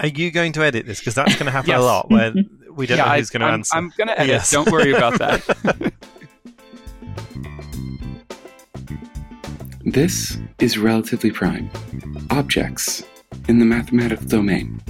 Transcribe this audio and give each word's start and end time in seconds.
Are 0.00 0.06
you 0.06 0.30
going 0.30 0.52
to 0.52 0.62
edit 0.62 0.86
this? 0.86 1.00
Because 1.00 1.16
that's 1.16 1.34
going 1.34 1.46
to 1.46 1.50
happen 1.50 1.70
yes. 1.70 1.80
a 1.80 1.82
lot 1.82 2.08
where 2.08 2.32
we 2.70 2.86
don't 2.86 2.98
yeah, 2.98 3.06
know 3.06 3.16
who's 3.16 3.30
going 3.30 3.40
to 3.40 3.48
answer. 3.48 3.76
I'm 3.76 3.92
going 3.96 4.06
to 4.06 4.18
edit. 4.18 4.28
Yes. 4.28 4.50
Don't 4.52 4.70
worry 4.70 4.92
about 4.92 5.18
that. 5.18 5.92
this 9.84 10.38
is 10.60 10.78
Relatively 10.78 11.32
Prime 11.32 11.68
Objects 12.30 13.02
in 13.48 13.58
the 13.58 13.64
Mathematical 13.64 14.24
Domain. 14.26 14.80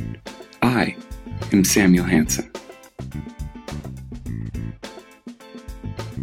I 0.61 0.95
am 1.53 1.65
Samuel 1.65 2.05
Hansen. 2.05 2.51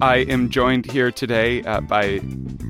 I 0.02 0.18
am 0.18 0.50
joined 0.50 0.86
here 0.86 1.10
today 1.10 1.64
uh, 1.64 1.82
by 1.82 2.20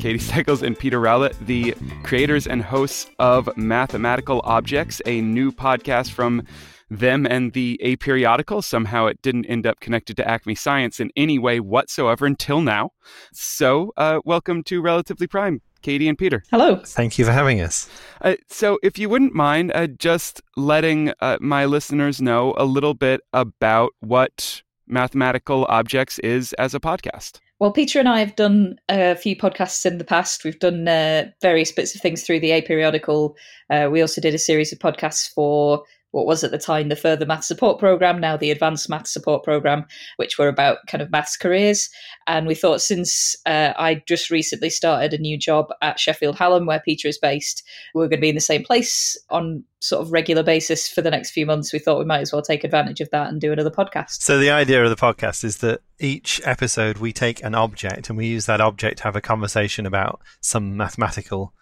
Katie 0.05 0.19
Steckles 0.19 0.61
and 0.61 0.77
Peter 0.77 1.01
Rowlett, 1.01 1.35
the 1.47 1.73
creators 2.03 2.45
and 2.45 2.61
hosts 2.61 3.09
of 3.17 3.49
Mathematical 3.57 4.39
Objects, 4.43 5.01
a 5.07 5.19
new 5.19 5.51
podcast 5.51 6.11
from 6.11 6.43
them 6.91 7.25
and 7.25 7.53
the 7.53 7.81
Aperiodical. 7.83 8.63
Somehow 8.63 9.07
it 9.07 9.19
didn't 9.23 9.47
end 9.47 9.65
up 9.65 9.79
connected 9.79 10.15
to 10.17 10.27
Acme 10.27 10.53
Science 10.53 10.99
in 10.99 11.09
any 11.15 11.39
way 11.39 11.59
whatsoever 11.59 12.27
until 12.27 12.61
now. 12.61 12.91
So, 13.33 13.93
uh, 13.97 14.19
welcome 14.23 14.61
to 14.65 14.79
Relatively 14.79 15.25
Prime. 15.25 15.63
Katie 15.81 16.07
and 16.07 16.19
Peter. 16.19 16.43
Hello. 16.51 16.75
Thank 16.85 17.17
you 17.17 17.25
for 17.25 17.31
having 17.31 17.59
us. 17.59 17.89
Uh, 18.21 18.35
so, 18.47 18.77
if 18.83 18.99
you 18.99 19.09
wouldn't 19.09 19.33
mind 19.33 19.71
uh, 19.73 19.87
just 19.87 20.39
letting 20.55 21.13
uh, 21.19 21.39
my 21.41 21.65
listeners 21.65 22.21
know 22.21 22.53
a 22.57 22.65
little 22.65 22.93
bit 22.93 23.21
about 23.33 23.93
what 24.01 24.61
Mathematical 24.85 25.65
Objects 25.67 26.19
is 26.19 26.53
as 26.53 26.75
a 26.75 26.79
podcast. 26.79 27.39
Well, 27.59 27.71
Peter 27.71 27.99
and 27.99 28.09
I 28.09 28.19
have 28.19 28.35
done 28.35 28.77
a 28.89 29.15
few 29.15 29.35
podcasts 29.35 29.85
in 29.85 29.97
the 29.97 30.03
past. 30.03 30.43
We've 30.43 30.59
done 30.59 30.87
uh, 30.87 31.31
various 31.41 31.71
bits 31.71 31.95
of 31.95 32.01
things 32.01 32.23
through 32.23 32.41
the 32.41 32.49
Aperiodical. 32.49 33.33
Uh, 33.69 33.87
we 33.89 34.01
also 34.01 34.19
did 34.19 34.33
a 34.33 34.39
series 34.39 34.73
of 34.73 34.79
podcasts 34.79 35.31
for 35.33 35.83
what 36.15 36.25
was 36.25 36.45
at 36.45 36.51
the 36.51 36.57
time 36.57 36.87
the 36.87 36.95
further 36.95 37.25
Maths 37.25 37.45
support 37.45 37.77
program, 37.77 38.21
now 38.21 38.37
the 38.37 38.49
advanced 38.49 38.89
Maths 38.89 39.11
support 39.11 39.43
program, 39.43 39.85
which 40.15 40.37
were 40.37 40.47
about 40.47 40.77
kind 40.87 41.01
of 41.01 41.11
maths 41.11 41.35
careers. 41.35 41.89
And 42.25 42.47
we 42.47 42.55
thought 42.55 42.81
since 42.81 43.35
uh, 43.45 43.73
I 43.77 44.01
just 44.07 44.31
recently 44.31 44.69
started 44.69 45.13
a 45.13 45.17
new 45.17 45.37
job 45.37 45.73
at 45.81 45.99
Sheffield 45.99 46.37
Hallam, 46.37 46.67
where 46.67 46.79
Peter 46.79 47.09
is 47.09 47.17
based, 47.17 47.63
we 47.93 48.01
are 48.01 48.07
going 48.07 48.19
to 48.19 48.21
be 48.21 48.29
in 48.29 48.35
the 48.35 48.39
same 48.39 48.63
place 48.63 49.17
on 49.29 49.65
sort 49.81 50.01
of 50.01 50.13
regular 50.13 50.41
basis 50.41 50.87
for 50.87 51.01
the 51.01 51.11
next 51.11 51.31
few 51.31 51.45
months. 51.45 51.73
We 51.73 51.79
thought 51.79 51.99
we 51.99 52.05
might 52.05 52.21
as 52.21 52.31
well 52.31 52.41
take 52.41 52.63
advantage 52.63 53.01
of 53.01 53.09
that 53.09 53.27
and 53.27 53.41
do 53.41 53.51
another 53.51 53.69
podcast. 53.69 54.21
So 54.21 54.39
the 54.39 54.51
idea 54.51 54.85
of 54.85 54.89
the 54.89 54.95
podcast 54.95 55.43
is 55.43 55.57
that 55.57 55.81
each 55.99 56.39
episode 56.45 56.97
we 56.99 57.11
take 57.11 57.43
an 57.43 57.55
object 57.55 58.07
and 58.07 58.17
we 58.17 58.27
use 58.27 58.45
that 58.45 58.61
object 58.61 58.99
to 58.99 59.03
have 59.03 59.17
a 59.17 59.21
conversation 59.21 59.85
about 59.85 60.21
some 60.39 60.77
mathematical 60.77 61.53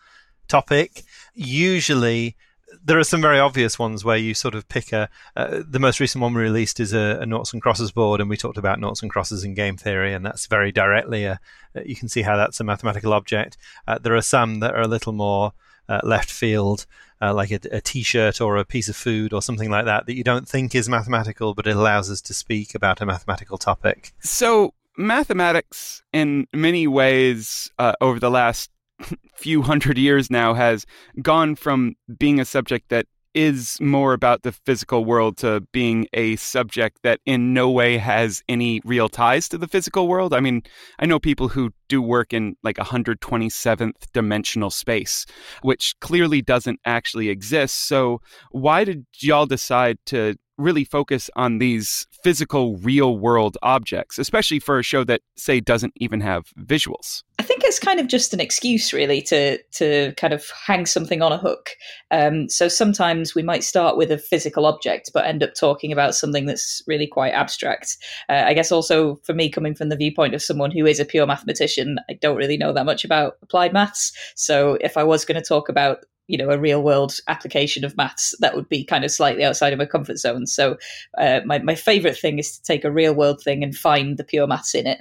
topic. 0.47 1.01
Usually 1.33 2.37
there 2.83 2.99
are 2.99 3.03
some 3.03 3.21
very 3.21 3.39
obvious 3.39 3.79
ones 3.79 4.03
where 4.03 4.17
you 4.17 4.33
sort 4.33 4.55
of 4.55 4.67
pick 4.67 4.91
a. 4.91 5.09
Uh, 5.35 5.61
the 5.67 5.79
most 5.79 5.99
recent 5.99 6.21
one 6.21 6.33
we 6.33 6.41
released 6.41 6.79
is 6.79 6.93
a, 6.93 7.19
a, 7.21 7.25
noughts 7.25 7.53
and 7.53 7.61
crosses 7.61 7.91
board, 7.91 8.19
and 8.19 8.29
we 8.29 8.37
talked 8.37 8.57
about 8.57 8.79
noughts 8.79 9.01
and 9.01 9.11
crosses 9.11 9.43
in 9.43 9.53
game 9.53 9.77
theory, 9.77 10.13
and 10.13 10.25
that's 10.25 10.47
very 10.47 10.71
directly 10.71 11.23
a. 11.25 11.39
You 11.85 11.95
can 11.95 12.09
see 12.09 12.21
how 12.21 12.35
that's 12.35 12.59
a 12.59 12.63
mathematical 12.63 13.13
object. 13.13 13.57
Uh, 13.87 13.97
there 13.99 14.15
are 14.15 14.21
some 14.21 14.59
that 14.59 14.75
are 14.75 14.81
a 14.81 14.87
little 14.87 15.13
more 15.13 15.53
uh, 15.87 16.01
left 16.03 16.29
field, 16.29 16.85
uh, 17.21 17.33
like 17.33 17.51
a 17.51 17.59
a 17.71 17.81
T-shirt 17.81 18.41
or 18.41 18.57
a 18.57 18.65
piece 18.65 18.89
of 18.89 18.95
food 18.95 19.33
or 19.33 19.41
something 19.41 19.69
like 19.69 19.85
that, 19.85 20.05
that 20.05 20.15
you 20.15 20.23
don't 20.23 20.47
think 20.47 20.75
is 20.75 20.89
mathematical, 20.89 21.53
but 21.53 21.67
it 21.67 21.75
allows 21.75 22.11
us 22.11 22.21
to 22.21 22.33
speak 22.33 22.75
about 22.75 23.01
a 23.01 23.05
mathematical 23.05 23.57
topic. 23.57 24.13
So 24.19 24.73
mathematics, 24.97 26.03
in 26.11 26.47
many 26.53 26.87
ways, 26.87 27.71
uh, 27.79 27.93
over 28.01 28.19
the 28.19 28.31
last 28.31 28.69
few 29.35 29.61
hundred 29.61 29.97
years 29.97 30.29
now 30.29 30.53
has 30.53 30.85
gone 31.21 31.55
from 31.55 31.95
being 32.17 32.39
a 32.39 32.45
subject 32.45 32.89
that 32.89 33.05
is 33.33 33.77
more 33.81 34.13
about 34.13 34.43
the 34.43 34.51
physical 34.51 35.05
world 35.05 35.37
to 35.37 35.61
being 35.71 36.07
a 36.13 36.35
subject 36.35 36.99
that 37.03 37.19
in 37.25 37.53
no 37.53 37.69
way 37.69 37.97
has 37.97 38.43
any 38.47 38.79
real 38.85 39.09
ties 39.09 39.49
to 39.49 39.57
the 39.57 39.67
physical 39.67 40.07
world. 40.07 40.33
I 40.33 40.39
mean, 40.39 40.61
I 40.99 41.05
know 41.05 41.19
people 41.19 41.47
who 41.47 41.71
do 41.89 42.01
work 42.01 42.33
in 42.33 42.55
like 42.63 42.77
127th 42.77 43.91
dimensional 44.13 44.69
space, 44.69 45.25
which 45.61 45.95
clearly 45.99 46.41
doesn't 46.41 46.79
actually 46.85 47.29
exist. 47.29 47.87
So, 47.87 48.21
why 48.51 48.83
did 48.83 49.05
y'all 49.19 49.45
decide 49.45 49.97
to 50.07 50.35
really 50.57 50.83
focus 50.83 51.29
on 51.35 51.57
these 51.57 52.07
physical 52.23 52.77
real 52.77 53.17
world 53.17 53.57
objects 53.61 54.17
especially 54.17 54.59
for 54.59 54.79
a 54.79 54.83
show 54.83 55.03
that 55.03 55.21
say 55.35 55.59
doesn't 55.59 55.93
even 55.97 56.21
have 56.21 56.45
visuals. 56.59 57.23
I 57.39 57.43
think 57.43 57.63
it's 57.63 57.79
kind 57.79 57.99
of 57.99 58.07
just 58.07 58.33
an 58.33 58.39
excuse 58.39 58.93
really 58.93 59.21
to 59.23 59.61
to 59.73 60.13
kind 60.15 60.33
of 60.33 60.49
hang 60.65 60.85
something 60.85 61.21
on 61.21 61.31
a 61.31 61.37
hook. 61.37 61.71
Um, 62.11 62.47
so 62.47 62.67
sometimes 62.67 63.35
we 63.35 63.43
might 63.43 63.63
start 63.63 63.97
with 63.97 64.11
a 64.11 64.17
physical 64.17 64.65
object 64.65 65.11
but 65.13 65.25
end 65.25 65.43
up 65.43 65.53
talking 65.55 65.91
about 65.91 66.15
something 66.15 66.45
that's 66.45 66.81
really 66.87 67.07
quite 67.07 67.33
abstract. 67.33 67.97
Uh, 68.29 68.43
i 68.45 68.53
guess 68.53 68.71
also 68.71 69.19
for 69.23 69.33
me 69.33 69.49
coming 69.49 69.75
from 69.75 69.89
the 69.89 69.95
viewpoint 69.95 70.33
of 70.33 70.41
someone 70.41 70.71
who 70.71 70.85
is 70.85 70.99
a 70.99 71.05
pure 71.05 71.25
mathematician 71.25 71.97
i 72.09 72.13
don't 72.13 72.37
really 72.37 72.57
know 72.57 72.73
that 72.73 72.85
much 72.85 73.03
about 73.03 73.37
applied 73.41 73.73
maths. 73.73 74.11
So 74.35 74.77
if 74.81 74.97
i 74.97 75.03
was 75.03 75.25
going 75.25 75.41
to 75.41 75.47
talk 75.47 75.69
about 75.69 76.05
you 76.27 76.37
know 76.37 76.49
a 76.49 76.57
real 76.57 76.81
world 76.81 77.15
application 77.27 77.83
of 77.83 77.97
maths 77.97 78.33
that 78.39 78.55
would 78.55 78.69
be 78.69 78.83
kind 78.83 79.03
of 79.03 79.11
slightly 79.11 79.43
outside 79.43 79.73
of 79.73 79.79
my 79.79 79.85
comfort 79.85 80.17
zone. 80.17 80.47
So 80.47 80.77
uh, 81.17 81.41
my, 81.45 81.59
my 81.59 81.75
favorite 81.75 82.17
thing 82.17 82.39
is 82.39 82.57
to 82.57 82.63
take 82.63 82.85
a 82.85 82.91
real 82.91 83.13
world 83.13 83.41
thing 83.41 83.63
and 83.63 83.75
find 83.75 84.17
the 84.17 84.23
pure 84.23 84.47
maths 84.47 84.75
in 84.75 84.87
it 84.87 84.99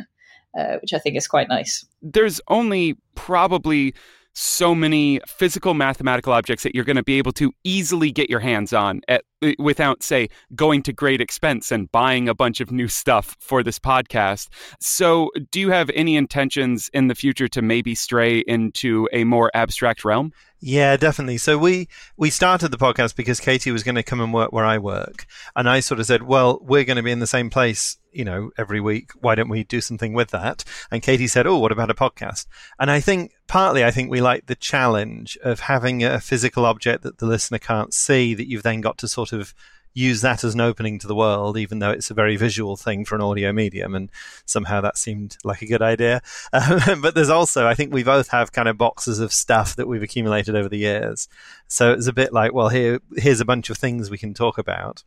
uh, 0.59 0.77
which 0.81 0.93
i 0.93 0.99
think 0.99 1.16
is 1.16 1.27
quite 1.27 1.49
nice. 1.49 1.84
There's 2.00 2.41
only 2.49 2.97
probably 3.15 3.94
so 4.34 4.75
many 4.75 5.21
physical 5.27 5.75
mathematical 5.75 6.32
objects 6.32 6.62
that 6.62 6.75
you're 6.75 6.84
going 6.84 6.97
to 6.97 7.03
be 7.03 7.19
able 7.19 7.32
to 7.32 7.53
easily 7.65 8.11
get 8.11 8.31
your 8.31 8.41
hands 8.41 8.72
on 8.72 9.03
at, 9.09 9.25
Uh, 9.42 9.53
without, 9.58 10.03
say, 10.03 10.28
going 10.54 10.82
to 10.82 10.92
great 10.92 11.20
expense 11.20 11.72
and 11.72 11.91
buying 11.92 12.28
a 12.28 12.34
bunch 12.34 12.60
of 12.60 12.70
new 12.70 12.88
stuff 12.88 13.36
for 13.41 13.62
this 13.62 13.78
podcast. 13.78 14.48
So, 14.80 15.30
do 15.50 15.60
you 15.60 15.70
have 15.70 15.91
any 15.94 16.16
intentions 16.16 16.91
in 16.92 17.08
the 17.08 17.14
future 17.14 17.48
to 17.48 17.62
maybe 17.62 17.94
stray 17.94 18.38
into 18.41 19.08
a 19.12 19.25
more 19.25 19.50
abstract 19.54 20.04
realm? 20.04 20.32
Yeah, 20.64 20.97
definitely. 20.97 21.38
So 21.38 21.58
we 21.58 21.88
we 22.16 22.31
started 22.31 22.69
the 22.69 22.78
podcast 22.78 23.16
because 23.16 23.41
Katie 23.41 23.72
was 23.72 23.82
going 23.82 23.97
to 23.97 24.02
come 24.04 24.20
and 24.20 24.32
work 24.32 24.52
where 24.52 24.64
I 24.64 24.78
work, 24.78 25.26
and 25.56 25.69
I 25.69 25.81
sort 25.81 25.98
of 25.98 26.06
said, 26.06 26.22
"Well, 26.22 26.60
we're 26.62 26.84
going 26.84 26.98
to 26.98 27.02
be 27.02 27.10
in 27.10 27.19
the 27.19 27.26
same 27.26 27.50
place, 27.50 27.98
you 28.12 28.25
know, 28.25 28.52
every 28.56 28.81
week. 28.81 29.10
Why 29.20 29.34
don't 29.34 29.48
we 29.48 29.64
do 29.64 29.81
something 29.81 30.12
with 30.12 30.31
that?" 30.31 30.62
And 30.88 31.02
Katie 31.02 31.26
said, 31.26 31.48
"Oh, 31.48 31.58
what 31.58 31.72
about 31.72 31.91
a 31.91 31.94
podcast?" 31.94 32.47
And 32.78 32.92
I 32.92 33.00
think 33.00 33.32
partly, 33.48 33.84
I 33.84 33.91
think 33.91 34.08
we 34.08 34.20
like 34.20 34.47
the 34.47 34.54
challenge 34.54 35.36
of 35.42 35.58
having 35.58 36.04
a 36.04 36.20
physical 36.20 36.64
object 36.64 37.02
that 37.02 37.19
the 37.19 37.26
listener 37.26 37.58
can't 37.58 37.92
see 37.92 38.32
that 38.32 38.48
you've 38.48 38.62
then 38.62 38.81
got 38.81 38.98
to 38.98 39.08
sort 39.08 39.31
of 39.32 39.54
use 39.94 40.22
that 40.22 40.44
as 40.44 40.54
an 40.54 40.60
opening 40.60 40.98
to 40.98 41.06
the 41.06 41.15
world, 41.15 41.56
even 41.56 41.78
though 41.78 41.91
it's 41.91 42.10
a 42.10 42.15
very 42.15 42.37
visual 42.37 42.76
thing 42.76 43.04
for 43.04 43.15
an 43.15 43.20
audio 43.20 43.53
medium. 43.53 43.94
And 43.94 44.10
somehow 44.47 44.81
that 44.81 44.97
seemed 44.97 45.37
like 45.44 45.62
a 45.62 45.66
good 45.66 45.82
idea. 45.82 46.22
Um, 46.53 47.00
but 47.03 47.15
there's 47.15 47.28
also, 47.28 47.66
I 47.66 47.75
think 47.75 47.93
we 47.93 48.03
both 48.03 48.28
have 48.28 48.53
kind 48.53 48.69
of 48.69 48.78
boxes 48.78 49.19
of 49.19 49.32
stuff 49.32 49.76
that 49.76 49.88
we've 49.88 50.03
accumulated 50.03 50.56
over 50.56 50.69
the 50.69 50.78
years. 50.78 51.28
So 51.69 51.93
it's 51.93 52.06
a 52.06 52.12
bit 52.12 52.32
like, 52.32 52.53
well, 52.53 52.69
here, 52.69 53.00
here's 53.16 53.41
a 53.41 53.47
bunch 53.47 53.70
of 53.70 53.78
things 53.78 54.10
we 54.10 54.19
can 54.19 54.34
talk 54.34 54.59
about. 54.59 55.04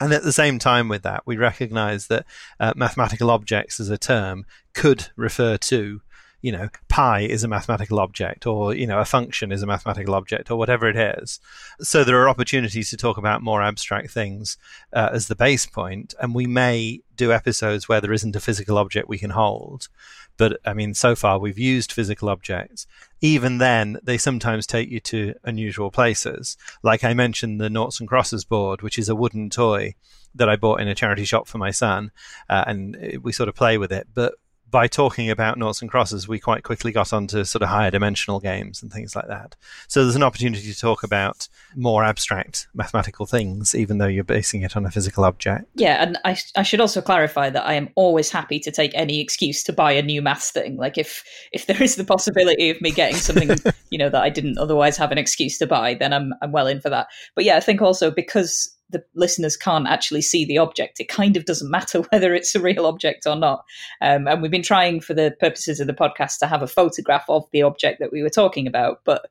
And 0.00 0.12
at 0.12 0.22
the 0.22 0.32
same 0.32 0.58
time, 0.58 0.88
with 0.88 1.02
that, 1.04 1.22
we 1.24 1.38
recognize 1.38 2.08
that 2.08 2.26
uh, 2.60 2.74
mathematical 2.76 3.30
objects 3.30 3.80
as 3.80 3.88
a 3.88 3.96
term 3.96 4.44
could 4.74 5.06
refer 5.16 5.56
to 5.56 6.02
you 6.42 6.52
know, 6.52 6.68
pi 6.88 7.20
is 7.20 7.44
a 7.44 7.48
mathematical 7.48 7.98
object, 7.98 8.46
or 8.46 8.74
you 8.74 8.86
know, 8.86 8.98
a 8.98 9.04
function 9.04 9.52
is 9.52 9.62
a 9.62 9.66
mathematical 9.66 10.14
object, 10.14 10.50
or 10.50 10.56
whatever 10.56 10.88
it 10.88 10.96
is. 10.96 11.40
So 11.80 12.04
there 12.04 12.20
are 12.22 12.28
opportunities 12.28 12.90
to 12.90 12.96
talk 12.96 13.16
about 13.16 13.42
more 13.42 13.62
abstract 13.62 14.10
things 14.10 14.58
uh, 14.92 15.10
as 15.12 15.28
the 15.28 15.36
base 15.36 15.66
point, 15.66 16.14
and 16.20 16.34
we 16.34 16.46
may 16.46 17.00
do 17.16 17.32
episodes 17.32 17.88
where 17.88 18.00
there 18.00 18.12
isn't 18.12 18.36
a 18.36 18.40
physical 18.40 18.78
object 18.78 19.08
we 19.08 19.18
can 19.18 19.30
hold. 19.30 19.88
But 20.36 20.60
I 20.64 20.74
mean, 20.74 20.94
so 20.94 21.14
far 21.14 21.38
we've 21.38 21.58
used 21.58 21.92
physical 21.92 22.28
objects. 22.28 22.86
Even 23.20 23.58
then, 23.58 23.98
they 24.02 24.18
sometimes 24.18 24.66
take 24.66 24.90
you 24.90 25.00
to 25.00 25.34
unusual 25.44 25.90
places. 25.90 26.56
Like 26.82 27.02
I 27.02 27.14
mentioned, 27.14 27.60
the 27.60 27.70
noughts 27.70 28.00
and 28.00 28.08
crosses 28.08 28.44
board, 28.44 28.82
which 28.82 28.98
is 28.98 29.08
a 29.08 29.14
wooden 29.14 29.48
toy 29.48 29.94
that 30.34 30.48
I 30.48 30.56
bought 30.56 30.80
in 30.80 30.88
a 30.88 30.94
charity 30.94 31.24
shop 31.24 31.48
for 31.48 31.56
my 31.56 31.70
son, 31.70 32.10
uh, 32.50 32.64
and 32.66 33.20
we 33.22 33.32
sort 33.32 33.48
of 33.48 33.54
play 33.54 33.78
with 33.78 33.90
it. 33.90 34.08
But 34.12 34.34
by 34.70 34.88
talking 34.88 35.30
about 35.30 35.58
noughts 35.58 35.80
and 35.80 35.90
crosses, 35.90 36.26
we 36.26 36.38
quite 36.38 36.64
quickly 36.64 36.92
got 36.92 37.12
onto 37.12 37.44
sort 37.44 37.62
of 37.62 37.68
higher 37.68 37.90
dimensional 37.90 38.40
games 38.40 38.82
and 38.82 38.92
things 38.92 39.14
like 39.14 39.28
that. 39.28 39.54
So 39.88 40.02
there's 40.02 40.16
an 40.16 40.22
opportunity 40.22 40.72
to 40.72 40.78
talk 40.78 41.02
about 41.02 41.48
more 41.76 42.04
abstract 42.04 42.66
mathematical 42.74 43.26
things, 43.26 43.74
even 43.74 43.98
though 43.98 44.06
you're 44.06 44.24
basing 44.24 44.62
it 44.62 44.76
on 44.76 44.84
a 44.84 44.90
physical 44.90 45.24
object. 45.24 45.66
Yeah, 45.74 46.02
and 46.02 46.18
I, 46.24 46.36
I 46.56 46.62
should 46.62 46.80
also 46.80 47.00
clarify 47.00 47.50
that 47.50 47.66
I 47.66 47.74
am 47.74 47.90
always 47.94 48.30
happy 48.30 48.58
to 48.60 48.70
take 48.70 48.92
any 48.94 49.20
excuse 49.20 49.62
to 49.64 49.72
buy 49.72 49.92
a 49.92 50.02
new 50.02 50.20
maths 50.20 50.50
thing. 50.50 50.76
Like 50.76 50.98
if 50.98 51.24
if 51.52 51.66
there 51.66 51.82
is 51.82 51.96
the 51.96 52.04
possibility 52.04 52.70
of 52.70 52.80
me 52.80 52.90
getting 52.90 53.16
something, 53.16 53.56
you 53.90 53.98
know, 53.98 54.08
that 54.08 54.22
I 54.22 54.30
didn't 54.30 54.58
otherwise 54.58 54.96
have 54.96 55.12
an 55.12 55.18
excuse 55.18 55.58
to 55.58 55.66
buy, 55.66 55.94
then 55.94 56.12
I'm 56.12 56.32
I'm 56.42 56.52
well 56.52 56.66
in 56.66 56.80
for 56.80 56.90
that. 56.90 57.06
But 57.34 57.44
yeah, 57.44 57.56
I 57.56 57.60
think 57.60 57.82
also 57.82 58.10
because 58.10 58.75
the 58.90 59.04
listeners 59.14 59.56
can't 59.56 59.88
actually 59.88 60.22
see 60.22 60.44
the 60.44 60.58
object, 60.58 61.00
it 61.00 61.08
kind 61.08 61.36
of 61.36 61.44
doesn't 61.44 61.70
matter 61.70 62.00
whether 62.10 62.34
it's 62.34 62.54
a 62.54 62.60
real 62.60 62.86
object 62.86 63.26
or 63.26 63.36
not. 63.36 63.64
Um, 64.00 64.28
and 64.28 64.42
we've 64.42 64.50
been 64.50 64.62
trying, 64.62 65.00
for 65.00 65.14
the 65.14 65.34
purposes 65.40 65.80
of 65.80 65.86
the 65.86 65.94
podcast, 65.94 66.38
to 66.38 66.46
have 66.46 66.62
a 66.62 66.68
photograph 66.68 67.24
of 67.28 67.44
the 67.52 67.62
object 67.62 68.00
that 68.00 68.12
we 68.12 68.22
were 68.22 68.30
talking 68.30 68.66
about, 68.66 69.00
but 69.04 69.26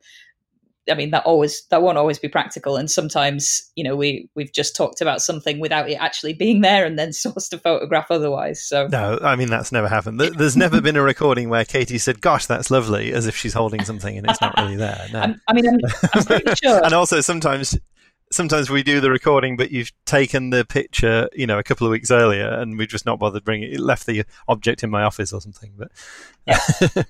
I 0.89 0.93
mean, 0.93 1.11
that 1.11 1.25
always 1.25 1.65
that 1.71 1.81
won't 1.81 1.97
always 1.97 2.19
be 2.19 2.27
practical, 2.27 2.75
and 2.75 2.89
sometimes 2.89 3.71
you 3.75 3.83
know 3.83 3.95
we 3.95 4.29
we've 4.35 4.51
just 4.51 4.75
talked 4.75 5.01
about 5.01 5.21
something 5.21 5.59
without 5.59 5.89
it 5.89 5.95
actually 5.95 6.33
being 6.45 6.61
there, 6.61 6.85
and 6.85 6.97
then 6.97 7.09
sourced 7.09 7.51
a 7.53 7.57
photograph 7.57 8.11
otherwise. 8.11 8.61
So 8.61 8.87
no, 8.87 9.19
I 9.21 9.35
mean 9.35 9.49
that's 9.49 9.71
never 9.71 9.87
happened. 9.87 10.19
There's 10.19 10.57
never 10.57 10.81
been 10.81 10.95
a 10.95 11.01
recording 11.01 11.49
where 11.49 11.65
Katie 11.65 11.97
said, 11.97 12.21
"Gosh, 12.21 12.45
that's 12.45 12.69
lovely," 12.69 13.13
as 13.13 13.25
if 13.25 13.35
she's 13.35 13.53
holding 13.53 13.83
something 13.83 14.17
and 14.17 14.29
it's 14.29 14.41
not 14.41 14.55
really 14.57 14.75
there. 14.75 15.07
No. 15.11 15.35
I 15.47 15.53
mean, 15.53 15.67
I'm, 15.67 15.79
I'm 16.13 16.23
pretty 16.23 16.55
sure. 16.63 16.83
and 16.83 16.93
also 16.93 17.21
sometimes 17.21 17.77
sometimes 18.35 18.69
we 18.69 18.83
do 18.83 18.99
the 18.99 19.09
recording, 19.09 19.57
but 19.57 19.71
you've 19.71 19.91
taken 20.05 20.49
the 20.49 20.65
picture, 20.65 21.29
you 21.33 21.47
know, 21.47 21.57
a 21.57 21.63
couple 21.63 21.87
of 21.87 21.91
weeks 21.91 22.11
earlier, 22.11 22.47
and 22.47 22.77
we've 22.77 22.89
just 22.89 23.05
not 23.05 23.19
bothered 23.19 23.43
bringing 23.43 23.71
it. 23.71 23.79
Left 23.79 24.05
the 24.05 24.25
object 24.47 24.83
in 24.83 24.89
my 24.89 25.03
office 25.03 25.33
or 25.33 25.41
something. 25.41 25.73
But 25.77 25.91
yeah. 26.45 27.03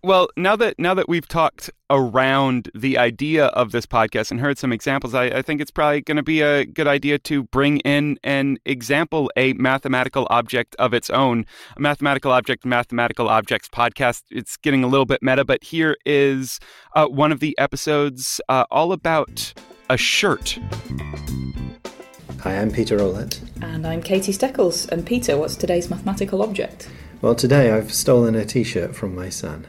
Well, 0.00 0.28
now 0.36 0.54
that 0.54 0.78
now 0.78 0.94
that 0.94 1.08
we've 1.08 1.26
talked 1.26 1.70
around 1.90 2.70
the 2.72 2.96
idea 2.98 3.46
of 3.46 3.72
this 3.72 3.84
podcast 3.84 4.30
and 4.30 4.38
heard 4.38 4.56
some 4.56 4.72
examples, 4.72 5.12
I, 5.12 5.24
I 5.24 5.42
think 5.42 5.60
it's 5.60 5.72
probably 5.72 6.02
going 6.02 6.18
to 6.18 6.22
be 6.22 6.40
a 6.40 6.64
good 6.64 6.86
idea 6.86 7.18
to 7.18 7.42
bring 7.42 7.78
in 7.78 8.16
an 8.22 8.58
example, 8.64 9.28
a 9.36 9.54
mathematical 9.54 10.28
object 10.30 10.76
of 10.78 10.94
its 10.94 11.10
own, 11.10 11.46
a 11.76 11.80
mathematical 11.80 12.30
object, 12.30 12.64
mathematical 12.64 13.28
objects 13.28 13.68
podcast. 13.68 14.22
It's 14.30 14.56
getting 14.56 14.84
a 14.84 14.86
little 14.86 15.04
bit 15.04 15.20
meta, 15.20 15.44
but 15.44 15.64
here 15.64 15.96
is 16.06 16.60
uh, 16.94 17.06
one 17.06 17.32
of 17.32 17.40
the 17.40 17.58
episodes 17.58 18.40
uh, 18.48 18.66
all 18.70 18.92
about 18.92 19.52
a 19.90 19.96
shirt. 19.96 20.58
Hi, 22.40 22.58
I'm 22.58 22.70
Peter 22.70 22.98
Rowlett. 22.98 23.40
And 23.62 23.86
I'm 23.86 24.02
Katie 24.02 24.32
Steckles. 24.32 24.88
And 24.88 25.06
Peter, 25.06 25.36
what's 25.36 25.56
today's 25.56 25.88
mathematical 25.88 26.42
object? 26.42 26.90
Well, 27.22 27.34
today 27.34 27.72
I've 27.72 27.92
stolen 27.92 28.34
a 28.34 28.44
t 28.44 28.64
shirt 28.64 28.94
from 28.94 29.14
my 29.14 29.28
son. 29.30 29.66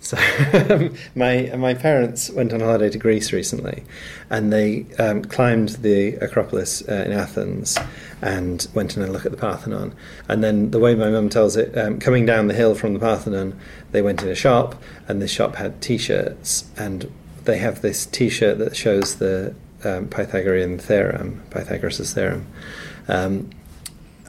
So 0.00 0.18
my 1.14 1.50
my 1.56 1.72
parents 1.72 2.28
went 2.28 2.52
on 2.52 2.60
holiday 2.60 2.90
to 2.90 2.98
Greece 2.98 3.32
recently, 3.32 3.84
and 4.28 4.52
they 4.52 4.84
um, 4.98 5.24
climbed 5.24 5.70
the 5.70 6.16
Acropolis 6.16 6.86
uh, 6.86 7.04
in 7.06 7.12
Athens 7.12 7.78
and 8.20 8.68
went 8.74 8.98
in 8.98 9.02
and 9.02 9.14
look 9.14 9.24
at 9.24 9.32
the 9.32 9.38
Parthenon. 9.38 9.94
And 10.28 10.44
then 10.44 10.72
the 10.72 10.78
way 10.78 10.94
my 10.94 11.08
mum 11.08 11.30
tells 11.30 11.56
it, 11.56 11.76
um, 11.78 11.98
coming 12.00 12.26
down 12.26 12.48
the 12.48 12.54
hill 12.54 12.74
from 12.74 12.92
the 12.92 13.00
Parthenon, 13.00 13.58
they 13.92 14.02
went 14.02 14.22
in 14.22 14.28
a 14.28 14.34
shop, 14.34 14.80
and 15.08 15.22
the 15.22 15.28
shop 15.28 15.56
had 15.56 15.80
T-shirts, 15.80 16.70
and 16.76 17.10
they 17.44 17.58
have 17.58 17.82
this 17.82 18.06
T-shirt 18.06 18.58
that 18.58 18.76
shows 18.76 19.16
the 19.16 19.54
um, 19.84 20.08
Pythagorean 20.08 20.78
theorem, 20.78 21.42
Pythagoras' 21.50 22.12
theorem, 22.14 22.46
um, 23.08 23.50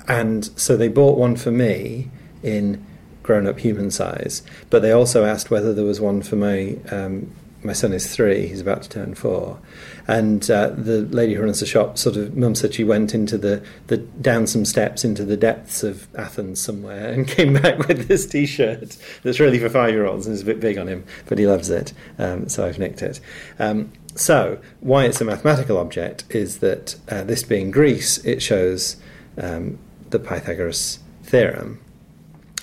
and 0.08 0.46
so 0.60 0.78
they 0.78 0.88
bought 0.88 1.18
one 1.18 1.36
for 1.36 1.52
me 1.52 2.10
in 2.44 2.86
grown 3.24 3.48
up 3.48 3.60
human 3.60 3.90
size. 3.90 4.44
But 4.70 4.82
they 4.82 4.92
also 4.92 5.26
asked 5.26 5.50
whether 5.50 5.74
there 5.74 5.86
was 5.86 6.00
one 6.00 6.22
for 6.22 6.36
my 6.36 6.78
um, 6.92 7.32
my 7.64 7.74
son 7.74 7.94
is 7.94 8.14
three; 8.14 8.48
he's 8.48 8.62
about 8.62 8.84
to 8.84 8.90
turn 8.90 9.16
four. 9.16 9.60
And 10.08 10.50
uh, 10.52 10.70
the 10.70 11.02
lady 11.02 11.34
who 11.34 11.44
runs 11.44 11.60
the 11.60 11.66
shop 11.66 11.98
sort 11.98 12.16
of, 12.16 12.36
mum 12.36 12.56
said 12.56 12.74
she 12.74 12.84
went 12.84 13.16
into 13.16 13.38
the, 13.38 13.64
the 13.88 13.98
down 13.98 14.46
some 14.48 14.66
steps 14.66 15.04
into 15.04 15.26
the 15.26 15.38
depths 15.38 15.84
of 15.84 16.08
Athens 16.16 16.60
somewhere 16.60 17.12
and 17.12 17.28
came 17.38 17.54
back 17.54 17.80
with 17.88 18.08
this 18.08 18.28
T-shirt 18.28 18.98
that's 19.24 19.40
really 19.40 19.60
for 19.60 19.70
five 19.70 19.92
year 19.92 20.06
olds 20.06 20.28
and 20.28 20.36
is 20.36 20.42
a 20.42 20.46
bit 20.46 20.60
big 20.60 20.78
on 20.78 20.88
him, 20.88 21.06
but 21.26 21.38
he 21.38 21.48
loves 21.48 21.70
it. 21.70 21.94
Um, 22.20 22.48
so 22.50 22.66
I've 22.66 22.80
nicked 22.80 23.02
it. 23.02 23.20
Um, 23.58 23.92
so 24.16 24.60
why 24.80 25.06
it's 25.06 25.20
a 25.22 25.26
mathematical 25.26 25.78
object 25.78 26.24
is 26.30 26.60
that 26.60 26.96
uh, 27.10 27.24
this 27.24 27.44
being 27.44 27.72
Greece, 27.72 28.18
it 28.20 28.42
shows 28.42 28.98
um, 29.38 29.80
the 30.12 30.20
Pythagoras 30.20 31.00
theorem, 31.24 31.82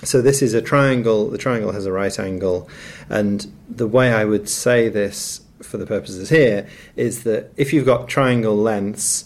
so 0.05 0.21
this 0.21 0.41
is 0.41 0.53
a 0.53 0.61
triangle. 0.61 1.29
The 1.29 1.37
triangle 1.37 1.71
has 1.71 1.85
a 1.85 1.91
right 1.91 2.17
angle, 2.19 2.67
and 3.09 3.51
the 3.69 3.87
way 3.87 4.11
I 4.11 4.25
would 4.25 4.49
say 4.49 4.89
this 4.89 5.41
for 5.63 5.77
the 5.77 5.85
purposes 5.85 6.29
here 6.29 6.67
is 6.95 7.23
that 7.23 7.51
if 7.57 7.73
you've 7.73 7.85
got 7.85 8.07
triangle 8.07 8.55
lengths, 8.55 9.25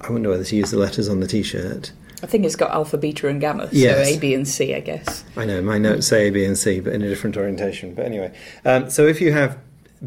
I 0.00 0.10
wonder 0.10 0.30
whether 0.30 0.44
to 0.44 0.56
use 0.56 0.70
the 0.70 0.78
letters 0.78 1.08
on 1.08 1.20
the 1.20 1.26
T-shirt. 1.26 1.92
I 2.22 2.26
think 2.26 2.44
it's 2.44 2.56
got 2.56 2.72
alpha, 2.72 2.98
beta, 2.98 3.28
and 3.28 3.40
gamma. 3.40 3.68
Yes. 3.70 4.08
So 4.08 4.14
A, 4.16 4.18
B, 4.18 4.34
and 4.34 4.46
C, 4.46 4.74
I 4.74 4.80
guess. 4.80 5.24
I 5.36 5.44
know 5.44 5.62
my 5.62 5.78
notes 5.78 6.08
say 6.08 6.28
A, 6.28 6.30
B, 6.30 6.44
and 6.44 6.58
C, 6.58 6.80
but 6.80 6.92
in 6.92 7.02
a 7.02 7.08
different 7.08 7.36
orientation. 7.36 7.94
But 7.94 8.06
anyway, 8.06 8.34
um, 8.64 8.90
so 8.90 9.06
if 9.06 9.20
you 9.20 9.32
have 9.32 9.58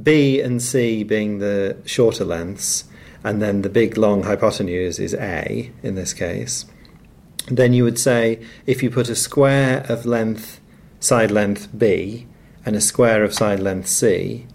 B 0.04 0.42
and 0.42 0.62
C 0.62 1.04
being 1.04 1.40
the 1.40 1.78
shorter 1.86 2.26
lengths, 2.26 2.86
and 3.24 3.42
then 3.42 3.62
the 3.62 3.70
big 3.70 3.98
long 3.98 4.24
hypotenuse 4.24 5.00
is 5.00 5.14
A 5.14 5.72
in 5.84 5.96
this 5.96 6.14
case 6.14 6.66
then 7.48 7.74
you 7.74 7.84
would 7.84 8.00
say 8.00 8.40
if 8.66 8.84
you 8.84 8.90
put 8.90 9.10
a 9.10 9.16
square 9.16 9.86
of 9.90 10.06
length, 10.06 10.60
side 11.00 11.32
length 11.32 11.68
b, 11.78 12.28
and 12.66 12.76
a 12.76 12.82
square 12.82 13.24
of 13.24 13.34
side 13.34 13.60
length 13.60 13.88
c, 13.88 14.46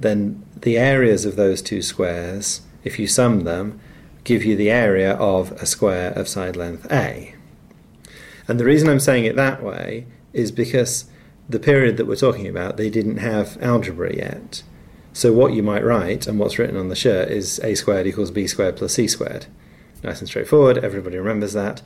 then 0.00 0.44
the 0.56 0.78
areas 0.78 1.24
of 1.24 1.36
those 1.36 1.62
two 1.62 1.82
squares, 1.82 2.62
if 2.84 2.98
you 2.98 3.06
sum 3.06 3.44
them, 3.44 3.80
give 4.24 4.44
you 4.44 4.56
the 4.56 4.70
area 4.70 5.14
of 5.14 5.52
a 5.52 5.66
square 5.66 6.10
of 6.12 6.28
side 6.28 6.56
length 6.56 6.90
a. 6.90 7.34
And 8.48 8.58
the 8.58 8.64
reason 8.64 8.88
I'm 8.88 9.00
saying 9.00 9.24
it 9.24 9.36
that 9.36 9.62
way 9.62 10.06
is 10.32 10.50
because 10.50 11.04
the 11.48 11.58
period 11.58 11.96
that 11.96 12.06
we're 12.06 12.16
talking 12.16 12.46
about, 12.46 12.76
they 12.76 12.90
didn't 12.90 13.18
have 13.18 13.60
algebra 13.62 14.14
yet. 14.14 14.62
So 15.12 15.32
what 15.32 15.52
you 15.52 15.62
might 15.62 15.84
write, 15.84 16.26
and 16.26 16.38
what's 16.38 16.58
written 16.58 16.76
on 16.76 16.88
the 16.88 16.96
shirt, 16.96 17.30
is 17.30 17.58
a 17.60 17.74
squared 17.74 18.06
equals 18.06 18.30
b 18.30 18.46
squared 18.46 18.76
plus 18.76 18.94
c 18.94 19.06
squared. 19.06 19.46
Nice 20.02 20.20
and 20.20 20.28
straightforward, 20.28 20.78
everybody 20.78 21.18
remembers 21.18 21.52
that 21.52 21.82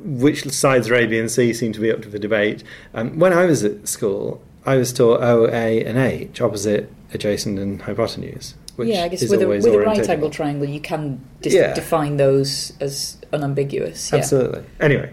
which 0.00 0.48
sides 0.50 0.88
are 0.88 0.94
A, 0.94 1.06
B, 1.06 1.18
and 1.18 1.30
C 1.30 1.52
seem 1.52 1.72
to 1.72 1.80
be 1.80 1.90
up 1.90 2.02
to 2.02 2.08
the 2.08 2.18
debate. 2.18 2.62
Um, 2.94 3.18
when 3.18 3.32
I 3.32 3.46
was 3.46 3.64
at 3.64 3.88
school, 3.88 4.42
I 4.64 4.76
was 4.76 4.92
taught 4.92 5.22
O, 5.22 5.46
A, 5.46 5.84
and 5.84 5.96
H, 5.96 6.40
opposite, 6.40 6.92
adjacent, 7.12 7.58
and 7.58 7.82
hypotenuse. 7.82 8.54
yeah, 8.78 9.04
I 9.04 9.08
guess 9.08 9.28
with 9.28 9.42
a, 9.42 9.48
with 9.48 9.66
a 9.66 9.78
right 9.78 10.08
angle 10.08 10.30
triangle, 10.30 10.68
you 10.68 10.80
can 10.80 11.24
dis- 11.40 11.54
yeah. 11.54 11.74
define 11.74 12.16
those 12.16 12.72
as 12.80 13.18
unambiguous. 13.32 14.12
Yeah. 14.12 14.18
Absolutely. 14.18 14.64
Anyway, 14.80 15.12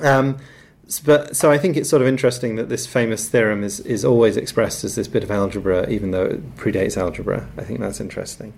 um, 0.00 0.38
but 1.04 1.36
so 1.36 1.52
I 1.52 1.58
think 1.58 1.76
it's 1.76 1.88
sort 1.88 2.02
of 2.02 2.08
interesting 2.08 2.56
that 2.56 2.68
this 2.68 2.86
famous 2.86 3.28
theorem 3.28 3.62
is 3.62 3.80
is 3.80 4.04
always 4.04 4.36
expressed 4.36 4.82
as 4.82 4.96
this 4.96 5.06
bit 5.06 5.22
of 5.22 5.30
algebra, 5.30 5.88
even 5.88 6.10
though 6.10 6.24
it 6.24 6.56
predates 6.56 6.96
algebra. 6.96 7.48
I 7.56 7.62
think 7.62 7.80
that's 7.80 8.00
interesting. 8.00 8.54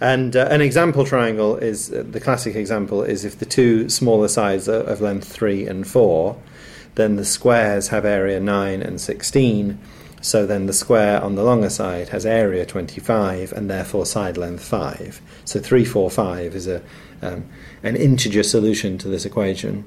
And 0.00 0.36
uh, 0.36 0.48
an 0.50 0.60
example 0.60 1.04
triangle 1.04 1.56
is 1.56 1.92
uh, 1.92 2.04
the 2.06 2.20
classic 2.20 2.56
example 2.56 3.02
is 3.02 3.24
if 3.24 3.38
the 3.38 3.46
two 3.46 3.88
smaller 3.88 4.28
sides 4.28 4.68
are 4.68 4.82
of 4.82 5.00
length 5.00 5.28
3 5.28 5.66
and 5.66 5.86
4, 5.86 6.36
then 6.96 7.16
the 7.16 7.24
squares 7.24 7.88
have 7.88 8.04
area 8.04 8.40
9 8.40 8.82
and 8.82 9.00
16. 9.00 9.78
So 10.26 10.44
then 10.44 10.66
the 10.66 10.72
square 10.72 11.22
on 11.22 11.36
the 11.36 11.44
longer 11.44 11.70
side 11.70 12.08
has 12.08 12.26
area 12.26 12.66
25 12.66 13.52
and 13.52 13.70
therefore 13.70 14.04
side 14.04 14.36
length 14.36 14.64
5. 14.64 15.22
So 15.44 15.60
3, 15.60 15.84
4, 15.84 16.10
5 16.10 16.56
is 16.56 16.66
a, 16.66 16.82
um, 17.22 17.48
an 17.84 17.94
integer 17.94 18.42
solution 18.42 18.98
to 18.98 19.08
this 19.08 19.24
equation. 19.24 19.84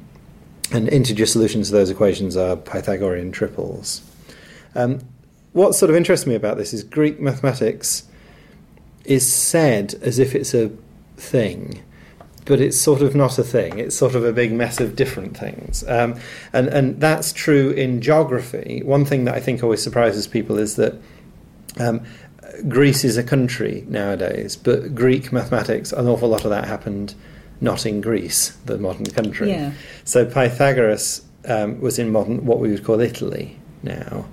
And 0.72 0.88
integer 0.88 1.26
solutions 1.26 1.68
to 1.68 1.74
those 1.74 1.90
equations 1.90 2.38
are 2.38 2.56
Pythagorean 2.56 3.34
triples. 3.34 4.02
Um, 4.76 5.02
what 5.52 5.76
sort 5.76 5.90
of 5.90 5.98
interests 5.98 6.26
me 6.26 6.36
about 6.36 6.56
this 6.56 6.74
is 6.74 6.84
Greek 6.84 7.20
mathematics 7.20 8.08
is 9.04 9.30
said 9.30 9.96
as 9.96 10.20
if 10.20 10.36
it's 10.36 10.54
a 10.54 10.72
thing, 11.18 11.84
but 12.50 12.60
it's 12.60 12.82
sort 12.82 13.04
of 13.04 13.16
not 13.16 13.38
a 13.38 13.44
thing. 13.44 13.78
It's 13.78 13.96
sort 13.96 14.16
of 14.16 14.26
a 14.26 14.34
big 14.34 14.52
mess 14.52 14.80
of 14.82 14.96
different 14.96 15.38
things. 15.38 15.88
Um, 15.88 16.20
and, 16.52 16.68
and 16.68 17.00
that's 17.00 17.32
true 17.32 17.70
in 17.70 18.02
geography. 18.02 18.82
One 18.84 19.06
thing 19.06 19.26
that 19.26 19.36
I 19.36 19.40
think 19.40 19.62
always 19.64 19.84
surprises 19.84 20.28
people 20.28 20.58
is 20.58 20.76
that 20.76 20.96
um, 21.80 22.02
Greece 22.68 23.04
is 23.04 23.18
a 23.18 23.24
country 23.24 23.86
nowadays, 23.88 24.56
but 24.56 24.96
Greek 24.96 25.32
mathematics, 25.32 25.94
an 25.94 26.08
awful 26.08 26.28
lot 26.28 26.44
of 26.44 26.50
that 26.50 26.66
happened 26.66 27.14
not 27.62 27.86
in 27.86 28.02
Greece, 28.02 28.58
the 28.66 28.80
modern 28.80 29.06
country. 29.06 29.52
Yeah. 29.52 29.74
So 30.04 30.26
Pythagoras 30.26 31.22
um, 31.46 31.80
was 31.80 32.00
in 32.00 32.12
modern, 32.12 32.48
what 32.48 32.58
we 32.60 32.72
would 32.72 32.84
call 32.84 33.00
Italy 33.00 33.60
now. 33.84 34.26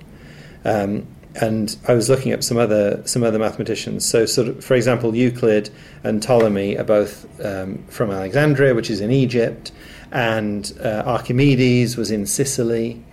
Um, 0.65 1.05
and 1.39 1.75
I 1.87 1.93
was 1.93 2.09
looking 2.09 2.33
up 2.33 2.43
some 2.43 2.57
other 2.57 3.01
some 3.05 3.23
other 3.23 3.39
mathematicians. 3.39 4.05
So, 4.05 4.25
sort 4.25 4.47
of, 4.47 4.63
for 4.63 4.75
example, 4.75 5.15
Euclid 5.15 5.69
and 6.03 6.21
Ptolemy 6.21 6.77
are 6.77 6.83
both 6.83 7.25
um, 7.43 7.83
from 7.87 8.11
Alexandria, 8.11 8.73
which 8.73 8.89
is 8.89 9.01
in 9.01 9.11
Egypt, 9.11 9.71
and 10.11 10.71
uh, 10.83 11.03
Archimedes 11.05 11.97
was 11.97 12.11
in 12.11 12.25
Sicily 12.25 13.03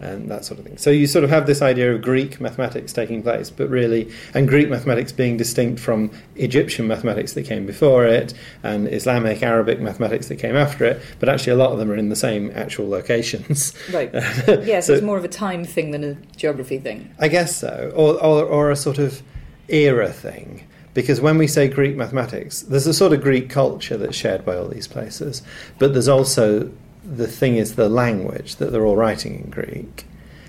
and 0.00 0.30
that 0.30 0.44
sort 0.44 0.58
of 0.58 0.66
thing. 0.66 0.78
So 0.78 0.90
you 0.90 1.06
sort 1.06 1.24
of 1.24 1.30
have 1.30 1.46
this 1.46 1.60
idea 1.60 1.94
of 1.94 2.02
Greek 2.02 2.40
mathematics 2.40 2.92
taking 2.92 3.22
place, 3.22 3.50
but 3.50 3.68
really, 3.68 4.10
and 4.34 4.48
Greek 4.48 4.68
mathematics 4.68 5.12
being 5.12 5.36
distinct 5.36 5.80
from 5.80 6.10
Egyptian 6.36 6.86
mathematics 6.86 7.34
that 7.34 7.42
came 7.42 7.66
before 7.66 8.06
it, 8.06 8.32
and 8.62 8.88
Islamic, 8.88 9.42
Arabic 9.42 9.80
mathematics 9.80 10.28
that 10.28 10.36
came 10.36 10.56
after 10.56 10.84
it, 10.84 11.02
but 11.18 11.28
actually 11.28 11.52
a 11.52 11.56
lot 11.56 11.72
of 11.72 11.78
them 11.78 11.90
are 11.90 11.96
in 11.96 12.08
the 12.08 12.16
same 12.16 12.50
actual 12.54 12.88
locations. 12.88 13.74
Right. 13.90 14.10
yes, 14.14 14.86
so, 14.86 14.94
it's 14.94 15.02
more 15.02 15.18
of 15.18 15.24
a 15.24 15.28
time 15.28 15.64
thing 15.64 15.90
than 15.90 16.04
a 16.04 16.14
geography 16.36 16.78
thing. 16.78 17.12
I 17.18 17.28
guess 17.28 17.56
so, 17.56 17.92
or, 17.94 18.14
or, 18.22 18.44
or 18.44 18.70
a 18.70 18.76
sort 18.76 18.98
of 18.98 19.22
era 19.68 20.12
thing 20.12 20.66
because 20.94 21.20
when 21.20 21.38
we 21.38 21.46
say 21.46 21.68
Greek 21.68 21.96
mathematics, 21.96 22.62
there's 22.62 22.86
a 22.86 22.94
sort 22.94 23.12
of 23.12 23.20
Greek 23.20 23.48
culture 23.48 23.96
that's 23.96 24.16
shared 24.16 24.44
by 24.44 24.56
all 24.56 24.68
these 24.68 24.88
places, 24.88 25.42
but 25.78 25.92
there's 25.92 26.08
also 26.08 26.70
the 27.10 27.26
thing 27.26 27.56
is 27.56 27.74
the 27.74 27.88
language 27.88 28.56
that 28.56 28.70
they're 28.72 28.86
all 28.86 28.96
writing 28.96 29.34
in 29.44 29.50
Greek, 29.50 30.06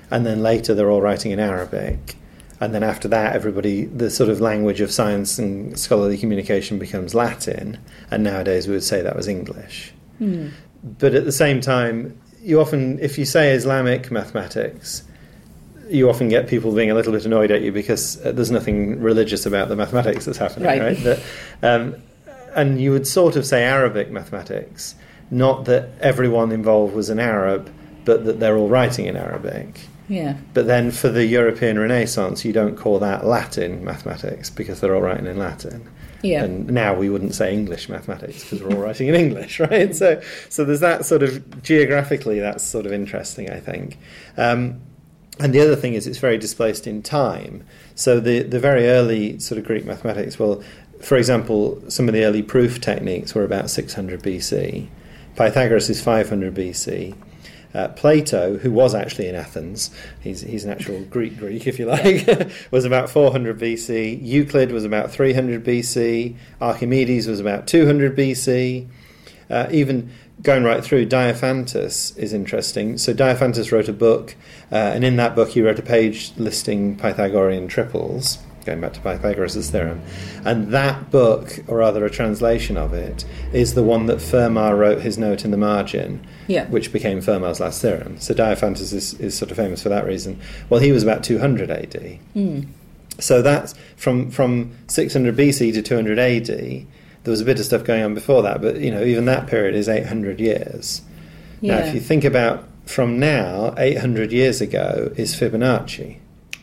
and 0.10 0.26
then 0.26 0.42
later 0.44 0.74
they're 0.74 0.92
all 0.92 1.02
writing 1.02 1.32
in 1.32 1.40
Arabic, 1.40 2.16
and 2.60 2.74
then 2.76 2.84
after 2.84 3.08
that, 3.08 3.36
everybody 3.36 3.86
the 3.86 4.10
sort 4.10 4.30
of 4.30 4.40
language 4.40 4.82
of 4.82 4.92
science 4.92 5.40
and 5.40 5.78
scholarly 5.80 6.18
communication 6.18 6.78
becomes 6.78 7.16
Latin, 7.16 7.78
and 8.12 8.24
nowadays 8.24 8.68
we 8.68 8.74
would 8.74 8.84
say 8.84 9.02
that 9.02 9.16
was 9.16 9.28
English. 9.28 9.92
But 11.00 11.14
at 11.16 11.26
the 11.26 11.32
same 11.32 11.62
time, 11.62 12.20
you 12.44 12.60
often, 12.62 13.00
if 13.00 13.18
you 13.18 13.26
say 13.26 13.54
Islamic 13.54 14.12
mathematics, 14.12 15.04
you 15.90 16.10
often 16.10 16.30
get 16.30 16.48
people 16.48 16.72
being 16.74 16.90
a 16.92 16.94
little 16.96 17.12
bit 17.12 17.26
annoyed 17.26 17.52
at 17.52 17.62
you 17.62 17.72
because 17.72 18.24
uh, 18.26 18.32
there's 18.32 18.52
nothing 18.52 19.00
religious 19.02 19.46
about 19.46 19.68
the 19.68 19.76
mathematics 19.76 20.26
that's 20.26 20.38
happening, 20.38 20.68
Right. 20.68 20.82
right? 20.82 20.98
That, 21.04 21.20
um, 21.64 21.96
and 22.56 22.80
you 22.80 22.92
would 22.92 23.08
sort 23.08 23.36
of 23.36 23.46
say 23.46 23.64
Arabic 23.64 24.10
mathematics, 24.12 24.96
not 25.32 25.66
that 25.66 25.90
everyone 26.00 26.52
involved 26.52 26.94
was 26.94 27.10
an 27.10 27.20
Arab, 27.20 27.72
but 28.06 28.26
that 28.26 28.40
they're 28.40 28.58
all 28.58 28.68
writing 28.68 29.06
in 29.06 29.16
Arabic. 29.16 29.80
Yeah. 30.08 30.36
But 30.54 30.68
then 30.68 30.92
for 30.92 31.08
the 31.08 31.26
European 31.26 31.80
Renaissance, 31.80 32.44
you 32.44 32.52
don't 32.52 32.76
call 32.76 33.00
that 33.00 33.26
Latin 33.26 33.84
mathematics 33.84 34.50
because 34.50 34.82
they're 34.82 34.94
all 34.94 35.02
writing 35.02 35.26
in 35.26 35.38
Latin. 35.38 35.88
Yeah. 36.22 36.44
And 36.44 36.68
now 36.68 36.94
we 36.94 37.10
wouldn't 37.10 37.34
say 37.34 37.54
English 37.54 37.88
mathematics 37.88 38.44
because 38.44 38.62
we're 38.62 38.76
all 38.76 38.84
writing 38.84 39.08
in 39.08 39.16
English, 39.16 39.60
right? 39.72 39.96
So, 39.96 40.22
so 40.50 40.66
there's 40.66 40.82
that 40.82 41.06
sort 41.06 41.24
of 41.24 41.64
geographically, 41.64 42.40
that's 42.40 42.64
sort 42.64 42.86
of 42.86 42.92
interesting, 42.92 43.50
I 43.50 43.60
think. 43.60 43.98
Um, 44.38 44.82
and 45.40 45.54
the 45.54 45.62
other 45.62 45.76
thing 45.76 45.94
is 45.94 46.08
it's 46.08 46.20
very 46.20 46.38
displaced 46.38 46.86
in 46.86 47.02
time. 47.02 47.64
So 47.96 48.20
the, 48.20 48.44
the 48.44 48.60
very 48.60 48.88
early 48.88 49.40
sort 49.40 49.58
of 49.58 49.66
Greek 49.66 49.86
mathematics, 49.86 50.38
well, 50.38 50.62
for 51.02 51.18
example, 51.18 51.82
some 51.90 52.08
of 52.08 52.14
the 52.14 52.24
early 52.24 52.44
proof 52.44 52.80
techniques 52.82 53.34
were 53.34 53.44
about 53.44 53.70
600 53.70 54.22
BC. 54.22 54.88
Pythagoras 55.36 55.90
is 55.90 56.02
500 56.02 56.54
BC. 56.54 57.16
Uh, 57.74 57.88
Plato, 57.90 58.58
who 58.58 58.70
was 58.70 58.94
actually 58.94 59.30
in 59.30 59.36
Athens, 59.36 59.92
he's, 60.20 60.42
he's 60.42 60.66
an 60.66 60.72
actual 60.72 61.02
Greek 61.06 61.38
Greek, 61.38 61.68
if 61.68 61.80
you 61.80 61.86
like, 61.86 62.28
was 62.72 62.84
about 62.84 63.10
400 63.10 63.58
BC. 63.58 64.20
Euclid 64.22 64.72
was 64.72 64.84
about 64.84 65.10
300 65.10 65.64
BC. 65.64 66.36
Archimedes 66.60 67.28
was 67.28 67.40
about 67.40 67.68
200 67.68 68.16
BC. 68.18 68.88
Uh, 69.50 69.68
even 69.72 70.12
going 70.42 70.64
right 70.64 70.84
through, 70.84 71.06
Diophantus 71.06 72.18
is 72.18 72.34
interesting. 72.34 72.98
So 72.98 73.14
Diophantus 73.14 73.72
wrote 73.72 73.88
a 73.88 73.94
book, 73.94 74.36
uh, 74.72 74.76
and 74.76 75.04
in 75.04 75.16
that 75.18 75.36
book 75.36 75.50
he 75.50 75.62
wrote 75.62 75.80
a 75.80 75.84
page 75.84 76.34
listing 76.38 76.98
Pythagorean 76.98 77.68
triples, 77.68 78.40
going 78.66 78.82
back 78.82 78.94
to 78.94 79.00
Pythagoras' 79.02 79.70
theorem. 79.70 80.02
Um, 80.02 80.48
and 80.48 80.68
that 80.74 81.12
book, 81.12 81.60
or 81.68 81.78
rather 81.78 82.06
a 82.06 82.10
translation 82.10 82.78
of 82.78 82.94
it, 82.94 83.26
is 83.54 83.74
the 83.74 83.84
one 83.84 84.06
that 84.08 84.18
Fermat 84.18 84.78
wrote 84.78 85.02
his 85.02 85.18
note 85.18 85.44
in 85.46 85.52
the 85.52 85.58
margin, 85.58 86.26
Yeah. 86.48 86.66
which 86.68 86.92
became 86.94 87.20
Fermat's 87.22 87.60
last 87.60 87.82
theorem. 87.82 88.20
So 88.20 88.34
Diophantus 88.34 88.94
is, 88.94 89.14
is 89.20 89.38
sort 89.38 89.52
of 89.52 89.58
famous 89.58 89.82
for 89.84 89.90
that 89.90 90.06
reason. 90.06 90.40
Well, 90.70 90.80
he 90.80 90.92
was 90.92 91.04
about 91.04 91.24
200 91.24 91.70
AD. 91.72 92.20
Hmm. 92.34 92.62
So 93.20 93.42
that's 93.42 93.76
from 93.98 94.32
from 94.32 94.72
600 94.88 95.36
BC 95.36 95.74
to 95.74 95.82
200 95.82 96.18
AD. 96.18 96.48
There 96.48 96.86
was 97.32 97.42
a 97.42 97.46
bit 97.46 97.60
of 97.60 97.66
stuff 97.66 97.84
going 97.84 98.02
on 98.04 98.16
before 98.16 98.42
that, 98.44 98.62
but 98.62 98.80
you 98.80 98.90
know, 98.90 99.04
even 99.04 99.26
that 99.26 99.46
period 99.46 99.76
is 99.76 99.88
800 99.88 100.40
years. 100.40 101.02
Now, 101.62 101.78
if 101.78 101.94
you 101.94 102.00
think 102.00 102.24
about 102.24 102.68
from 102.86 103.20
now, 103.20 103.76
800 103.78 104.32
years 104.32 104.60
ago 104.62 105.12
is 105.16 105.36
Fibonacci. 105.36 106.18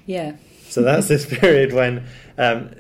Yeah. 0.07 0.33
So 0.69 0.83
that's 0.83 1.09
this 1.09 1.27
period 1.27 1.73
when 1.73 2.05
um, 2.37 2.71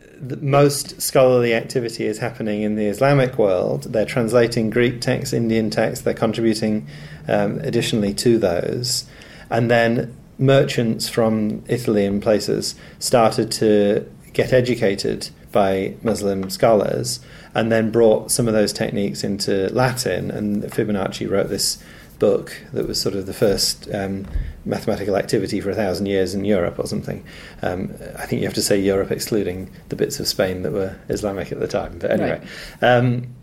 most 0.41 1.01
scholarly 1.01 1.55
activity 1.55 2.07
is 2.07 2.19
happening 2.19 2.63
in 2.63 2.77
the 2.77 2.87
Islamic 2.87 3.39
world. 3.39 3.85
They're 3.85 4.05
translating 4.05 4.71
Greek 4.71 5.01
texts, 5.01 5.33
Indian 5.33 5.71
texts, 5.71 6.05
they're 6.05 6.15
contributing 6.15 6.87
um, 7.27 7.59
additionally 7.61 8.15
to 8.15 8.39
those. 8.39 9.07
And 9.51 9.71
then 9.71 10.15
merchants 10.39 11.09
from 11.09 11.65
Italy 11.67 12.05
and 12.05 12.23
places 12.23 12.75
started 12.99 13.51
to 13.53 14.09
get 14.33 14.53
educated 14.53 15.31
by 15.51 15.95
Muslim 16.03 16.51
scholars 16.51 17.21
and 17.55 17.73
then 17.73 17.91
brought 17.91 18.31
some 18.31 18.47
of 18.47 18.55
those 18.55 18.73
techniques 18.73 19.25
into 19.25 19.69
Latin. 19.73 20.31
And 20.31 20.63
Fibonacci 20.65 21.29
wrote 21.29 21.49
this 21.49 21.83
book 22.19 22.57
that 22.73 22.87
was 22.87 23.01
sort 23.01 23.15
of 23.15 23.27
the 23.27 23.33
first 23.33 23.89
um, 23.95 24.27
mathematical 24.65 25.17
activity 25.17 25.61
for 25.61 25.71
a 25.71 25.75
thousand 25.75 26.07
years 26.07 26.35
in 26.35 26.45
Europe 26.45 26.79
or 26.79 26.87
something. 26.87 27.25
Um, 27.63 27.95
I 28.17 28.27
think 28.27 28.41
you 28.41 28.47
have 28.47 28.55
to 28.55 28.63
say 28.63 28.79
Europe 28.81 29.11
excluding 29.11 29.71
the 29.89 29.97
bits 29.97 30.21
of 30.21 30.27
Spain 30.27 30.63
that 30.63 30.73
were 30.73 30.97
Islamic 31.09 31.53
at 31.53 31.61
the 31.61 31.69
time. 31.69 31.99
But 31.99 32.11
anyway, 32.11 32.47
um, 32.83 33.35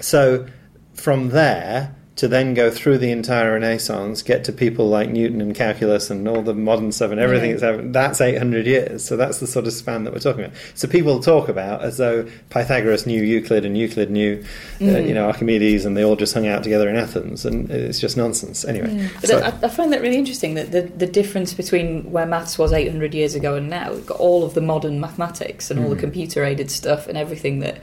so 0.00 0.46
from 0.94 1.30
there 1.30 1.94
to 2.14 2.28
then 2.28 2.52
go 2.52 2.70
through 2.70 2.98
the 2.98 3.10
entire 3.10 3.54
Renaissance, 3.54 4.20
get 4.20 4.44
to 4.44 4.52
people 4.52 4.86
like 4.88 5.08
Newton 5.08 5.40
and 5.40 5.54
calculus 5.54 6.10
and 6.10 6.28
all 6.28 6.42
the 6.42 6.52
modern 6.52 6.92
stuff 6.92 7.10
and 7.10 7.18
everything 7.18 7.48
Yeah. 7.50 7.56
that's 7.56 7.62
happened, 7.62 7.94
that's 7.94 8.20
800 8.20 8.66
years. 8.66 9.02
So 9.02 9.16
that's 9.16 9.40
the 9.40 9.46
sort 9.46 9.66
of 9.66 9.72
span 9.72 10.04
that 10.04 10.12
we're 10.12 10.18
talking 10.18 10.44
about. 10.44 10.54
So 10.74 10.86
people 10.86 11.20
talk 11.20 11.48
about 11.48 11.82
as 11.82 11.96
though 11.96 12.26
Pythagoras 12.50 13.06
knew 13.06 13.22
Euclid 13.22 13.64
and 13.64 13.78
Euclid 13.78 14.10
knew, 14.10 14.44
uh, 14.80 14.84
Mm. 14.84 15.08
you 15.08 15.14
know, 15.14 15.26
Archimedes 15.26 15.86
and 15.86 15.96
they 15.96 16.04
all 16.04 16.16
just 16.16 16.34
hung 16.34 16.46
out 16.46 16.62
together 16.62 16.86
in 16.90 16.96
Athens. 16.96 17.46
And 17.46 17.70
it's 17.70 17.98
just 17.98 18.18
nonsense. 18.18 18.62
Anyway. 18.66 19.08
But 19.22 19.30
so- 19.30 19.38
I, 19.38 19.46
I 19.64 19.68
find 19.68 19.90
that 19.94 20.02
really 20.02 20.16
interesting 20.18 20.52
that 20.56 20.70
the, 20.70 20.82
the 20.82 21.06
difference 21.06 21.54
between 21.54 22.12
where 22.12 22.26
maths 22.26 22.58
was 22.58 22.74
800 22.74 23.14
years 23.14 23.34
ago 23.34 23.54
and 23.54 23.70
now, 23.70 23.90
we've 23.90 24.04
got 24.06 24.18
all 24.20 24.44
of 24.44 24.52
the 24.52 24.60
modern 24.60 25.00
mathematics 25.00 25.70
and 25.70 25.80
all 25.80 25.86
Mm. 25.86 25.94
the 25.94 26.00
computer 26.00 26.44
aided 26.44 26.70
stuff 26.70 27.08
and 27.08 27.16
everything 27.16 27.60
that, 27.60 27.78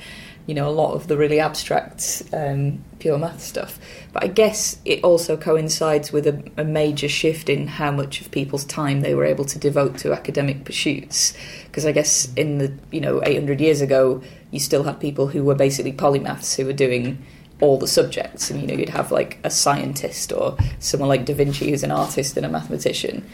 you 0.50 0.56
know, 0.56 0.68
a 0.68 0.72
lot 0.72 0.96
of 0.96 1.06
the 1.06 1.16
really 1.16 1.40
abstract 1.40 2.24
um, 2.34 2.84
pure 2.98 3.20
math 3.20 3.40
stuff. 3.40 3.78
But 4.12 4.24
I 4.24 4.28
guess 4.28 4.80
it 4.84 5.04
also 5.04 5.38
coincides 5.38 6.12
with 6.12 6.26
a, 6.26 6.44
a 6.58 6.64
major 6.64 7.08
shift 7.08 7.50
in 7.50 7.68
how 7.68 7.92
much 7.92 8.20
of 8.20 8.32
people's 8.32 8.66
time 8.66 9.02
they 9.02 9.14
were 9.14 9.26
able 9.26 9.46
to 9.46 9.60
devote 9.60 10.00
to 10.00 10.12
academic 10.12 10.66
pursuits. 10.66 11.36
Because 11.66 11.86
I 11.86 11.92
guess 11.92 12.34
in 12.34 12.58
the, 12.58 12.74
you 12.90 13.00
know, 13.00 13.22
800 13.24 13.62
years 13.62 13.80
ago, 13.80 14.24
you 14.50 14.60
still 14.60 14.82
had 14.82 15.00
people 15.00 15.28
who 15.28 15.44
were 15.44 15.54
basically 15.54 15.94
polymaths 15.94 16.56
who 16.56 16.66
were 16.66 16.74
doing 16.74 17.24
all 17.62 17.78
the 17.78 17.88
subjects 17.88 18.50
and 18.50 18.62
you 18.62 18.68
know 18.68 18.74
you'd 18.74 18.88
have 18.88 19.12
like 19.12 19.38
a 19.44 19.50
scientist 19.50 20.32
or 20.32 20.56
someone 20.80 21.10
like 21.10 21.26
da 21.26 21.34
vinci 21.34 21.70
who's 21.70 21.84
an 21.84 21.92
artist 21.92 22.38
and 22.38 22.46
a 22.46 22.50
mathematician 22.50 23.30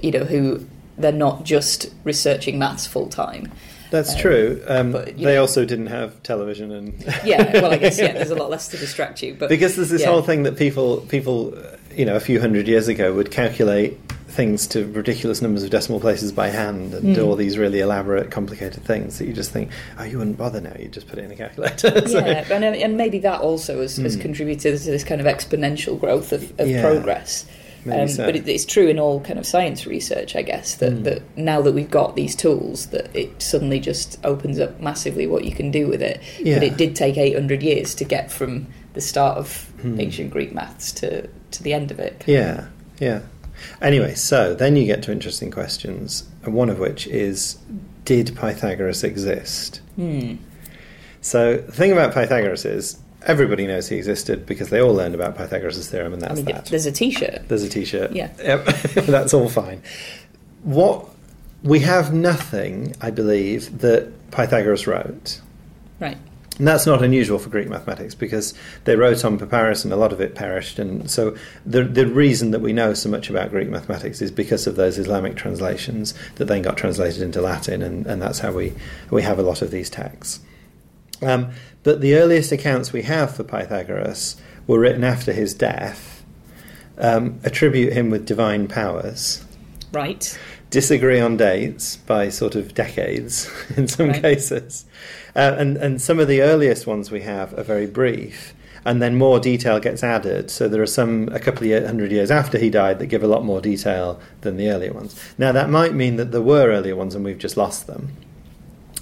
you 0.00 0.12
know 0.12 0.22
who 0.22 0.64
they're 0.98 1.12
not 1.12 1.44
just 1.44 1.86
researching 2.04 2.58
maths 2.58 2.86
full 2.86 3.08
time 3.08 3.50
That's 3.90 4.12
Um, 4.14 4.18
true. 4.20 4.62
Um, 4.66 4.92
but, 4.92 5.16
they 5.16 5.34
know- 5.34 5.40
also 5.42 5.64
didn't 5.64 5.86
have 5.88 6.20
television 6.22 6.72
and 6.72 7.02
yeah 7.24 7.60
well 7.60 7.72
i 7.72 7.76
guess 7.78 7.98
yeah 7.98 8.12
there's 8.18 8.30
a 8.30 8.34
lot 8.36 8.50
less 8.50 8.68
to 8.68 8.76
distract 8.76 9.22
you 9.22 9.34
but 9.34 9.48
because 9.48 9.76
there's 9.76 9.90
this 9.90 10.02
yeah. 10.02 10.08
whole 10.08 10.22
thing 10.22 10.42
that 10.44 10.56
people 10.56 10.98
people 11.08 11.54
uh, 11.56 11.76
you 11.94 12.04
know 12.04 12.16
a 12.16 12.20
few 12.20 12.40
hundred 12.40 12.66
years 12.68 12.88
ago 12.88 13.12
would 13.14 13.30
calculate 13.30 13.98
things 14.26 14.66
to 14.66 14.84
ridiculous 14.90 15.40
numbers 15.40 15.62
of 15.62 15.70
decimal 15.70 16.00
places 16.00 16.32
by 16.32 16.48
hand 16.48 16.92
and 16.92 17.14
do 17.14 17.22
Mm. 17.22 17.26
all 17.28 17.36
these 17.36 17.56
really 17.56 17.78
elaborate 17.78 18.32
complicated 18.32 18.82
things 18.84 19.18
that 19.18 19.26
you 19.28 19.32
just 19.32 19.52
think 19.52 19.70
oh 20.00 20.02
you 20.02 20.18
wouldn't 20.18 20.36
bother 20.36 20.60
now 20.60 20.72
you 20.76 20.88
just 20.88 21.06
put 21.06 21.20
it 21.20 21.24
in 21.24 21.30
a 21.30 21.36
calculator 21.36 22.08
So- 22.08 22.18
yeah 22.18 22.44
and, 22.50 22.64
and 22.64 22.96
maybe 22.96 23.20
that 23.20 23.40
also 23.42 23.80
has, 23.80 23.96
has 23.98 24.16
Mm. 24.16 24.22
contributed 24.22 24.76
to 24.82 24.90
this 24.90 25.04
kind 25.04 25.20
of 25.20 25.26
exponential 25.28 25.98
growth 26.00 26.32
of, 26.32 26.52
of 26.58 26.68
Yeah, 26.68 26.80
progress 26.82 27.46
um, 27.92 28.08
so. 28.08 28.24
but 28.26 28.36
it, 28.36 28.48
it's 28.48 28.64
true 28.64 28.88
in 28.88 28.98
all 28.98 29.20
kind 29.20 29.38
of 29.38 29.46
science 29.46 29.86
research 29.86 30.34
i 30.36 30.42
guess 30.42 30.74
that, 30.76 30.92
Mm. 30.92 31.04
that 31.04 31.22
now 31.36 31.60
that 31.62 31.72
we've 31.72 31.90
got 31.90 32.16
these 32.16 32.34
tools 32.36 32.86
that 32.86 33.14
it 33.14 33.40
suddenly 33.42 33.80
just 33.80 34.18
opens 34.24 34.58
up 34.58 34.80
massively 34.80 35.26
what 35.26 35.44
you 35.44 35.52
can 35.52 35.70
do 35.70 35.86
with 35.88 36.02
it 36.02 36.20
Yeah. 36.38 36.54
but 36.56 36.62
it 36.64 36.76
did 36.76 36.94
take 36.96 37.16
800 37.16 37.62
years 37.62 37.94
to 37.96 38.04
get 38.04 38.30
from 38.30 38.66
the 38.94 39.00
start 39.00 39.38
of 39.38 39.70
Hmm. 39.82 40.00
ancient 40.00 40.30
greek 40.30 40.54
maths 40.54 40.92
to, 40.92 41.28
to 41.50 41.62
the 41.62 41.72
end 41.74 41.90
of 41.90 41.98
it 41.98 42.22
Yeah, 42.26 42.66
yeah. 42.98 43.20
Anyway, 43.80 44.14
so 44.14 44.54
then 44.54 44.74
you 44.76 44.84
get 44.84 45.02
to 45.04 45.12
interesting 45.12 45.50
questions, 45.50 46.24
and 46.42 46.54
one 46.54 46.68
of 46.68 46.78
which 46.80 47.06
is 47.06 47.56
Did 48.04 48.34
Pythagoras 48.36 49.04
exist? 49.04 49.80
Hmm. 49.96 50.34
So 51.20 51.56
the 51.58 51.72
thing 51.72 51.92
about 51.92 52.12
Pythagoras 52.12 52.64
is 52.64 52.98
everybody 53.24 53.66
knows 53.66 53.88
he 53.88 53.96
existed 53.96 54.46
because 54.46 54.70
they 54.70 54.80
all 54.80 54.94
learned 54.94 55.14
about 55.14 55.36
Pythagoras' 55.36 55.88
theorem, 55.88 56.14
and 56.14 56.24
i 56.24 56.28
that's 56.28 56.42
mean 56.42 56.54
that. 56.54 56.66
there's 56.66 56.86
a 56.86 56.92
t-shirt 56.92 57.48
There's 57.48 57.62
a 57.62 57.68
T-shirt. 57.68 58.12
Yeah. 58.12 58.30
Yep. 58.38 58.64
that's 59.06 59.34
all 59.34 59.48
fine. 59.48 59.82
What 60.62 61.08
we 61.62 61.80
have 61.80 62.12
nothing, 62.12 62.94
I 63.00 63.10
believe, 63.10 63.78
that 63.78 64.12
Pythagoras 64.30 64.86
wrote. 64.86 65.40
right 65.98 66.18
And 66.58 66.68
that's 66.68 66.86
not 66.86 67.02
unusual 67.02 67.38
for 67.38 67.48
Greek 67.48 67.68
mathematics 67.68 68.14
because 68.14 68.52
they 68.84 68.96
wrote 68.96 69.24
on 69.24 69.38
papyrus 69.38 69.82
and 69.82 69.92
a 69.92 69.96
lot 69.96 70.12
of 70.12 70.20
it 70.20 70.34
perished. 70.34 70.78
And 70.78 71.10
so 71.10 71.36
the, 71.64 71.82
the 71.82 72.06
reason 72.06 72.50
that 72.50 72.60
we 72.60 72.72
know 72.72 72.92
so 72.94 73.08
much 73.08 73.30
about 73.30 73.50
Greek 73.50 73.68
mathematics 73.68 74.20
is 74.20 74.30
because 74.30 74.66
of 74.66 74.76
those 74.76 74.98
Islamic 74.98 75.36
translations 75.36 76.14
that 76.36 76.44
then 76.44 76.62
got 76.62 76.76
translated 76.76 77.22
into 77.22 77.40
Latin, 77.40 77.82
and, 77.82 78.06
and 78.06 78.20
that's 78.20 78.40
how 78.40 78.52
we, 78.52 78.74
we 79.10 79.22
have 79.22 79.38
a 79.38 79.42
lot 79.42 79.62
of 79.62 79.70
these 79.70 79.88
texts. 79.88 80.40
Um, 81.26 81.50
but 81.82 82.00
the 82.00 82.14
earliest 82.16 82.52
accounts 82.52 82.92
we 82.92 83.02
have 83.02 83.34
for 83.36 83.44
Pythagoras 83.44 84.36
were 84.66 84.78
written 84.78 85.04
after 85.04 85.32
his 85.32 85.52
death, 85.54 86.24
um, 86.98 87.38
attribute 87.44 87.92
him 87.92 88.10
with 88.10 88.24
divine 88.26 88.68
powers, 88.68 89.44
right 89.92 90.38
disagree 90.74 91.20
on 91.20 91.36
dates 91.36 91.98
by 91.98 92.28
sort 92.28 92.56
of 92.56 92.74
decades 92.74 93.48
in 93.76 93.86
some 93.86 94.08
Right. 94.08 94.20
cases. 94.20 94.84
Uh, 95.36 95.54
and, 95.56 95.76
and 95.76 96.02
some 96.02 96.18
of 96.18 96.26
the 96.26 96.42
earliest 96.42 96.84
ones 96.84 97.12
we 97.12 97.20
have 97.20 97.56
are 97.56 97.62
very 97.62 97.86
brief. 97.86 98.54
And 98.84 99.00
then 99.00 99.14
more 99.14 99.38
detail 99.38 99.78
gets 99.78 100.02
added. 100.02 100.50
So 100.50 100.66
there 100.68 100.82
are 100.82 100.86
some 100.86 101.28
a 101.28 101.38
couple 101.38 101.70
of 101.72 101.86
hundred 101.86 102.10
years 102.10 102.30
after 102.32 102.58
he 102.58 102.70
died 102.70 102.98
that 102.98 103.06
give 103.06 103.22
a 103.22 103.28
lot 103.28 103.44
more 103.44 103.60
detail 103.60 104.20
than 104.40 104.56
the 104.56 104.68
earlier 104.68 104.92
ones. 104.92 105.14
Now 105.38 105.52
that 105.52 105.70
might 105.70 105.94
mean 105.94 106.16
that 106.16 106.32
there 106.32 106.42
were 106.42 106.68
earlier 106.70 106.96
ones 106.96 107.14
and 107.14 107.24
we've 107.24 107.38
just 107.38 107.56
lost 107.56 107.86
them. 107.86 108.08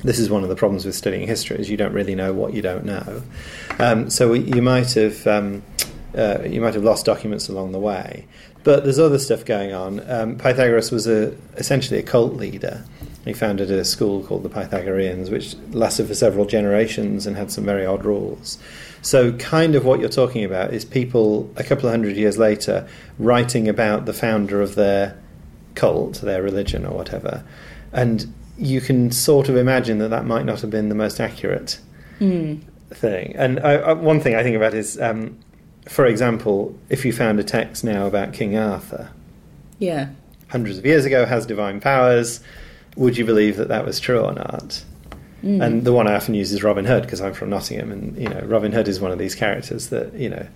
This 0.03 0.19
is 0.19 0.29
one 0.29 0.43
of 0.43 0.49
the 0.49 0.57
problems 0.57 0.85
with 0.85 0.95
studying 0.95 1.27
history: 1.27 1.59
is 1.59 1.71
you 1.71 1.77
don't 1.77 1.93
really 1.93 2.15
know 2.15 2.33
what 2.33 2.55
you 2.55 2.63
don't 2.63 2.85
know. 2.85 3.23
Um, 3.79 4.11
so 4.11 4.31
we, 4.33 4.41
you 4.41 4.63
might 4.63 4.93
have 4.95 5.27
um, 5.27 5.63
uh, 6.17 6.43
you 6.45 6.61
might 6.61 6.75
have 6.75 6.85
lost 6.85 7.07
documents 7.07 7.49
along 7.49 7.73
the 7.73 7.79
way. 7.79 8.27
But 8.65 8.85
there's 8.85 8.99
other 8.99 9.19
stuff 9.19 9.45
going 9.45 9.73
on. 9.73 10.09
Um, 10.09 10.39
Pythagoras 10.39 10.93
was 10.93 11.07
a, 11.09 11.37
essentially 11.57 11.99
a 11.99 12.03
cult 12.03 12.35
leader. 12.35 12.85
He 13.25 13.33
founded 13.33 13.71
a 13.71 13.85
school 13.85 14.23
called 14.25 14.43
the 14.43 14.49
Pythagoreans, 14.49 15.31
which 15.31 15.57
lasted 15.71 16.09
for 16.09 16.15
several 16.15 16.45
generations 16.45 17.27
and 17.27 17.37
had 17.37 17.51
some 17.51 17.65
very 17.65 17.87
odd 17.87 18.05
rules. 18.05 18.59
So, 19.01 19.33
kind 19.33 19.75
of 19.75 19.85
what 19.85 20.01
you're 20.01 20.09
talking 20.09 20.45
about 20.45 20.73
is 20.73 20.85
people 20.85 21.51
a 21.57 21.65
couple 21.65 21.87
of 21.87 21.93
hundred 21.93 22.17
years 22.17 22.39
later 22.39 22.89
writing 23.19 23.69
about 23.69 24.07
the 24.07 24.13
founder 24.13 24.61
of 24.61 24.75
their 24.75 25.19
cult, 25.75 26.21
their 26.21 26.43
religion, 26.43 26.85
or 26.85 26.97
whatever. 26.97 27.45
And 27.93 28.33
you 28.59 28.81
can 28.81 29.11
sort 29.11 29.49
of 29.49 29.57
imagine 29.57 29.99
that 29.99 30.09
that 30.11 30.25
might 30.27 30.45
not 30.45 30.61
have 30.61 30.71
been 30.71 30.89
the 30.89 30.95
most 30.95 31.21
accurate 31.21 31.79
thing. 32.21 33.35
And 33.37 33.59
I, 33.61 33.73
I, 33.75 33.93
one 33.95 34.21
thing 34.21 34.35
I 34.35 34.43
think 34.43 34.57
about 34.57 34.75
is, 34.75 35.01
um, 35.01 35.37
for 35.89 36.07
example, 36.07 36.79
if 36.89 37.05
you 37.05 37.13
found 37.13 37.41
a 37.41 37.45
text 37.45 37.83
now 37.85 38.07
about 38.07 38.33
King 38.33 38.57
Arthur, 38.57 39.11
Yeah. 39.79 40.09
hundreds 40.49 40.79
of 40.79 40.87
years 40.87 41.05
ago, 41.05 41.25
has 41.27 41.47
divine 41.47 41.81
powers, 41.81 42.41
would 42.97 43.17
you 43.17 43.25
believe 43.25 43.57
that 43.57 43.69
that 43.69 43.85
was 43.85 43.99
true 43.99 44.21
or 44.21 44.33
not? 44.35 44.85
And 45.45 45.85
the 45.85 45.93
one 45.93 46.07
I 46.07 46.15
often 46.15 46.35
use 46.35 46.53
is 46.53 46.63
Robin 46.63 46.85
Hood 46.85 47.03
because 47.03 47.21
I'm 47.21 47.35
from 47.35 47.51
Nottingham, 47.51 47.91
and 47.91 48.17
you 48.17 48.29
know 48.29 48.43
Robin 48.43 48.71
Hood 48.71 48.87
is 48.87 49.01
one 49.01 49.11
of 49.11 49.19
these 49.19 49.35
characters 49.35 49.89
that 49.89 50.15
you 50.15 50.29
know, 50.29 50.47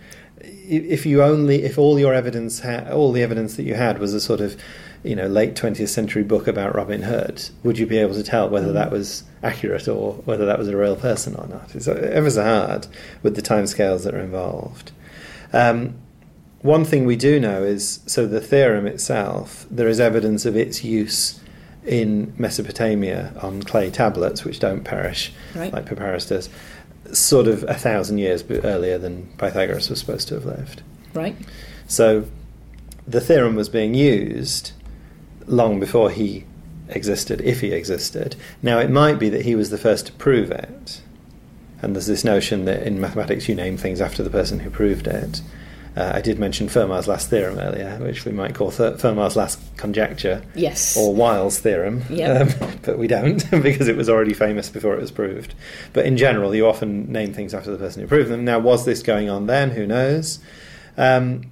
if 0.41 1.05
you 1.05 1.25
only 1.25 1.65
if 1.65 1.77
all 1.77 1.99
your 1.99 2.15
evidence 2.15 2.61
ha- 2.61 2.85
all 2.93 3.11
the 3.11 3.21
evidence 3.25 3.57
that 3.57 3.65
you 3.65 3.75
had 3.75 3.99
was 3.99 4.15
a 4.15 4.21
sort 4.21 4.41
of 4.41 4.57
you 5.07 5.15
know 5.17 5.27
late 5.27 5.55
20th 5.55 5.89
century 5.89 6.23
book 6.23 6.47
about 6.49 6.75
Robin 6.75 7.03
Hood, 7.03 7.49
would 7.63 7.79
you 7.79 7.87
be 7.87 7.99
able 7.99 8.15
to 8.15 8.23
tell 8.23 8.49
whether 8.49 8.73
that 8.73 8.91
was 8.91 9.25
accurate 9.43 9.87
or 9.89 10.15
whether 10.25 10.45
that 10.47 10.59
was 10.59 10.69
a 10.69 10.77
real 10.77 10.97
person 10.97 11.35
or 11.37 11.47
not? 11.47 11.75
It's 11.75 11.89
ever 11.89 12.31
so 12.31 12.43
hard 12.43 12.87
with 13.23 13.37
the 13.37 13.43
timescales 13.43 14.05
that 14.05 14.15
are 14.15 14.21
involved. 14.21 14.93
Um, 15.53 15.95
one 16.63 16.85
thing 16.85 17.07
we 17.07 17.17
do 17.17 17.39
know 17.39 17.63
is 17.63 18.01
so 18.07 18.27
the 18.27 18.41
theorem 18.41 18.87
itself, 18.87 19.67
there 19.71 19.89
is 19.89 20.01
evidence 20.01 20.45
of 20.45 20.57
its 20.57 20.83
use 20.83 21.41
in 21.87 22.35
Mesopotamia 22.37 23.33
on 23.41 23.63
clay 23.63 23.91
tablets, 23.91 24.45
which 24.45 24.59
don't 24.59 24.83
perish 24.83 25.33
Right. 25.55 25.73
like 25.73 25.87
Papyrus 25.87 26.27
does, 26.27 26.49
sort 27.13 27.47
of 27.47 27.63
a 27.65 27.75
thousand 27.75 28.19
years 28.19 28.43
earlier 28.51 28.99
than 28.99 29.27
Pythagoras 29.39 29.89
was 29.89 30.01
supposed 30.01 30.27
to 30.29 30.35
have 30.35 30.45
lived. 30.45 30.83
Right. 31.15 31.37
So 31.87 32.25
the 33.07 33.21
theorem 33.21 33.55
was 33.55 33.69
being 33.69 33.95
used 33.95 34.73
long 35.47 35.79
before 35.81 36.11
he 36.11 36.45
existed, 36.89 37.41
if 37.41 37.61
he 37.61 37.73
existed. 37.73 38.37
Now, 38.63 38.79
it 38.79 38.91
might 38.91 39.19
be 39.19 39.29
that 39.31 39.43
he 39.45 39.55
was 39.55 39.71
the 39.71 39.79
first 39.79 40.07
to 40.07 40.13
prove 40.13 40.51
it. 40.51 41.01
And 41.83 41.95
there's 41.95 42.07
this 42.07 42.25
notion 42.25 42.65
that 42.65 42.85
in 42.87 43.01
mathematics 43.01 43.49
you 43.49 43.55
name 43.55 43.77
things 43.77 44.01
after 44.01 44.23
the 44.23 44.31
person 44.31 44.61
who 44.61 44.71
proved 44.71 45.07
it. 45.07 45.43
Uh, 45.97 46.13
I 46.15 46.21
did 46.21 46.39
mention 46.39 46.69
Fermat's 46.69 47.09
last 47.09 47.31
theorem 47.31 47.59
earlier, 47.59 47.97
which 48.03 48.25
we 48.27 48.33
might 48.33 48.55
call 48.55 48.71
Th- 48.71 48.95
Fermat's 48.95 49.35
last 49.35 49.59
conjecture 49.79 50.43
Yes. 50.55 50.95
or 50.97 51.15
Wiles' 51.15 51.59
theorem, 51.59 52.03
Yep. 52.11 52.63
um, 52.63 52.79
but 52.83 52.99
we 52.99 53.07
don't 53.07 53.51
because 53.63 53.89
it 53.89 53.97
was 53.97 54.09
already 54.11 54.35
famous 54.35 54.69
before 54.69 54.93
it 54.95 55.01
was 55.01 55.11
proved. 55.11 55.55
But 55.95 56.05
in 56.05 56.19
general, 56.19 56.55
you 56.55 56.67
often 56.67 57.11
name 57.11 57.33
things 57.33 57.55
after 57.55 57.71
the 57.71 57.79
person 57.79 58.03
who 58.03 58.09
proved 58.09 58.31
them. 58.31 58.45
Now, 58.45 58.59
was 58.59 58.85
this 58.85 59.03
going 59.03 59.31
on 59.31 59.47
then? 59.47 59.71
Who 59.71 59.87
knows? 59.87 60.39
Um, 60.99 61.51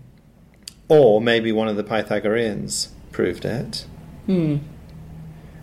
or 0.88 1.22
maybe 1.22 1.50
one 1.50 1.68
of 1.68 1.76
the 1.76 1.84
Pythagoreans 1.84 2.88
proved 3.14 3.44
it. 3.44 3.87
Hmm. 4.26 4.56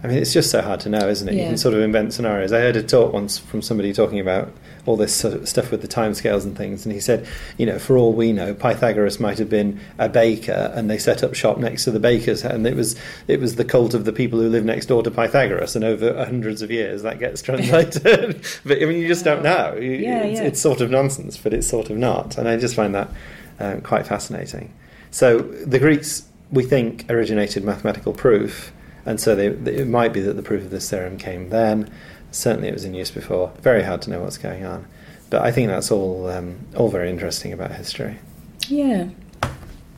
I 0.04 0.08
mean, 0.08 0.18
it's 0.18 0.34
just 0.34 0.50
so 0.50 0.64
hard 0.64 0.80
to 0.80 0.90
know, 0.90 1.08
isn't 1.08 1.28
it? 1.30 1.36
You 1.36 1.42
can 1.50 1.58
sort 1.58 1.76
of 1.76 1.82
invent 1.82 2.12
scenarios. 2.14 2.52
I 2.52 2.60
heard 2.60 2.76
a 2.76 2.82
talk 2.82 3.14
once 3.14 3.38
from 3.38 3.62
somebody 3.62 3.94
talking 3.94 4.20
about 4.20 4.52
all 4.88 4.98
this 4.98 5.14
sort 5.14 5.36
of 5.36 5.48
stuff 5.48 5.70
with 5.70 5.84
the 5.84 5.88
timescales 5.88 6.44
and 6.44 6.58
things, 6.58 6.84
and 6.88 6.92
he 6.94 7.00
said, 7.00 7.28
you 7.60 7.68
know, 7.68 7.78
for 7.78 7.98
all 7.98 8.12
we 8.14 8.32
know, 8.34 8.56
Pythagoras 8.56 9.20
might 9.20 9.38
have 9.38 9.48
been 9.50 9.80
a 10.00 10.10
baker, 10.10 10.72
and 10.74 10.90
they 10.90 10.98
set 10.98 11.22
up 11.22 11.36
shop 11.36 11.60
next 11.60 11.84
to 11.84 11.92
the 11.92 12.00
baker's, 12.00 12.44
and 12.44 12.66
it 12.66 12.76
was 12.76 12.96
it 13.28 13.40
was 13.40 13.58
the 13.58 13.66
cult 13.66 13.94
of 13.94 14.06
the 14.06 14.12
people 14.14 14.40
who 14.40 14.50
live 14.50 14.66
next 14.66 14.88
door 14.88 15.04
to 15.04 15.12
Pythagoras, 15.12 15.76
and 15.76 15.86
over 15.86 16.26
hundreds 16.26 16.64
of 16.64 16.72
years 16.72 17.04
that 17.04 17.20
gets 17.20 17.44
translated. 17.44 18.04
but 18.66 18.82
I 18.82 18.86
mean, 18.86 18.98
you 18.98 19.08
just 19.08 19.24
don't 19.24 19.44
know. 19.44 19.76
You- 19.76 19.92
Yeah, 19.92 20.24
it's, 20.24 20.40
yeah. 20.40 20.48
it's 20.48 20.60
sort 20.62 20.82
of 20.82 20.90
nonsense, 20.90 21.38
but 21.38 21.54
it's 21.54 21.68
sort 21.68 21.92
of 21.92 21.98
not, 21.98 22.40
and 22.40 22.48
I 22.48 22.58
just 22.58 22.74
find 22.74 22.96
that 22.96 23.12
um, 23.60 23.82
quite 23.82 24.08
fascinating. 24.08 24.74
So 25.12 25.38
the 25.42 25.78
Greeks, 25.78 26.24
we 26.52 26.64
think, 26.64 27.06
originated 27.10 27.64
mathematical 27.64 28.14
proof, 28.14 28.72
and 29.06 29.20
so 29.20 29.36
they, 29.36 29.48
it 29.48 29.88
might 29.88 30.14
be 30.14 30.22
that 30.22 30.34
the 30.34 30.44
proof 30.44 30.64
of 30.64 30.70
this 30.70 30.90
theorem 30.90 31.18
came 31.18 31.50
then. 31.50 31.90
Certainly, 32.32 32.70
it 32.70 32.74
was 32.74 32.86
in 32.86 32.94
use 32.94 33.12
before. 33.12 33.52
Very 33.62 33.84
hard 33.84 34.02
to 34.04 34.10
know 34.10 34.22
what's 34.22 34.38
going 34.38 34.66
on, 34.66 34.88
but 35.30 35.42
I 35.42 35.52
think 35.52 35.70
that's 35.70 35.92
all 35.92 36.30
um, 36.30 36.60
all 36.76 36.90
very 36.90 37.10
interesting 37.10 37.54
about 37.54 37.72
history. 37.72 38.20
Yeah. 38.68 39.10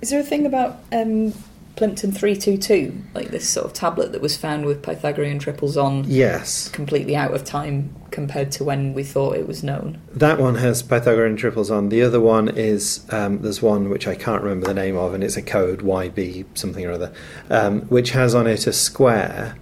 Is 0.02 0.10
there 0.10 0.20
a 0.20 0.24
thing 0.24 0.46
about 0.46 0.80
um, 0.92 1.34
Plimpton 1.76 2.12
322, 2.12 2.96
like 3.16 3.30
this 3.30 3.50
sort 3.50 3.66
of 3.66 3.74
tablet 3.74 4.12
that 4.12 4.22
was 4.22 4.38
found 4.38 4.66
with 4.66 4.84
Pythagorean 4.84 5.40
triples 5.40 5.76
on, 5.76 6.04
Yes, 6.08 6.70
completely 6.70 7.16
out 7.16 7.34
of 7.34 7.44
time 7.44 7.96
compared 8.12 8.52
to 8.52 8.64
when 8.64 8.94
we 8.94 9.04
thought 9.04 9.36
it 9.36 9.48
was 9.48 9.64
known? 9.64 10.00
that 10.14 10.40
one 10.40 10.56
has 10.56 10.84
Pythagorean 10.84 11.36
triples 11.36 11.72
on. 11.72 11.90
The 11.90 12.04
other 12.04 12.22
one 12.22 12.48
is 12.50 13.04
um, 13.10 13.42
there's 13.42 13.62
one 13.62 13.90
which 13.90 14.08
I 14.08 14.14
can't 14.14 14.44
remember 14.44 14.68
the 14.68 14.76
name 14.76 14.96
of, 14.96 15.16
and 15.16 15.24
it's 15.24 15.36
a 15.36 15.42
code 15.42 15.80
YB 15.82 16.46
something 16.54 16.86
or 16.86 16.92
other, 16.92 17.12
um, 17.50 17.82
which 17.84 18.12
has 18.12 18.36
on 18.36 18.46
it 18.46 18.68
a 18.68 18.74
square, 18.74 19.56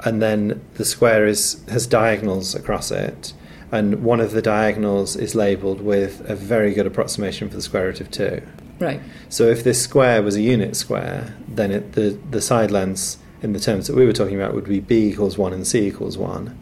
and 0.00 0.20
then 0.20 0.62
the 0.74 0.84
square 0.84 1.26
is 1.26 1.64
has 1.70 1.86
diagonals 1.86 2.54
across 2.54 2.90
it, 2.90 3.32
and 3.72 4.04
one 4.04 4.20
of 4.20 4.32
the 4.32 4.42
diagonals 4.42 5.16
is 5.16 5.34
labelled 5.34 5.80
with 5.80 6.28
a 6.28 6.34
very 6.36 6.74
good 6.74 6.86
approximation 6.86 7.48
for 7.48 7.56
the 7.56 7.62
square 7.62 7.86
root 7.86 8.02
of 8.02 8.10
two. 8.10 8.42
Right. 8.80 9.00
So 9.28 9.44
if 9.48 9.62
this 9.64 9.80
square 9.80 10.22
was 10.22 10.36
a 10.36 10.40
unit 10.42 10.76
square, 10.76 11.34
then 11.48 11.70
it, 11.70 11.92
the 11.92 12.18
the 12.30 12.40
side 12.40 12.70
lengths 12.70 13.18
in 13.42 13.52
the 13.52 13.60
terms 13.60 13.86
that 13.86 13.94
we 13.96 14.04
were 14.06 14.12
talking 14.12 14.36
about 14.36 14.54
would 14.54 14.64
be 14.64 14.80
b 14.80 15.08
equals 15.10 15.36
one 15.38 15.52
and 15.52 15.66
c 15.66 15.86
equals 15.86 16.18
one, 16.18 16.56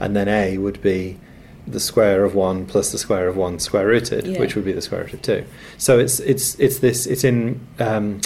and 0.00 0.16
then 0.16 0.28
a 0.28 0.56
would 0.58 0.80
be 0.82 1.18
the 1.66 1.80
square 1.80 2.24
of 2.24 2.34
one 2.34 2.64
plus 2.64 2.92
the 2.92 2.98
square 2.98 3.26
of 3.28 3.36
one 3.36 3.58
square 3.58 3.86
rooted, 3.88 4.24
Yeah. 4.26 4.38
which 4.38 4.54
would 4.54 4.64
be 4.64 4.72
the 4.72 4.80
square 4.80 5.02
root 5.02 5.14
of 5.14 5.22
two. 5.22 5.44
So 5.78 5.98
it's 5.98 6.20
it's 6.20 6.54
it's 6.60 6.78
this 6.78 7.06
it's 7.06 7.24
in 7.24 7.60
um, 7.80 8.20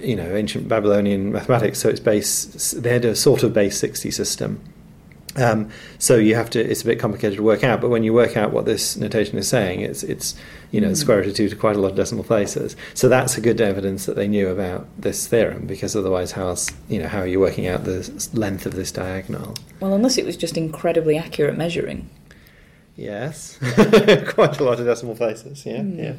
you 0.00 0.16
know 0.16 0.34
ancient 0.34 0.66
Babylonian 0.68 1.30
mathematics. 1.32 1.78
So 1.78 1.88
it's 1.88 2.00
base 2.00 2.72
they 2.72 2.90
had 2.90 3.04
a 3.04 3.14
sort 3.14 3.42
of 3.42 3.52
base 3.52 3.78
sixty 3.78 4.10
system. 4.10 4.60
Um, 5.38 5.70
so 5.98 6.16
you 6.16 6.34
have 6.34 6.50
to. 6.50 6.60
It's 6.60 6.82
a 6.82 6.84
bit 6.84 6.98
complicated 6.98 7.38
to 7.38 7.42
work 7.42 7.64
out, 7.64 7.80
but 7.80 7.90
when 7.90 8.02
you 8.02 8.12
work 8.12 8.36
out 8.36 8.52
what 8.52 8.64
this 8.64 8.96
notation 8.96 9.38
is 9.38 9.48
saying, 9.48 9.80
it's 9.80 10.02
it's 10.02 10.34
you 10.70 10.80
know 10.80 10.88
the 10.88 10.96
square 10.96 11.18
root 11.18 11.28
of 11.28 11.34
two 11.34 11.48
to 11.48 11.56
quite 11.56 11.76
a 11.76 11.78
lot 11.78 11.90
of 11.90 11.96
decimal 11.96 12.24
places. 12.24 12.76
So 12.94 13.08
that's 13.08 13.36
a 13.38 13.40
good 13.40 13.60
evidence 13.60 14.06
that 14.06 14.16
they 14.16 14.28
knew 14.28 14.48
about 14.48 14.86
this 14.98 15.26
theorem, 15.26 15.66
because 15.66 15.94
otherwise, 15.94 16.32
how 16.32 16.48
else 16.48 16.70
you 16.88 16.98
know 17.00 17.08
how 17.08 17.20
are 17.20 17.26
you 17.26 17.40
working 17.40 17.66
out 17.66 17.84
the 17.84 18.30
length 18.32 18.66
of 18.66 18.74
this 18.74 18.92
diagonal? 18.92 19.54
Well, 19.80 19.94
unless 19.94 20.18
it 20.18 20.24
was 20.24 20.36
just 20.36 20.56
incredibly 20.56 21.16
accurate 21.16 21.56
measuring. 21.56 22.10
Yes, 22.96 23.58
quite 23.60 24.58
a 24.58 24.64
lot 24.64 24.80
of 24.80 24.86
decimal 24.86 25.14
places. 25.14 25.64
Yeah, 25.64 25.82
yeah. 25.82 26.14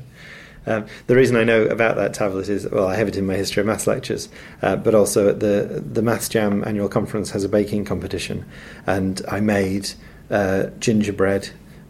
Um, 0.65 0.85
the 1.07 1.15
reason 1.15 1.35
I 1.35 1.43
know 1.43 1.63
about 1.63 1.95
that 1.95 2.13
tablet 2.13 2.49
is 2.49 2.69
well, 2.69 2.87
I 2.87 2.95
have 2.95 3.07
it 3.07 3.15
in 3.15 3.25
my 3.25 3.35
history 3.35 3.61
of 3.61 3.67
maths 3.67 3.87
lectures, 3.87 4.29
uh, 4.61 4.75
but 4.75 4.93
also 4.93 5.29
at 5.29 5.39
the 5.39 5.83
the 5.85 6.01
Maths 6.01 6.29
Jam 6.29 6.63
annual 6.65 6.89
conference 6.89 7.31
has 7.31 7.43
a 7.43 7.49
baking 7.49 7.85
competition, 7.85 8.45
and 8.85 9.21
I 9.27 9.39
made 9.39 9.91
uh, 10.29 10.67
gingerbread 10.79 11.49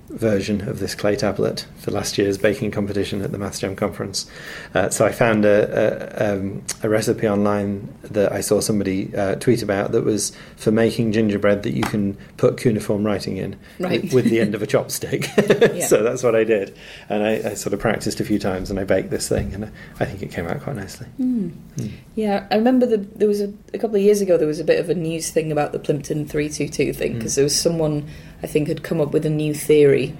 version 0.09 0.67
of 0.67 0.79
this 0.79 0.95
clay 0.95 1.15
tablet 1.15 1.65
for 1.77 1.91
last 1.91 2.17
year's 2.17 2.37
baking 2.37 2.71
competition 2.71 3.21
at 3.21 3.31
the 3.31 3.37
Maths 3.37 3.59
Jam 3.59 3.75
conference. 3.75 4.29
Uh, 4.73 4.89
so 4.89 5.05
I 5.05 5.11
found 5.11 5.45
a, 5.45 6.23
a, 6.25 6.33
um, 6.33 6.63
a 6.81 6.89
recipe 6.89 7.27
online 7.27 7.93
that 8.03 8.31
I 8.31 8.41
saw 8.41 8.59
somebody 8.59 9.15
uh, 9.15 9.35
tweet 9.35 9.61
about 9.61 9.91
that 9.91 10.03
was 10.03 10.31
for 10.57 10.71
making 10.71 11.11
gingerbread 11.11 11.61
that 11.63 11.73
you 11.73 11.83
can 11.83 12.17
put 12.37 12.57
cuneiform 12.57 13.03
writing 13.05 13.37
in 13.37 13.55
Right. 13.79 14.01
with, 14.03 14.13
with 14.13 14.25
the 14.25 14.39
end 14.39 14.55
of 14.55 14.63
a 14.63 14.67
chopstick. 14.67 15.29
Yeah. 15.79 15.85
So 15.85 16.01
that's 16.03 16.23
what 16.23 16.35
I 16.35 16.43
did, 16.43 16.75
and 17.09 17.23
I, 17.23 17.51
I 17.51 17.53
sort 17.53 17.73
of 17.73 17.79
practiced 17.79 18.19
a 18.19 18.25
few 18.25 18.39
times, 18.39 18.69
and 18.71 18.79
I 18.79 18.83
baked 18.85 19.11
this 19.11 19.29
thing, 19.29 19.53
and 19.53 19.71
I 19.99 20.05
think 20.05 20.21
it 20.23 20.31
came 20.31 20.47
out 20.47 20.61
quite 20.61 20.75
nicely. 20.75 21.05
Yeah, 22.15 22.47
I 22.51 22.55
remember 22.55 22.85
the, 22.85 22.97
there 22.97 23.27
was 23.27 23.41
a, 23.41 23.53
a 23.73 23.77
couple 23.77 23.95
of 23.95 24.01
years 24.01 24.21
ago 24.21 24.37
there 24.37 24.47
was 24.47 24.59
a 24.59 24.63
bit 24.63 24.79
of 24.79 24.89
a 24.89 24.95
news 24.95 25.29
thing 25.29 25.51
about 25.51 25.71
the 25.71 25.79
Plimpton 25.79 26.25
322 26.27 26.93
thing 26.93 27.13
because 27.15 27.35
there 27.35 27.43
was 27.43 27.59
someone 27.59 28.07
I 28.43 28.47
think 28.47 28.67
had 28.67 28.83
come 28.83 29.01
up 29.01 29.11
with 29.11 29.25
a 29.25 29.29
new 29.29 29.53
theory, 29.53 30.15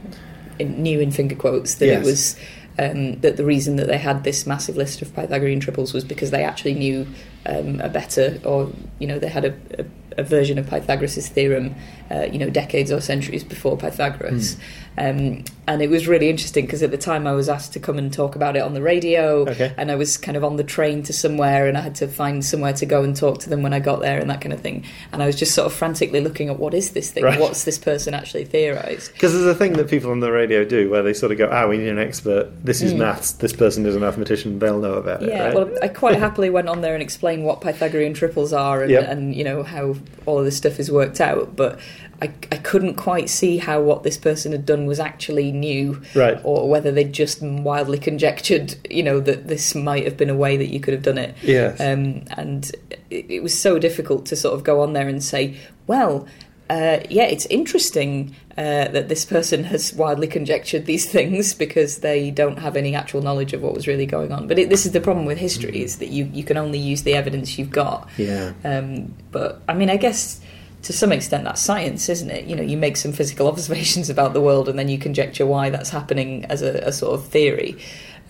in, 0.58 0.82
new 0.84 1.00
in 1.00 1.12
finger 1.12 1.36
quotes, 1.36 1.76
that 1.76 1.86
Yes. 1.88 2.02
it 2.02 2.06
was 2.06 2.36
um, 2.78 3.20
that 3.20 3.36
the 3.38 3.44
reason 3.46 3.76
that 3.76 3.88
they 3.88 3.98
had 3.98 4.24
this 4.24 4.48
massive 4.48 4.78
list 4.78 5.02
of 5.02 5.14
Pythagorean 5.14 5.60
triples 5.60 5.94
was 5.94 6.04
because 6.06 6.32
they 6.32 6.44
actually 6.44 6.74
knew 6.76 7.06
um, 7.46 7.82
a 7.82 7.90
better, 7.90 8.40
or 8.46 8.72
you 9.00 9.08
know, 9.08 9.20
they 9.20 9.28
had 9.28 9.46
a, 9.46 9.54
a, 9.78 9.86
a 10.18 10.24
version 10.24 10.58
of 10.58 10.68
Pythagoras' 10.70 11.28
theorem, 11.28 11.76
uh, 12.12 12.28
you 12.32 12.40
know, 12.40 12.50
decades 12.50 12.92
or 12.92 13.02
centuries 13.02 13.44
before 13.44 13.78
Pythagoras. 13.78 14.56
Mm. 14.56 14.60
Um, 15.00 15.44
and 15.66 15.82
it 15.82 15.90
was 15.90 16.08
really 16.08 16.30
interesting 16.30 16.66
because 16.66 16.84
at 16.84 16.92
the 16.92 16.98
time 16.98 17.26
I 17.26 17.32
was 17.32 17.48
asked 17.48 17.74
to 17.74 17.80
come 17.80 17.98
and 17.98 18.12
talk 18.12 18.36
about 18.36 18.58
it 18.58 18.60
on 18.60 18.74
the 18.74 18.82
radio, 18.82 19.48
okay. 19.48 19.74
and 19.78 19.92
I 19.92 19.96
was 19.96 20.18
kind 20.18 20.36
of 20.36 20.44
on 20.44 20.58
the 20.58 20.64
train 20.64 21.04
to 21.04 21.14
somewhere, 21.14 21.68
and 21.68 21.78
I 21.78 21.82
had 21.82 21.96
to 21.96 22.08
find 22.08 22.44
somewhere 22.44 22.74
to 22.74 22.86
go 22.86 23.04
and 23.04 23.16
talk 23.16 23.40
to 23.42 23.50
them 23.50 23.62
when 23.62 23.72
I 23.72 23.80
got 23.80 24.02
there, 24.02 24.20
and 24.20 24.30
that 24.30 24.42
kind 24.42 24.52
of 24.52 24.60
thing. 24.60 24.84
And 25.14 25.24
I 25.24 25.28
was 25.28 25.38
just 25.38 25.54
sort 25.54 25.68
of 25.68 25.74
frantically 25.74 26.20
looking 26.20 26.50
at 26.50 26.60
what 26.60 26.74
is 26.74 26.92
this 26.92 27.12
thing? 27.12 27.24
Right. 27.24 27.40
What's 27.40 27.64
this 27.64 27.78
person 27.78 28.14
actually 28.14 28.46
theorised? 28.46 29.14
Because 29.14 29.34
there's 29.34 29.46
a 29.46 29.56
thing 29.56 29.74
that 29.74 29.90
people 29.90 30.12
on 30.12 30.20
the 30.20 30.32
radio 30.32 30.66
do 30.66 30.90
where 30.90 31.04
they 31.04 31.14
sort 31.14 31.32
of 31.32 31.38
go, 31.38 31.48
"Ah, 31.50 31.68
we 31.68 31.78
need 31.78 31.90
an 31.90 32.00
expert. 32.00 32.50
This 32.66 32.82
is 32.82 32.94
mm. 32.94 32.98
maths. 32.98 33.34
This 33.34 33.54
person 33.54 33.86
is 33.86 33.96
a 33.96 34.00
mathematician. 34.00 34.60
They'll 34.60 34.80
know 34.80 34.96
about 34.96 35.24
it." 35.24 35.30
Yeah, 35.30 35.46
right? 35.46 35.56
well, 35.56 35.72
I 35.82 35.88
quite 35.88 36.18
happily 36.18 36.50
went 36.50 36.68
on 36.68 36.82
there 36.82 36.94
and 36.94 37.04
explained 37.04 37.46
what 37.46 37.62
Pythagorean 37.62 38.16
triples 38.16 38.52
are, 38.52 38.82
and, 38.82 38.92
yep. 38.92 39.08
and 39.08 39.34
you 39.34 39.46
know 39.46 39.64
how 39.64 39.96
all 40.26 40.40
of 40.40 40.46
this 40.46 40.58
stuff 40.58 40.80
is 40.80 40.92
worked 40.92 41.22
out, 41.22 41.56
but. 41.56 41.80
I, 42.22 42.26
I 42.52 42.58
couldn't 42.58 42.96
quite 42.96 43.30
see 43.30 43.58
how 43.58 43.82
what 43.82 44.04
this 44.04 44.18
person 44.18 44.52
had 44.52 44.66
done 44.66 44.86
was 44.86 45.00
actually 45.00 45.52
new, 45.52 46.02
right. 46.14 46.40
or 46.44 46.70
whether 46.70 46.92
they'd 46.92 47.14
just 47.14 47.42
wildly 47.42 47.98
conjectured, 47.98 48.76
you 48.92 49.04
know, 49.04 49.20
that 49.22 49.48
this 49.48 49.74
might 49.74 50.04
have 50.04 50.18
been 50.18 50.30
a 50.30 50.36
way 50.36 50.58
that 50.58 50.68
you 50.68 50.80
could 50.80 50.94
have 50.94 51.04
done 51.04 51.18
it. 51.18 51.36
Yes. 51.42 51.80
Um, 51.80 52.26
and 52.32 52.70
it, 53.10 53.30
it 53.30 53.44
was 53.44 53.58
so 53.58 53.80
difficult 53.80 54.26
to 54.28 54.36
sort 54.36 54.54
of 54.54 54.64
go 54.64 54.82
on 54.82 54.94
there 54.94 55.08
and 55.08 55.24
say, 55.24 55.58
well, 55.88 56.28
uh, 56.70 57.00
yeah, 57.10 57.24
it's 57.24 57.46
interesting 57.48 58.36
uh, 58.58 58.90
that 58.90 59.08
this 59.10 59.26
person 59.26 59.64
has 59.64 59.94
wildly 59.94 60.28
conjectured 60.28 60.86
these 60.86 61.06
things 61.12 61.54
because 61.54 62.00
they 62.00 62.30
don't 62.32 62.60
have 62.60 62.76
any 62.76 62.94
actual 62.96 63.22
knowledge 63.22 63.54
of 63.54 63.62
what 63.62 63.74
was 63.74 63.88
really 63.88 64.06
going 64.06 64.32
on. 64.32 64.48
But 64.48 64.60
it, 64.60 64.70
this 64.70 64.86
is 64.86 64.92
the 64.92 65.02
problem 65.02 65.26
with 65.26 65.38
history: 65.38 65.82
is 65.82 65.98
that 65.98 66.10
you 66.10 66.30
you 66.34 66.44
can 66.44 66.58
only 66.58 66.78
use 66.78 67.04
the 67.04 67.16
evidence 67.16 67.58
you've 67.58 67.72
got. 67.72 68.10
Yeah. 68.18 68.54
Um, 68.64 69.16
but 69.32 69.62
I 69.68 69.74
mean, 69.74 69.90
I 69.90 69.98
guess 69.98 70.42
to 70.84 70.94
some 70.94 71.12
extent 71.12 71.44
that's 71.44 71.62
science, 71.62 72.10
isn't 72.10 72.30
it? 72.30 72.46
You 72.46 72.56
know, 72.56 72.64
you 72.64 72.78
make 72.78 72.98
some 72.98 73.12
physical 73.12 73.48
observations 73.52 74.10
about 74.10 74.34
the 74.34 74.42
world 74.42 74.70
and 74.70 74.78
then 74.78 74.90
you 74.90 74.98
conjecture 74.98 75.46
why 75.46 75.70
that's 75.70 75.90
happening 75.90 76.46
as 76.46 76.62
a, 76.62 76.76
a 76.80 76.92
sort 76.92 77.20
of 77.20 77.28
theory. 77.28 77.78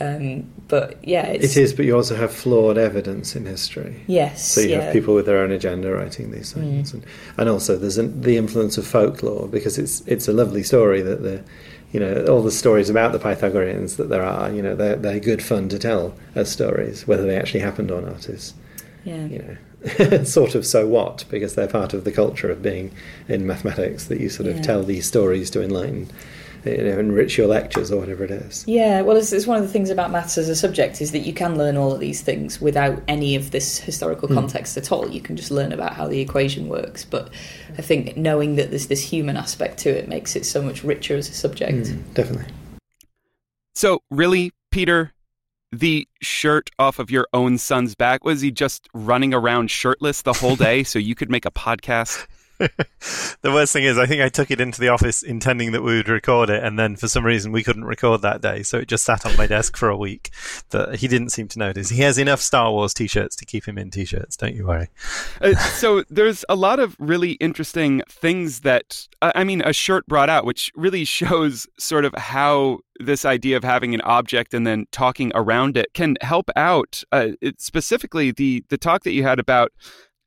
Um, 0.02 0.50
but 0.70 1.04
yeah, 1.06 1.28
it 1.28 1.58
is. 1.58 1.74
But 1.74 1.84
you 1.84 1.96
also 1.96 2.16
have 2.16 2.34
flawed 2.34 2.78
evidence 2.78 3.36
in 3.36 3.46
history. 3.46 4.02
Yes. 4.08 4.46
So 4.46 4.62
you 4.62 4.70
yeah. 4.70 4.82
have 4.82 4.94
people 4.94 5.14
with 5.14 5.26
their 5.26 5.40
own 5.40 5.52
agenda 5.52 5.92
writing 5.92 6.32
these 6.32 6.54
things, 6.54 6.92
mm. 6.92 6.94
and, 6.94 7.06
and 7.38 7.50
also 7.50 7.78
there's 7.78 7.98
an, 7.98 8.22
the 8.22 8.38
influence 8.38 8.78
of 8.78 8.88
folklore 8.88 9.50
because 9.50 9.78
it's 9.78 10.02
it's 10.08 10.30
a 10.30 10.34
lovely 10.34 10.64
story 10.64 11.02
that 11.02 11.22
the, 11.22 11.44
you 11.92 12.00
know, 12.00 12.26
all 12.28 12.42
the 12.42 12.52
stories 12.52 12.90
about 12.90 13.12
the 13.12 13.20
Pythagoreans 13.20 13.98
that 13.98 14.08
there 14.08 14.24
are, 14.24 14.50
you 14.50 14.62
know, 14.62 14.74
they're 14.74 14.96
they're 14.96 15.20
good 15.20 15.44
fun 15.44 15.68
to 15.68 15.78
tell 15.78 16.16
as 16.34 16.50
stories, 16.50 17.06
whether 17.06 17.24
they 17.24 17.36
actually 17.36 17.60
happened 17.60 17.92
or 17.92 18.02
not 18.02 18.30
is, 18.30 18.54
yeah. 19.04 19.26
you 19.26 19.40
know, 19.40 19.58
sort 20.24 20.56
of 20.56 20.66
so 20.66 20.86
what 20.88 21.24
because 21.30 21.56
they're 21.56 21.68
part 21.68 21.94
of 21.94 22.04
the 22.04 22.12
culture 22.12 22.50
of 22.50 22.62
being 22.62 22.92
in 23.28 23.48
mathematics 23.48 24.06
that 24.06 24.20
you 24.20 24.30
sort 24.30 24.48
of 24.48 24.58
yeah. 24.58 24.62
tell 24.62 24.84
these 24.84 25.06
stories 25.06 25.50
to 25.50 25.64
enlighten 25.64 26.10
you 26.66 26.78
know, 26.78 27.00
enrich 27.00 27.38
your 27.38 27.48
lectures 27.48 27.92
or 27.92 28.00
whatever 28.00 28.24
it 28.24 28.32
is. 28.32 28.66
Yeah, 28.68 29.02
well, 29.02 29.16
it's, 29.16 29.32
it's, 29.32 29.48
one 29.48 29.58
of 29.58 29.64
the 29.64 29.72
things 29.72 29.90
about 29.90 30.12
maths 30.12 30.38
as 30.38 30.50
a 30.50 30.56
subject 30.56 31.02
is 31.02 31.12
that 31.12 31.20
you 31.20 31.34
can 31.34 31.58
learn 31.58 31.78
all 31.78 31.94
of 31.94 32.00
these 32.00 32.22
things 32.22 32.60
without 32.60 33.02
any 33.08 33.36
of 33.36 33.52
this 33.52 33.80
historical 33.80 34.28
hmm. 34.28 34.34
context 34.34 34.76
mm. 34.76 34.82
at 34.82 34.92
all. 34.92 35.10
You 35.10 35.22
can 35.22 35.36
just 35.36 35.52
learn 35.52 35.72
about 35.72 35.94
how 35.94 36.08
the 36.08 36.20
equation 36.20 36.68
works. 36.68 37.06
But 37.06 37.30
I 37.78 37.82
think 37.82 38.18
knowing 38.18 38.56
that 38.56 38.70
there's 38.70 38.88
this 38.88 39.02
human 39.02 39.38
aspect 39.38 39.80
to 39.80 39.90
it 39.90 40.08
makes 40.08 40.36
it 40.36 40.46
so 40.46 40.62
much 40.62 40.84
richer 40.84 41.16
as 41.16 41.30
a 41.30 41.34
subject. 41.34 41.78
Mm, 41.78 42.14
definitely. 42.14 42.52
So, 43.76 44.02
really, 44.12 44.52
Peter, 44.72 45.14
the 45.72 46.08
shirt 46.22 46.70
off 46.80 47.00
of 47.00 47.12
your 47.12 47.28
own 47.34 47.58
son's 47.58 47.96
back? 47.96 48.24
Was 48.24 48.42
he 48.42 48.52
just 48.52 48.88
running 48.94 49.34
around 49.34 49.72
shirtless 49.72 50.22
the 50.22 50.34
whole 50.34 50.56
day 50.56 50.84
so 50.84 51.00
you 51.00 51.16
could 51.16 51.30
make 51.30 51.46
a 51.46 51.52
podcast? 51.52 52.28
the 53.42 53.52
worst 53.52 53.72
thing 53.72 53.86
is, 53.86 53.98
I 53.98 54.06
think 54.06 54.22
I 54.22 54.30
took 54.30 54.52
it 54.52 54.60
into 54.60 54.82
the 54.82 54.90
office 54.90 55.24
intending 55.24 55.72
that 55.72 55.82
we 55.82 55.96
would 55.96 56.10
record 56.10 56.50
it, 56.50 56.64
and 56.64 56.78
then 56.78 56.96
for 56.96 57.08
some 57.08 57.26
reason 57.26 57.52
we 57.52 57.64
couldn't 57.64 57.86
record 57.86 58.22
that 58.22 58.42
day, 58.42 58.64
so 58.64 58.80
it 58.80 58.88
just 58.88 59.06
sat 59.06 59.26
on 59.26 59.36
my 59.38 59.48
desk 59.48 59.78
for 59.78 59.90
a 59.90 59.98
week. 59.98 60.32
That 60.72 60.96
he 60.96 61.08
didn't 61.08 61.30
seem 61.30 61.48
to 61.50 61.60
notice. 61.60 61.90
He 61.90 62.02
has 62.02 62.18
enough 62.18 62.42
Star 62.42 62.72
Wars 62.72 62.94
T-shirts 62.94 63.36
to 63.38 63.46
keep 63.46 63.66
him 63.66 63.78
in 63.78 63.92
T-shirts. 63.92 64.36
Don't 64.36 64.56
you 64.56 64.68
worry. 64.68 64.90
Uh, 65.42 65.56
so 65.56 66.04
there's 66.10 66.44
a 66.50 66.56
lot 66.56 66.80
of 66.80 66.96
really 67.00 67.34
interesting 67.34 68.02
things 68.10 68.62
that 68.62 69.08
I 69.22 69.44
mean, 69.44 69.62
a 69.62 69.74
shirt 69.74 70.06
brought 70.08 70.30
out, 70.30 70.46
which 70.46 70.72
really 70.76 71.06
shows 71.06 71.68
sort 71.78 72.06
of 72.06 72.14
how 72.16 72.80
this 73.00 73.24
idea 73.26 73.56
of 73.56 73.64
having 73.64 73.94
an 73.94 74.02
object 74.02 74.54
and 74.54 74.68
then 74.68 74.86
talking 74.92 75.32
around 75.34 75.78
it 75.78 75.94
can 75.94 76.18
help 76.22 76.50
out. 76.56 77.02
Uh, 77.12 77.30
it, 77.42 77.62
specifically, 77.62 78.32
the 78.32 78.64
the 78.70 78.78
talk 78.78 79.04
that 79.04 79.12
you 79.12 79.24
had 79.24 79.40
about 79.40 79.72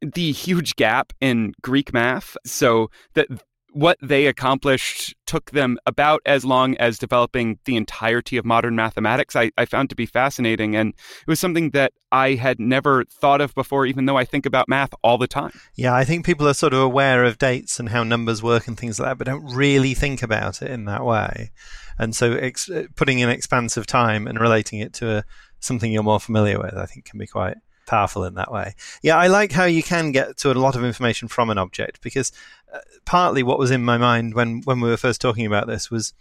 the 0.03 0.33
huge 0.33 0.77
gap 0.77 1.13
in 1.21 1.55
Greek 1.63 1.93
math. 1.93 2.37
So 2.45 2.91
that 3.15 3.29
what 3.73 3.97
they 4.03 4.27
accomplished 4.27 5.15
took 5.27 5.51
them 5.51 5.79
about 5.87 6.21
as 6.27 6.45
long 6.45 6.77
as 6.77 6.99
developing 6.99 7.59
the 7.65 7.77
entirety 7.77 8.37
of 8.37 8.45
modern 8.45 8.77
mathematics. 8.77 9.35
I, 9.35 9.51
I, 9.57 9.65
found 9.65 9.89
to 9.91 9.97
be 9.97 10.07
fascinating, 10.07 10.77
and 10.77 10.91
it 10.91 11.27
was 11.27 11.41
something 11.41 11.71
that 11.71 11.93
I 12.11 12.35
had 12.35 12.61
never 12.61 13.05
thought 13.05 13.41
of 13.41 13.55
before, 13.55 13.87
even 13.87 14.05
though 14.05 14.17
I 14.19 14.25
think 14.25 14.45
about 14.45 14.69
math 14.69 14.93
all 15.03 15.19
the 15.19 15.27
time. 15.27 15.53
Yeah, 15.75 15.95
I 15.95 16.05
think 16.05 16.27
people 16.27 16.47
are 16.47 16.55
sort 16.55 16.75
of 16.75 16.81
aware 16.81 17.25
of 17.25 17.39
dates 17.39 17.81
and 17.81 17.89
how 17.89 18.05
numbers 18.05 18.43
work 18.43 18.69
and 18.69 18.79
things 18.79 19.01
like 19.01 19.09
that, 19.09 19.19
but 19.19 19.27
don't 19.27 19.55
really 19.55 19.95
think 19.95 20.23
about 20.23 20.61
it 20.61 20.71
in 20.71 20.85
that 20.85 21.05
way. 21.05 21.51
And 21.99 22.15
so, 22.15 22.33
ex- 22.33 22.71
putting 22.95 23.21
in 23.21 23.31
expansive 23.31 23.87
time 23.87 24.27
and 24.27 24.39
relating 24.39 24.81
it 24.81 24.93
to 24.95 25.19
a, 25.19 25.25
something 25.61 25.91
you're 25.91 26.03
more 26.03 26.21
familiar 26.21 26.59
with, 26.59 26.75
I 26.75 26.87
think, 26.87 27.07
can 27.07 27.19
be 27.19 27.27
quite 27.27 27.57
powerful 27.87 28.25
in 28.25 28.35
that 28.35 28.53
way. 28.53 28.75
Yeah, 29.03 29.17
I 29.17 29.27
like 29.27 29.53
how 29.53 29.65
you 29.65 29.83
can 29.83 30.13
get 30.13 30.37
to 30.39 30.51
a 30.51 30.55
lot 30.55 30.77
of 30.77 30.85
information 30.85 31.29
from 31.29 31.51
an 31.51 31.59
object 31.59 32.01
because 32.03 32.33
uh, 32.73 32.79
partly 33.05 33.43
what 33.43 33.59
was 33.59 33.71
in 33.71 33.85
my 33.85 33.99
mind 33.99 34.35
when 34.35 34.63
when 34.63 34.81
we 34.81 34.89
were 34.89 34.97
first 34.97 35.21
talking 35.21 35.47
about 35.47 35.67
this 35.67 35.91
was. 35.91 36.15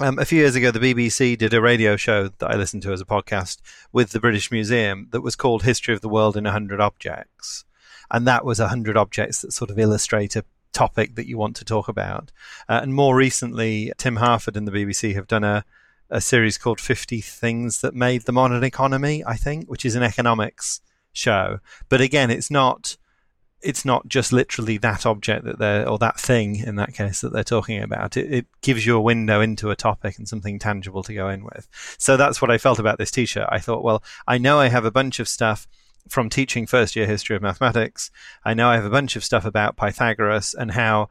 Um, 0.00 0.18
a 0.18 0.24
few 0.24 0.38
years 0.38 0.56
ago, 0.56 0.70
the 0.70 0.80
BBC 0.80 1.36
did 1.36 1.52
a 1.52 1.60
radio 1.60 1.96
show 1.96 2.26
that 2.26 2.50
I 2.50 2.56
listened 2.56 2.82
to 2.84 2.92
as 2.92 3.02
a 3.02 3.04
podcast 3.04 3.58
with 3.92 4.10
the 4.10 4.18
British 4.18 4.50
Museum 4.50 5.08
that 5.12 5.20
was 5.20 5.36
called 5.36 5.62
History 5.62 5.94
of 5.94 6.00
the 6.00 6.08
World 6.08 6.34
in 6.34 6.44
100 6.44 6.80
Objects. 6.80 7.64
And 8.10 8.26
that 8.26 8.44
was 8.44 8.58
100 8.58 8.96
objects 8.96 9.42
that 9.42 9.52
sort 9.52 9.70
of 9.70 9.78
illustrate 9.78 10.34
a 10.34 10.44
topic 10.72 11.14
that 11.14 11.28
you 11.28 11.38
want 11.38 11.56
to 11.56 11.64
talk 11.64 11.88
about. 11.88 12.32
Uh, 12.68 12.80
and 12.82 12.94
more 12.94 13.14
recently, 13.14 13.92
Tim 13.98 14.16
Harford 14.16 14.56
and 14.56 14.66
the 14.66 14.72
BBC 14.72 15.14
have 15.14 15.26
done 15.26 15.44
a, 15.44 15.64
a 16.12 16.20
series 16.20 16.58
called 16.58 16.78
50 16.78 17.20
Things 17.20 17.80
That 17.80 17.94
Made 17.94 18.22
the 18.22 18.32
Modern 18.32 18.62
Economy, 18.62 19.24
I 19.26 19.36
think, 19.36 19.68
which 19.68 19.84
is 19.84 19.96
an 19.96 20.02
economics 20.02 20.80
show. 21.12 21.58
But 21.88 22.00
again, 22.00 22.30
it's 22.30 22.50
not 22.50 22.96
it's 23.62 23.84
not 23.84 24.08
just 24.08 24.32
literally 24.32 24.76
that 24.76 25.06
object 25.06 25.44
that 25.44 25.58
they're 25.58 25.88
or 25.88 25.96
that 25.96 26.18
thing 26.18 26.56
in 26.56 26.74
that 26.76 26.92
case 26.94 27.20
that 27.20 27.32
they're 27.32 27.44
talking 27.44 27.80
about. 27.80 28.16
It, 28.16 28.32
it 28.32 28.46
gives 28.60 28.84
you 28.84 28.96
a 28.96 29.00
window 29.00 29.40
into 29.40 29.70
a 29.70 29.76
topic 29.76 30.18
and 30.18 30.28
something 30.28 30.58
tangible 30.58 31.02
to 31.04 31.14
go 31.14 31.28
in 31.28 31.44
with. 31.44 31.68
So 31.96 32.16
that's 32.16 32.42
what 32.42 32.50
I 32.50 32.58
felt 32.58 32.80
about 32.80 32.98
this 32.98 33.12
T-shirt. 33.12 33.46
I 33.48 33.60
thought, 33.60 33.84
well, 33.84 34.02
I 34.26 34.38
know 34.38 34.58
I 34.58 34.68
have 34.68 34.84
a 34.84 34.90
bunch 34.90 35.20
of 35.20 35.28
stuff 35.28 35.68
from 36.08 36.28
teaching 36.28 36.66
first 36.66 36.96
year 36.96 37.06
history 37.06 37.36
of 37.36 37.42
mathematics. 37.42 38.10
I 38.44 38.54
know 38.54 38.68
I 38.68 38.74
have 38.74 38.84
a 38.84 38.90
bunch 38.90 39.14
of 39.14 39.24
stuff 39.24 39.44
about 39.44 39.76
Pythagoras 39.76 40.54
and 40.54 40.72
how 40.72 41.08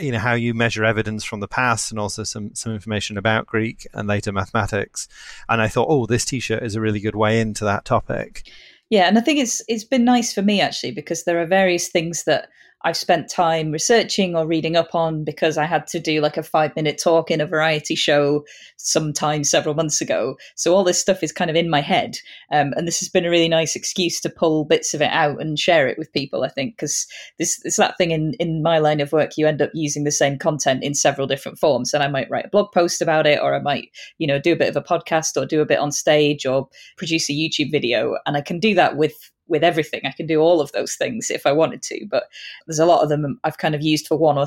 you 0.00 0.12
know 0.12 0.18
how 0.18 0.34
you 0.34 0.54
measure 0.54 0.84
evidence 0.84 1.24
from 1.24 1.40
the 1.40 1.48
past 1.48 1.90
and 1.90 2.00
also 2.00 2.24
some 2.24 2.54
some 2.54 2.72
information 2.72 3.16
about 3.16 3.46
Greek 3.46 3.86
and 3.92 4.08
later 4.08 4.32
mathematics. 4.32 5.08
And 5.48 5.60
I 5.60 5.68
thought, 5.68 5.88
oh, 5.88 6.06
this 6.06 6.24
T-shirt 6.24 6.62
is 6.62 6.74
a 6.74 6.80
really 6.80 7.00
good 7.00 7.16
way 7.16 7.40
into 7.40 7.64
that 7.64 7.84
topic. 7.84 8.48
Yeah, 8.90 9.08
and 9.08 9.16
I 9.16 9.22
think 9.22 9.38
it's 9.38 9.62
it's 9.68 9.84
been 9.84 10.04
nice 10.04 10.32
for 10.32 10.42
me 10.42 10.60
actually 10.60 10.92
because 10.92 11.24
there 11.24 11.40
are 11.40 11.46
various 11.46 11.88
things 11.88 12.24
that 12.24 12.48
I've 12.84 12.96
spent 12.96 13.30
time 13.30 13.70
researching 13.70 14.34
or 14.34 14.46
reading 14.46 14.76
up 14.76 14.94
on 14.94 15.24
because 15.24 15.56
I 15.56 15.66
had 15.66 15.86
to 15.88 16.00
do 16.00 16.20
like 16.20 16.36
a 16.36 16.42
five 16.42 16.74
minute 16.74 17.00
talk 17.02 17.30
in 17.30 17.40
a 17.40 17.46
variety 17.46 17.94
show 17.94 18.44
sometime 18.76 19.44
several 19.44 19.74
months 19.74 20.00
ago. 20.00 20.36
So 20.56 20.74
all 20.74 20.84
this 20.84 21.00
stuff 21.00 21.22
is 21.22 21.32
kind 21.32 21.50
of 21.50 21.56
in 21.56 21.70
my 21.70 21.80
head. 21.80 22.16
Um, 22.50 22.72
and 22.76 22.86
this 22.86 23.00
has 23.00 23.08
been 23.08 23.24
a 23.24 23.30
really 23.30 23.48
nice 23.48 23.76
excuse 23.76 24.20
to 24.20 24.30
pull 24.30 24.64
bits 24.64 24.94
of 24.94 25.02
it 25.02 25.10
out 25.10 25.40
and 25.40 25.58
share 25.58 25.86
it 25.88 25.98
with 25.98 26.12
people, 26.12 26.42
I 26.42 26.48
think, 26.48 26.76
because 26.76 27.06
this 27.38 27.60
it's 27.64 27.76
that 27.76 27.96
thing 27.98 28.10
in, 28.10 28.34
in 28.40 28.62
my 28.62 28.78
line 28.78 29.00
of 29.00 29.12
work, 29.12 29.32
you 29.36 29.46
end 29.46 29.62
up 29.62 29.70
using 29.74 30.04
the 30.04 30.10
same 30.10 30.38
content 30.38 30.82
in 30.82 30.94
several 30.94 31.26
different 31.26 31.58
forms. 31.58 31.94
And 31.94 32.02
I 32.02 32.08
might 32.08 32.30
write 32.30 32.46
a 32.46 32.50
blog 32.50 32.72
post 32.72 33.00
about 33.00 33.26
it, 33.26 33.40
or 33.40 33.54
I 33.54 33.60
might, 33.60 33.88
you 34.18 34.26
know, 34.26 34.40
do 34.40 34.52
a 34.52 34.56
bit 34.56 34.68
of 34.68 34.76
a 34.76 34.82
podcast 34.82 35.40
or 35.40 35.46
do 35.46 35.60
a 35.60 35.66
bit 35.66 35.78
on 35.78 35.92
stage 35.92 36.44
or 36.46 36.68
produce 36.96 37.30
a 37.30 37.32
YouTube 37.32 37.70
video. 37.70 38.16
And 38.26 38.36
I 38.36 38.40
can 38.40 38.58
do 38.58 38.74
that 38.74 38.96
with 38.96 39.31
with 39.48 39.64
everything. 39.64 40.00
I 40.04 40.12
can 40.12 40.26
do 40.26 40.40
all 40.40 40.60
of 40.60 40.72
those 40.72 40.94
things 40.94 41.30
if 41.30 41.46
I 41.46 41.52
wanted 41.52 41.82
to, 41.82 42.06
but 42.10 42.24
there's 42.66 42.78
a 42.78 42.86
lot 42.86 43.02
of 43.02 43.08
them 43.08 43.38
I've 43.44 43.58
kind 43.58 43.74
of 43.74 43.82
used 43.82 44.06
for 44.06 44.16
one 44.16 44.38
or 44.38 44.46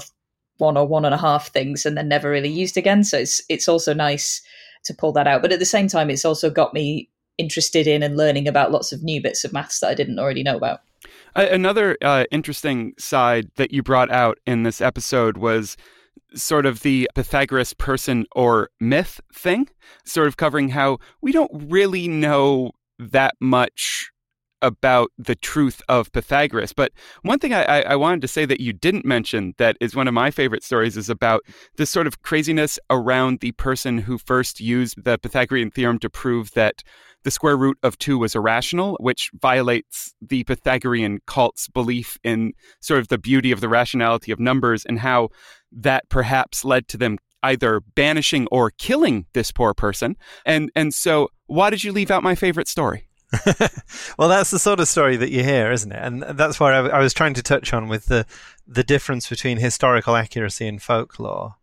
one 0.58 0.78
or 0.78 0.88
one 0.88 1.06
and 1.06 1.14
a 1.14 1.18
half 1.18 1.52
things 1.52 1.86
and 1.86 1.98
then 1.98 2.08
never 2.08 2.30
really 2.30 2.50
used 2.50 2.78
again. 2.78 3.04
So 3.04 3.18
it's 3.18 3.42
it's 3.50 3.68
also 3.68 3.94
nice 3.94 4.42
to 4.86 4.94
pull 4.94 5.12
that 5.14 5.28
out. 5.28 5.42
But 5.42 5.52
at 5.52 5.60
the 5.60 5.66
same 5.66 5.88
time, 5.88 6.10
it's 6.10 6.26
also 6.26 6.50
got 6.50 6.74
me 6.74 7.10
interested 7.38 7.88
in 7.88 8.02
and 8.02 8.16
learning 8.16 8.48
about 8.48 8.72
lots 8.72 8.92
of 8.92 9.04
new 9.04 9.22
bits 9.22 9.44
of 9.44 9.52
maths 9.52 9.80
that 9.80 9.90
I 9.90 9.94
didn't 9.94 10.20
already 10.20 10.44
know 10.44 10.58
about. 10.58 10.80
Another 11.36 11.98
uh, 12.02 12.26
interesting 12.32 12.94
side 12.98 13.52
that 13.58 13.72
you 13.72 13.84
brought 13.84 14.10
out 14.10 14.38
in 14.46 14.64
this 14.64 14.80
episode 14.80 15.38
was 15.38 15.76
sort 16.34 16.66
of 16.66 16.82
the 16.82 17.10
Pythagoras 17.14 17.74
person 17.74 18.26
or 18.36 18.70
myth 18.80 19.20
thing, 19.34 19.68
sort 20.06 20.28
of 20.28 20.38
covering 20.38 20.70
how 20.70 20.98
we 21.22 21.32
don't 21.32 21.52
really 21.54 22.08
know 22.08 22.72
that 22.98 23.36
much 23.42 24.12
about 24.62 25.12
the 25.18 25.36
truth 25.36 25.82
of 25.90 26.12
Pythagoras. 26.12 26.74
But 26.74 26.92
one 27.22 27.40
thing 27.40 27.54
I, 27.54 27.82
I, 27.82 27.96
wanted 27.96 28.22
to 28.22 28.28
say 28.28 28.46
that 28.46 28.60
you 28.60 28.74
didn't 28.74 29.06
mention 29.06 29.54
that 29.58 29.78
is 29.80 29.96
one 29.96 30.08
of 30.08 30.14
my 30.14 30.32
favorite 30.32 30.64
stories 30.64 30.98
is 30.98 31.10
about 31.10 31.42
this 31.78 31.90
sort 31.90 32.08
of 32.08 32.22
craziness 32.22 32.80
around 32.90 33.40
the 33.40 33.52
person 33.54 34.00
who 34.00 34.18
first 34.18 34.60
used 34.60 35.04
the 35.04 35.18
Pythagorean 35.18 35.72
theorem 35.72 36.00
to 36.00 36.10
prove 36.10 36.52
that 36.52 36.84
the 37.24 37.32
square 37.32 37.58
root 37.58 37.78
of 37.84 37.98
two 37.98 38.18
was 38.18 38.36
irrational, 38.36 38.98
which 39.00 39.32
violates 39.42 40.14
the 40.22 40.44
Pythagorean 40.44 41.20
cult's 41.26 41.68
belief 41.68 42.18
in 42.24 42.54
sort 42.82 43.00
of 43.00 43.08
the 43.08 43.18
beauty 43.18 43.52
of 43.52 43.62
the 43.62 43.70
rationality 43.70 44.32
of 44.32 44.40
numbers 44.40 44.86
and 44.86 45.00
how 45.00 45.30
that 45.72 46.08
perhaps 46.08 46.64
led 46.64 46.88
to 46.88 46.98
them 46.98 47.18
either 47.44 47.82
banishing 47.96 48.48
or 48.52 48.72
killing 48.72 49.26
this 49.34 49.52
poor 49.52 49.74
person. 49.74 50.16
And 50.46 50.72
and 50.76 50.94
so 50.94 51.30
why 51.48 51.70
did 51.70 51.84
you 51.84 51.92
leave 51.92 52.12
out 52.12 52.24
my 52.24 52.36
favorite 52.36 52.68
story? 52.68 53.08
well, 54.18 54.30
that's 54.30 54.52
the 54.52 54.60
sort 54.60 54.80
of 54.80 54.88
story 54.88 55.18
that 55.18 55.32
you 55.32 55.44
hear, 55.44 55.72
isn't 55.72 55.92
it? 55.92 56.00
And 56.02 56.22
that's 56.22 56.60
what 56.60 56.74
I, 56.74 56.80
I 56.88 57.00
was 57.00 57.14
trying 57.14 57.34
to 57.36 57.44
touch 57.44 57.74
on 57.74 57.88
with 57.88 58.06
the 58.06 58.26
the 58.68 58.84
difference 58.84 59.30
between 59.30 59.58
historical 59.58 60.16
accuracy 60.16 60.68
and 60.68 60.82
folklore 60.82 61.56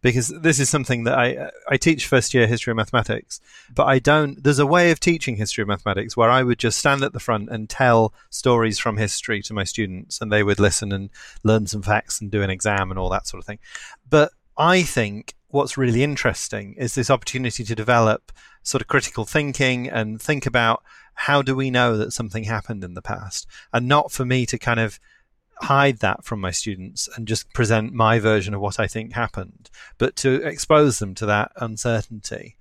because 0.00 0.28
this 0.28 0.58
is 0.58 0.68
something 0.68 1.04
that 1.04 1.18
I 1.18 1.50
I 1.68 1.76
teach 1.76 2.06
first 2.06 2.34
year 2.34 2.46
history 2.46 2.70
of 2.70 2.76
mathematics, 2.76 3.40
but 3.74 3.86
I 3.86 3.98
don't. 3.98 4.42
There's 4.42 4.58
a 4.58 4.66
way 4.66 4.90
of 4.90 5.00
teaching 5.00 5.36
history 5.36 5.62
of 5.62 5.68
mathematics 5.68 6.16
where 6.16 6.30
I 6.30 6.42
would 6.42 6.58
just 6.58 6.78
stand 6.78 7.02
at 7.02 7.12
the 7.12 7.20
front 7.20 7.48
and 7.50 7.68
tell 7.68 8.14
stories 8.30 8.78
from 8.78 8.96
history 8.96 9.42
to 9.42 9.54
my 9.54 9.64
students, 9.64 10.20
and 10.20 10.30
they 10.30 10.42
would 10.42 10.60
listen 10.60 10.92
and 10.92 11.10
learn 11.42 11.66
some 11.66 11.82
facts 11.82 12.20
and 12.20 12.30
do 12.30 12.42
an 12.42 12.50
exam 12.50 12.90
and 12.90 12.98
all 12.98 13.10
that 13.10 13.26
sort 13.26 13.42
of 13.42 13.46
thing. 13.46 13.58
But 14.08 14.32
I 14.56 14.82
think 14.82 15.34
what's 15.48 15.78
really 15.78 16.02
interesting 16.02 16.74
is 16.74 16.94
this 16.94 17.10
opportunity 17.10 17.64
to 17.64 17.74
develop 17.74 18.32
sort 18.62 18.82
of 18.82 18.88
critical 18.88 19.24
thinking 19.24 19.88
and 19.88 20.20
think 20.20 20.44
about 20.46 20.82
how 21.22 21.42
do 21.42 21.56
we 21.56 21.68
know 21.68 21.96
that 21.96 22.12
something 22.12 22.44
happened 22.44 22.84
in 22.84 22.94
the 22.94 23.02
past, 23.02 23.44
and 23.72 23.88
not 23.88 24.12
for 24.12 24.24
me 24.24 24.46
to 24.46 24.56
kind 24.56 24.78
of 24.78 25.00
hide 25.62 25.98
that 25.98 26.24
from 26.24 26.40
my 26.40 26.52
students 26.52 27.08
and 27.16 27.26
just 27.26 27.52
present 27.52 27.92
my 27.92 28.20
version 28.20 28.54
of 28.54 28.60
what 28.60 28.78
I 28.78 28.86
think 28.86 29.12
happened, 29.12 29.68
but 29.98 30.14
to 30.16 30.34
expose 30.46 31.00
them 31.00 31.16
to 31.16 31.26
that 31.26 31.50
uncertainty. 31.56 32.56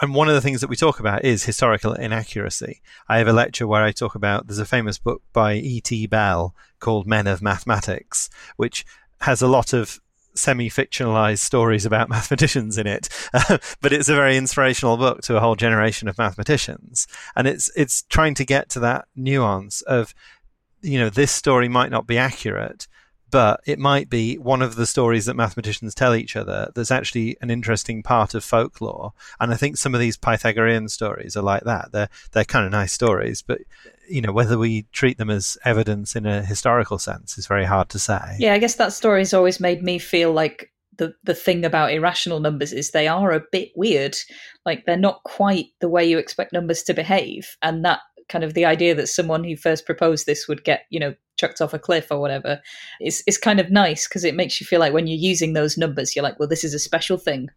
And 0.00 0.14
one 0.14 0.28
of 0.28 0.34
the 0.34 0.40
things 0.40 0.60
that 0.60 0.70
we 0.70 0.76
talk 0.76 1.00
about 1.00 1.24
is 1.24 1.44
historical 1.44 1.94
inaccuracy. 1.94 2.80
I 3.08 3.18
have 3.18 3.26
a 3.26 3.32
lecture 3.32 3.66
where 3.66 3.82
I 3.82 3.90
talk 3.90 4.14
about 4.14 4.46
there's 4.46 4.60
a 4.60 4.64
famous 4.66 4.98
book 4.98 5.22
by 5.32 5.54
E.T. 5.54 6.06
Bell 6.06 6.54
called 6.78 7.08
Men 7.08 7.26
of 7.26 7.42
Mathematics, 7.42 8.30
which 8.56 8.86
has 9.22 9.42
a 9.42 9.48
lot 9.48 9.72
of 9.72 10.00
semi-fictionalized 10.36 11.38
stories 11.38 11.84
about 11.84 12.08
mathematicians 12.16 12.78
in 12.78 12.86
it, 12.86 13.08
uh, 13.34 13.58
but 13.80 13.92
it's 13.92 14.08
a 14.08 14.14
very 14.14 14.36
inspirational 14.36 14.96
book 14.96 15.22
to 15.22 15.36
a 15.36 15.40
whole 15.40 15.56
generation 15.56 16.08
of 16.08 16.18
mathematicians, 16.18 17.06
and 17.34 17.46
it's 17.46 17.70
it's 17.76 18.02
trying 18.02 18.34
to 18.34 18.44
get 18.44 18.68
to 18.70 18.80
that 18.80 19.06
nuance 19.14 19.82
of 19.82 20.14
you 20.82 20.98
know, 20.98 21.10
this 21.10 21.32
story 21.32 21.68
might 21.68 21.90
not 21.90 22.06
be 22.06 22.18
accurate, 22.18 22.86
but 23.30 23.60
it 23.66 23.78
might 23.78 24.08
be 24.08 24.38
one 24.38 24.62
of 24.62 24.76
the 24.76 24.86
stories 24.86 25.26
that 25.26 25.34
mathematicians 25.34 25.94
tell 25.94 26.14
each 26.14 26.36
other 26.36 26.70
that's 26.74 26.92
actually 26.92 27.36
an 27.40 27.50
interesting 27.50 28.02
part 28.02 28.34
of 28.34 28.44
folklore. 28.44 29.12
And 29.40 29.52
I 29.52 29.56
think 29.56 29.76
some 29.76 29.94
of 29.94 30.00
these 30.00 30.16
Pythagorean 30.16 30.88
stories 30.88 31.36
are 31.36 31.42
like 31.42 31.64
that. 31.64 31.90
They're 31.92 32.08
they're 32.32 32.44
kind 32.44 32.64
of 32.64 32.72
nice 32.72 32.92
stories, 32.92 33.42
but 33.42 33.60
you 34.08 34.20
know 34.20 34.32
whether 34.32 34.58
we 34.58 34.86
treat 34.92 35.18
them 35.18 35.30
as 35.30 35.58
evidence 35.64 36.16
in 36.16 36.26
a 36.26 36.42
historical 36.42 36.98
sense 36.98 37.38
is 37.38 37.46
very 37.46 37.64
hard 37.64 37.88
to 37.90 37.98
say. 37.98 38.36
Yeah, 38.38 38.54
I 38.54 38.58
guess 38.58 38.76
that 38.76 38.92
story's 38.92 39.34
always 39.34 39.60
made 39.60 39.82
me 39.82 39.98
feel 39.98 40.32
like 40.32 40.72
the 40.98 41.14
the 41.24 41.34
thing 41.34 41.64
about 41.64 41.92
irrational 41.92 42.40
numbers 42.40 42.72
is 42.72 42.90
they 42.90 43.08
are 43.08 43.32
a 43.32 43.44
bit 43.52 43.70
weird. 43.76 44.16
Like 44.64 44.84
they're 44.86 44.96
not 44.96 45.22
quite 45.24 45.66
the 45.80 45.88
way 45.88 46.04
you 46.04 46.18
expect 46.18 46.52
numbers 46.52 46.82
to 46.84 46.94
behave, 46.94 47.56
and 47.62 47.84
that 47.84 48.00
kind 48.28 48.44
of 48.44 48.54
the 48.54 48.64
idea 48.64 48.94
that 48.94 49.08
someone 49.08 49.44
who 49.44 49.56
first 49.56 49.86
proposed 49.86 50.26
this 50.26 50.48
would 50.48 50.64
get 50.64 50.86
you 50.90 50.98
know 50.98 51.14
chucked 51.36 51.60
off 51.60 51.74
a 51.74 51.78
cliff 51.78 52.10
or 52.10 52.18
whatever 52.18 52.60
is 53.00 53.22
is 53.26 53.38
kind 53.38 53.60
of 53.60 53.70
nice 53.70 54.08
because 54.08 54.24
it 54.24 54.34
makes 54.34 54.60
you 54.60 54.66
feel 54.66 54.80
like 54.80 54.92
when 54.92 55.06
you're 55.06 55.18
using 55.18 55.52
those 55.52 55.76
numbers 55.76 56.16
you're 56.16 56.22
like 56.22 56.38
well 56.38 56.48
this 56.48 56.64
is 56.64 56.74
a 56.74 56.78
special 56.78 57.18
thing 57.18 57.48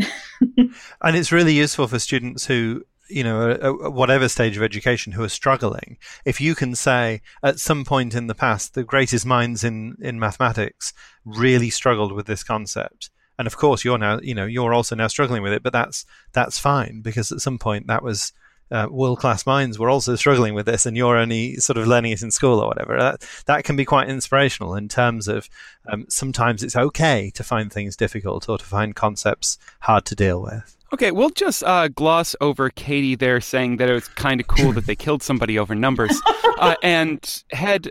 and 0.56 1.16
it's 1.16 1.30
really 1.30 1.52
useful 1.52 1.86
for 1.86 1.98
students 1.98 2.46
who 2.46 2.82
you 3.08 3.24
know 3.24 3.50
at 3.50 3.92
whatever 3.92 4.28
stage 4.28 4.56
of 4.56 4.62
education 4.62 5.12
who 5.12 5.22
are 5.22 5.28
struggling 5.28 5.96
if 6.24 6.40
you 6.40 6.54
can 6.54 6.74
say 6.74 7.20
at 7.42 7.58
some 7.58 7.84
point 7.84 8.14
in 8.14 8.26
the 8.26 8.34
past 8.34 8.74
the 8.74 8.84
greatest 8.84 9.26
minds 9.26 9.64
in 9.64 9.96
in 10.00 10.18
mathematics 10.18 10.92
really 11.24 11.70
struggled 11.70 12.12
with 12.12 12.26
this 12.26 12.42
concept 12.42 13.10
and 13.38 13.46
of 13.46 13.56
course 13.56 13.84
you're 13.84 13.98
now 13.98 14.18
you 14.22 14.34
know 14.34 14.46
you're 14.46 14.74
also 14.74 14.94
now 14.94 15.06
struggling 15.06 15.42
with 15.42 15.52
it 15.52 15.62
but 15.62 15.72
that's 15.72 16.04
that's 16.32 16.58
fine 16.58 17.00
because 17.00 17.32
at 17.32 17.40
some 17.40 17.58
point 17.58 17.86
that 17.86 18.02
was 18.02 18.32
uh, 18.70 18.86
world 18.90 19.18
class 19.18 19.46
minds 19.46 19.78
were 19.78 19.88
also 19.90 20.14
struggling 20.14 20.54
with 20.54 20.66
this, 20.66 20.86
and 20.86 20.96
you're 20.96 21.16
only 21.16 21.56
sort 21.56 21.78
of 21.78 21.86
learning 21.86 22.12
it 22.12 22.22
in 22.22 22.30
school 22.30 22.60
or 22.60 22.68
whatever. 22.68 22.98
That, 22.98 23.24
that 23.46 23.64
can 23.64 23.76
be 23.76 23.84
quite 23.84 24.08
inspirational 24.08 24.74
in 24.74 24.88
terms 24.88 25.28
of 25.28 25.48
um, 25.86 26.06
sometimes 26.08 26.62
it's 26.62 26.76
okay 26.76 27.30
to 27.34 27.42
find 27.42 27.72
things 27.72 27.96
difficult 27.96 28.48
or 28.48 28.58
to 28.58 28.64
find 28.64 28.94
concepts 28.94 29.58
hard 29.80 30.04
to 30.06 30.14
deal 30.14 30.42
with. 30.42 30.77
Okay, 30.90 31.10
we'll 31.10 31.28
just 31.28 31.62
uh, 31.64 31.88
gloss 31.88 32.34
over 32.40 32.70
Katie 32.70 33.14
there 33.14 33.42
saying 33.42 33.76
that 33.76 33.90
it 33.90 33.92
was 33.92 34.08
kind 34.08 34.40
of 34.40 34.46
cool 34.46 34.72
that 34.72 34.86
they 34.86 34.96
killed 34.96 35.22
somebody 35.22 35.58
over 35.58 35.74
numbers 35.74 36.18
uh, 36.58 36.76
and 36.82 37.44
head 37.52 37.90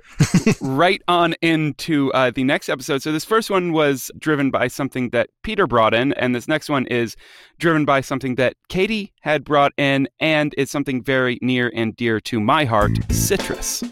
right 0.61 1.01
on 1.07 1.35
into 1.43 2.11
uh, 2.13 2.31
the 2.31 2.43
next 2.43 2.69
episode. 2.69 3.03
So, 3.03 3.11
this 3.11 3.23
first 3.23 3.51
one 3.51 3.71
was 3.71 4.09
driven 4.17 4.49
by 4.49 4.67
something 4.67 5.11
that 5.11 5.29
Peter 5.43 5.67
brought 5.67 5.93
in, 5.93 6.13
and 6.13 6.33
this 6.33 6.47
next 6.47 6.69
one 6.69 6.87
is 6.87 7.15
driven 7.59 7.85
by 7.85 8.01
something 8.01 8.33
that 8.35 8.55
Katie 8.67 9.13
had 9.21 9.43
brought 9.43 9.73
in, 9.77 10.07
and 10.19 10.55
it's 10.57 10.71
something 10.71 11.03
very 11.03 11.37
near 11.43 11.71
and 11.75 11.95
dear 11.95 12.19
to 12.21 12.39
my 12.39 12.65
heart 12.65 12.97
citrus. 13.11 13.83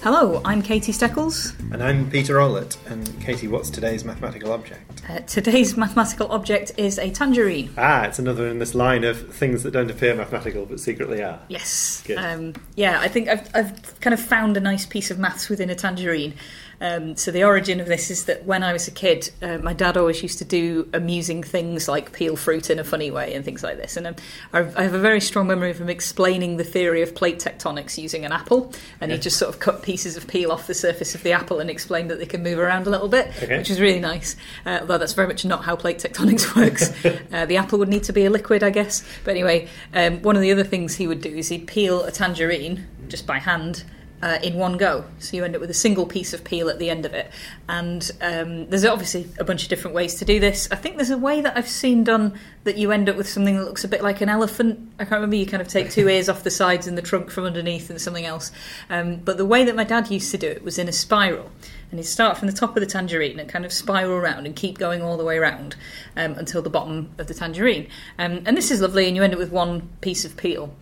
Hello, 0.00 0.40
I'm 0.44 0.62
Katie 0.62 0.92
Steckles. 0.92 1.58
And 1.72 1.82
I'm 1.82 2.08
Peter 2.08 2.34
Rowlett. 2.36 2.76
And 2.86 3.20
Katie, 3.20 3.48
what's 3.48 3.68
today's 3.68 4.04
mathematical 4.04 4.52
object? 4.52 5.02
Uh, 5.08 5.18
today's 5.20 5.76
mathematical 5.76 6.30
object 6.30 6.70
is 6.76 7.00
a 7.00 7.10
tangerine. 7.10 7.70
Ah, 7.76 8.04
it's 8.04 8.20
another 8.20 8.46
in 8.46 8.60
this 8.60 8.76
line 8.76 9.02
of 9.02 9.34
things 9.34 9.64
that 9.64 9.72
don't 9.72 9.90
appear 9.90 10.14
mathematical 10.14 10.66
but 10.66 10.78
secretly 10.78 11.20
are. 11.20 11.40
Yes. 11.48 12.04
Um, 12.16 12.54
yeah, 12.76 13.00
I 13.00 13.08
think 13.08 13.28
I've, 13.28 13.50
I've 13.56 14.00
kind 14.00 14.14
of 14.14 14.20
found 14.20 14.56
a 14.56 14.60
nice 14.60 14.86
piece 14.86 15.10
of 15.10 15.18
maths 15.18 15.48
within 15.48 15.68
a 15.68 15.74
tangerine. 15.74 16.34
Um, 16.80 17.16
so 17.16 17.30
the 17.30 17.44
origin 17.44 17.80
of 17.80 17.86
this 17.86 18.10
is 18.10 18.26
that 18.26 18.44
when 18.44 18.62
I 18.62 18.72
was 18.72 18.86
a 18.86 18.90
kid, 18.90 19.30
uh, 19.42 19.58
my 19.58 19.72
dad 19.72 19.96
always 19.96 20.22
used 20.22 20.38
to 20.38 20.44
do 20.44 20.88
amusing 20.92 21.42
things 21.42 21.88
like 21.88 22.12
peel 22.12 22.36
fruit 22.36 22.70
in 22.70 22.78
a 22.78 22.84
funny 22.84 23.10
way 23.10 23.34
and 23.34 23.44
things 23.44 23.62
like 23.62 23.78
this. 23.78 23.96
And 23.96 24.06
um, 24.06 24.16
I 24.52 24.82
have 24.82 24.94
a 24.94 24.98
very 24.98 25.20
strong 25.20 25.48
memory 25.48 25.70
of 25.70 25.80
him 25.80 25.88
explaining 25.88 26.56
the 26.56 26.64
theory 26.64 27.02
of 27.02 27.14
plate 27.14 27.38
tectonics 27.40 27.98
using 27.98 28.24
an 28.24 28.32
apple, 28.32 28.72
and 29.00 29.10
yeah. 29.10 29.16
he 29.16 29.22
just 29.22 29.38
sort 29.38 29.52
of 29.52 29.60
cut 29.60 29.82
pieces 29.82 30.16
of 30.16 30.26
peel 30.28 30.52
off 30.52 30.66
the 30.66 30.74
surface 30.74 31.14
of 31.14 31.22
the 31.22 31.32
apple 31.32 31.58
and 31.60 31.68
explained 31.68 32.10
that 32.10 32.18
they 32.18 32.26
can 32.26 32.42
move 32.42 32.58
around 32.58 32.86
a 32.86 32.90
little 32.90 33.08
bit, 33.08 33.28
okay. 33.42 33.58
which 33.58 33.70
is 33.70 33.80
really 33.80 34.00
nice. 34.00 34.36
Uh, 34.64 34.78
although 34.80 34.98
that's 34.98 35.14
very 35.14 35.28
much 35.28 35.44
not 35.44 35.64
how 35.64 35.74
plate 35.74 35.98
tectonics 35.98 36.54
works. 36.56 36.92
uh, 37.32 37.44
the 37.46 37.56
apple 37.56 37.78
would 37.78 37.88
need 37.88 38.04
to 38.04 38.12
be 38.12 38.24
a 38.24 38.30
liquid, 38.30 38.62
I 38.62 38.70
guess. 38.70 39.04
But 39.24 39.32
anyway, 39.32 39.68
um, 39.94 40.22
one 40.22 40.36
of 40.36 40.42
the 40.42 40.52
other 40.52 40.64
things 40.64 40.94
he 40.94 41.06
would 41.06 41.20
do 41.20 41.30
is 41.30 41.48
he'd 41.48 41.66
peel 41.66 42.04
a 42.04 42.12
tangerine 42.12 42.86
just 43.08 43.26
by 43.26 43.38
hand 43.38 43.84
uh, 44.22 44.38
in 44.42 44.54
one 44.54 44.76
go. 44.76 45.04
So 45.18 45.36
you 45.36 45.44
end 45.44 45.54
up 45.54 45.60
with 45.60 45.70
a 45.70 45.74
single 45.74 46.06
piece 46.06 46.32
of 46.32 46.44
peel 46.44 46.68
at 46.68 46.78
the 46.78 46.90
end 46.90 47.06
of 47.06 47.14
it. 47.14 47.30
And 47.68 48.10
um, 48.20 48.68
there's 48.68 48.84
obviously 48.84 49.28
a 49.38 49.44
bunch 49.44 49.62
of 49.62 49.68
different 49.68 49.94
ways 49.94 50.16
to 50.16 50.24
do 50.24 50.40
this. 50.40 50.68
I 50.70 50.76
think 50.76 50.96
there's 50.96 51.10
a 51.10 51.18
way 51.18 51.40
that 51.40 51.56
I've 51.56 51.68
seen 51.68 52.04
done 52.04 52.38
that 52.64 52.76
you 52.76 52.90
end 52.90 53.08
up 53.08 53.16
with 53.16 53.28
something 53.28 53.56
that 53.56 53.64
looks 53.64 53.84
a 53.84 53.88
bit 53.88 54.02
like 54.02 54.20
an 54.20 54.28
elephant. 54.28 54.92
I 54.98 55.04
can't 55.04 55.12
remember. 55.12 55.36
You 55.36 55.46
kind 55.46 55.60
of 55.60 55.68
take 55.68 55.90
two 55.90 56.08
ears 56.08 56.28
off 56.28 56.42
the 56.42 56.50
sides 56.50 56.86
and 56.86 56.98
the 56.98 57.02
trunk 57.02 57.30
from 57.30 57.44
underneath 57.44 57.90
and 57.90 58.00
something 58.00 58.24
else. 58.24 58.50
Um, 58.90 59.16
but 59.16 59.36
the 59.36 59.46
way 59.46 59.64
that 59.64 59.76
my 59.76 59.84
dad 59.84 60.10
used 60.10 60.30
to 60.32 60.38
do 60.38 60.48
it 60.48 60.62
was 60.64 60.78
in 60.78 60.88
a 60.88 60.92
spiral. 60.92 61.50
And 61.90 61.98
he'd 61.98 62.04
start 62.04 62.36
from 62.36 62.48
the 62.48 62.54
top 62.54 62.76
of 62.76 62.80
the 62.80 62.86
tangerine 62.86 63.38
and 63.38 63.48
kind 63.48 63.64
of 63.64 63.72
spiral 63.72 64.12
around 64.12 64.44
and 64.44 64.54
keep 64.54 64.78
going 64.78 65.00
all 65.00 65.16
the 65.16 65.24
way 65.24 65.38
around 65.38 65.74
um, 66.16 66.32
until 66.32 66.60
the 66.60 66.68
bottom 66.68 67.10
of 67.16 67.28
the 67.28 67.34
tangerine. 67.34 67.88
Um, 68.18 68.42
and 68.44 68.56
this 68.56 68.70
is 68.70 68.82
lovely, 68.82 69.06
and 69.06 69.16
you 69.16 69.22
end 69.22 69.32
up 69.32 69.38
with 69.38 69.52
one 69.52 69.88
piece 70.02 70.26
of 70.26 70.36
peel. 70.36 70.74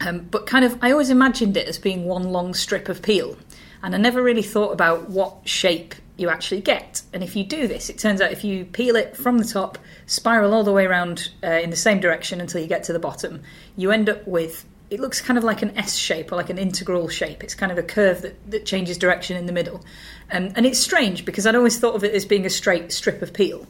Um, 0.00 0.20
but 0.30 0.46
kind 0.46 0.64
of, 0.64 0.78
I 0.82 0.90
always 0.90 1.10
imagined 1.10 1.56
it 1.56 1.68
as 1.68 1.78
being 1.78 2.04
one 2.04 2.24
long 2.24 2.54
strip 2.54 2.88
of 2.88 3.02
peel, 3.02 3.36
and 3.82 3.94
I 3.94 3.98
never 3.98 4.22
really 4.22 4.42
thought 4.42 4.72
about 4.72 5.08
what 5.08 5.48
shape 5.48 5.94
you 6.16 6.28
actually 6.28 6.60
get. 6.60 7.02
And 7.12 7.22
if 7.22 7.34
you 7.34 7.44
do 7.44 7.66
this, 7.66 7.90
it 7.90 7.98
turns 7.98 8.20
out 8.20 8.30
if 8.30 8.44
you 8.44 8.64
peel 8.64 8.96
it 8.96 9.16
from 9.16 9.38
the 9.38 9.44
top, 9.44 9.78
spiral 10.06 10.52
all 10.54 10.64
the 10.64 10.72
way 10.72 10.86
around 10.86 11.30
uh, 11.42 11.48
in 11.48 11.70
the 11.70 11.76
same 11.76 12.00
direction 12.00 12.40
until 12.40 12.60
you 12.60 12.66
get 12.66 12.84
to 12.84 12.92
the 12.92 12.98
bottom, 12.98 13.42
you 13.76 13.90
end 13.90 14.08
up 14.08 14.26
with 14.26 14.64
it 14.90 15.00
looks 15.00 15.20
kind 15.20 15.38
of 15.38 15.44
like 15.44 15.62
an 15.62 15.76
S 15.76 15.96
shape 15.96 16.30
or 16.30 16.36
like 16.36 16.50
an 16.50 16.58
integral 16.58 17.08
shape. 17.08 17.42
It's 17.42 17.54
kind 17.54 17.72
of 17.72 17.78
a 17.78 17.82
curve 17.82 18.22
that, 18.22 18.50
that 18.50 18.66
changes 18.66 18.98
direction 18.98 19.36
in 19.36 19.46
the 19.46 19.52
middle. 19.52 19.84
Um, 20.30 20.52
and 20.54 20.66
it's 20.66 20.78
strange 20.78 21.24
because 21.24 21.46
I'd 21.46 21.56
always 21.56 21.78
thought 21.78 21.96
of 21.96 22.04
it 22.04 22.14
as 22.14 22.24
being 22.24 22.46
a 22.46 22.50
straight 22.50 22.92
strip 22.92 23.22
of 23.22 23.32
peel, 23.32 23.66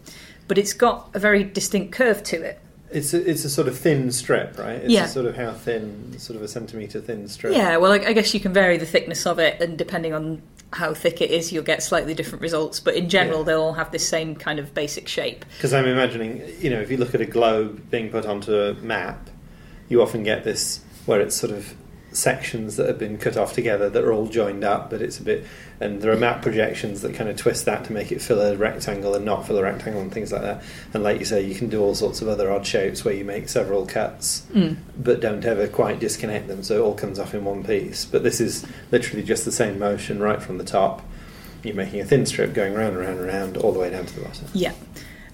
but 0.48 0.58
it's 0.58 0.72
got 0.72 1.10
a 1.14 1.18
very 1.18 1.44
distinct 1.44 1.92
curve 1.92 2.22
to 2.24 2.42
it. 2.42 2.60
It's 2.94 3.12
a, 3.12 3.28
it's 3.28 3.44
a 3.44 3.50
sort 3.50 3.66
of 3.66 3.76
thin 3.76 4.12
strip, 4.12 4.56
right? 4.56 4.76
It's 4.76 4.92
yeah. 4.92 5.06
sort 5.06 5.26
of 5.26 5.36
how 5.36 5.52
thin, 5.52 6.18
sort 6.18 6.36
of 6.36 6.42
a 6.42 6.48
centimetre 6.48 7.00
thin 7.00 7.26
strip. 7.28 7.52
Yeah, 7.52 7.76
well, 7.76 7.90
I, 7.92 7.96
I 7.96 8.12
guess 8.12 8.32
you 8.32 8.40
can 8.40 8.52
vary 8.52 8.76
the 8.76 8.86
thickness 8.86 9.26
of 9.26 9.40
it, 9.40 9.60
and 9.60 9.76
depending 9.76 10.12
on 10.12 10.42
how 10.72 10.94
thick 10.94 11.20
it 11.20 11.30
is, 11.30 11.52
you'll 11.52 11.64
get 11.64 11.82
slightly 11.82 12.14
different 12.14 12.42
results. 12.42 12.78
But 12.80 12.94
in 12.94 13.08
general, 13.08 13.40
Yeah. 13.40 13.44
they'll 13.44 13.62
all 13.62 13.72
have 13.72 13.90
the 13.90 13.98
same 13.98 14.36
kind 14.36 14.58
of 14.58 14.74
basic 14.74 15.08
shape. 15.08 15.44
Because 15.56 15.74
I'm 15.74 15.86
imagining, 15.86 16.42
you 16.60 16.70
know, 16.70 16.80
if 16.80 16.90
you 16.90 16.96
look 16.96 17.14
at 17.14 17.20
a 17.20 17.26
globe 17.26 17.90
being 17.90 18.10
put 18.10 18.26
onto 18.26 18.54
a 18.56 18.74
map, 18.74 19.28
you 19.88 20.00
often 20.00 20.22
get 20.22 20.44
this 20.44 20.80
where 21.06 21.20
it's 21.20 21.34
sort 21.34 21.52
of 21.52 21.74
sections 22.14 22.76
that 22.76 22.86
have 22.86 22.98
been 22.98 23.18
cut 23.18 23.36
off 23.36 23.52
together 23.52 23.90
that 23.90 24.04
are 24.04 24.12
all 24.12 24.26
joined 24.26 24.64
up, 24.64 24.88
but 24.90 25.02
it's 25.02 25.18
a 25.18 25.22
bit. 25.22 25.44
And 25.80 26.00
there 26.00 26.12
are 26.12 26.16
map 26.16 26.40
projections 26.42 27.02
that 27.02 27.14
kind 27.14 27.28
of 27.28 27.36
twist 27.36 27.64
that 27.64 27.84
to 27.86 27.92
make 27.92 28.12
it 28.12 28.22
fill 28.22 28.40
a 28.40 28.56
rectangle 28.56 29.14
and 29.14 29.24
not 29.24 29.46
fill 29.46 29.58
a 29.58 29.62
rectangle 29.62 30.00
and 30.00 30.12
things 30.12 30.32
like 30.32 30.42
that. 30.42 30.62
And 30.92 31.02
like 31.02 31.18
you 31.18 31.24
say, 31.24 31.42
you 31.42 31.54
can 31.54 31.68
do 31.68 31.80
all 31.82 31.94
sorts 31.94 32.22
of 32.22 32.28
other 32.28 32.50
odd 32.50 32.64
shapes 32.66 33.04
where 33.04 33.14
you 33.14 33.24
make 33.24 33.48
several 33.48 33.84
cuts, 33.86 34.46
Mm. 34.54 34.76
but 34.96 35.20
don't 35.20 35.44
ever 35.44 35.66
quite 35.66 35.98
disconnect 35.98 36.46
them, 36.48 36.62
so 36.62 36.76
it 36.78 36.80
all 36.80 36.94
comes 36.94 37.18
off 37.18 37.34
in 37.34 37.44
one 37.44 37.64
piece. 37.64 38.04
But 38.04 38.22
this 38.22 38.40
is 38.40 38.64
literally 38.92 39.22
just 39.24 39.44
the 39.44 39.52
same 39.52 39.78
motion 39.78 40.20
right 40.20 40.40
from 40.42 40.58
the 40.58 40.64
top. 40.64 41.02
You're 41.62 41.74
making 41.74 42.00
a 42.00 42.04
thin 42.04 42.26
strip 42.26 42.52
going 42.54 42.74
round 42.74 42.96
and 42.96 43.00
round 43.04 43.18
and 43.18 43.26
round 43.26 43.56
all 43.56 43.72
the 43.72 43.78
way 43.80 43.90
down 43.90 44.06
to 44.06 44.14
the 44.14 44.20
bottom. 44.20 44.46
Yeah, 44.52 44.72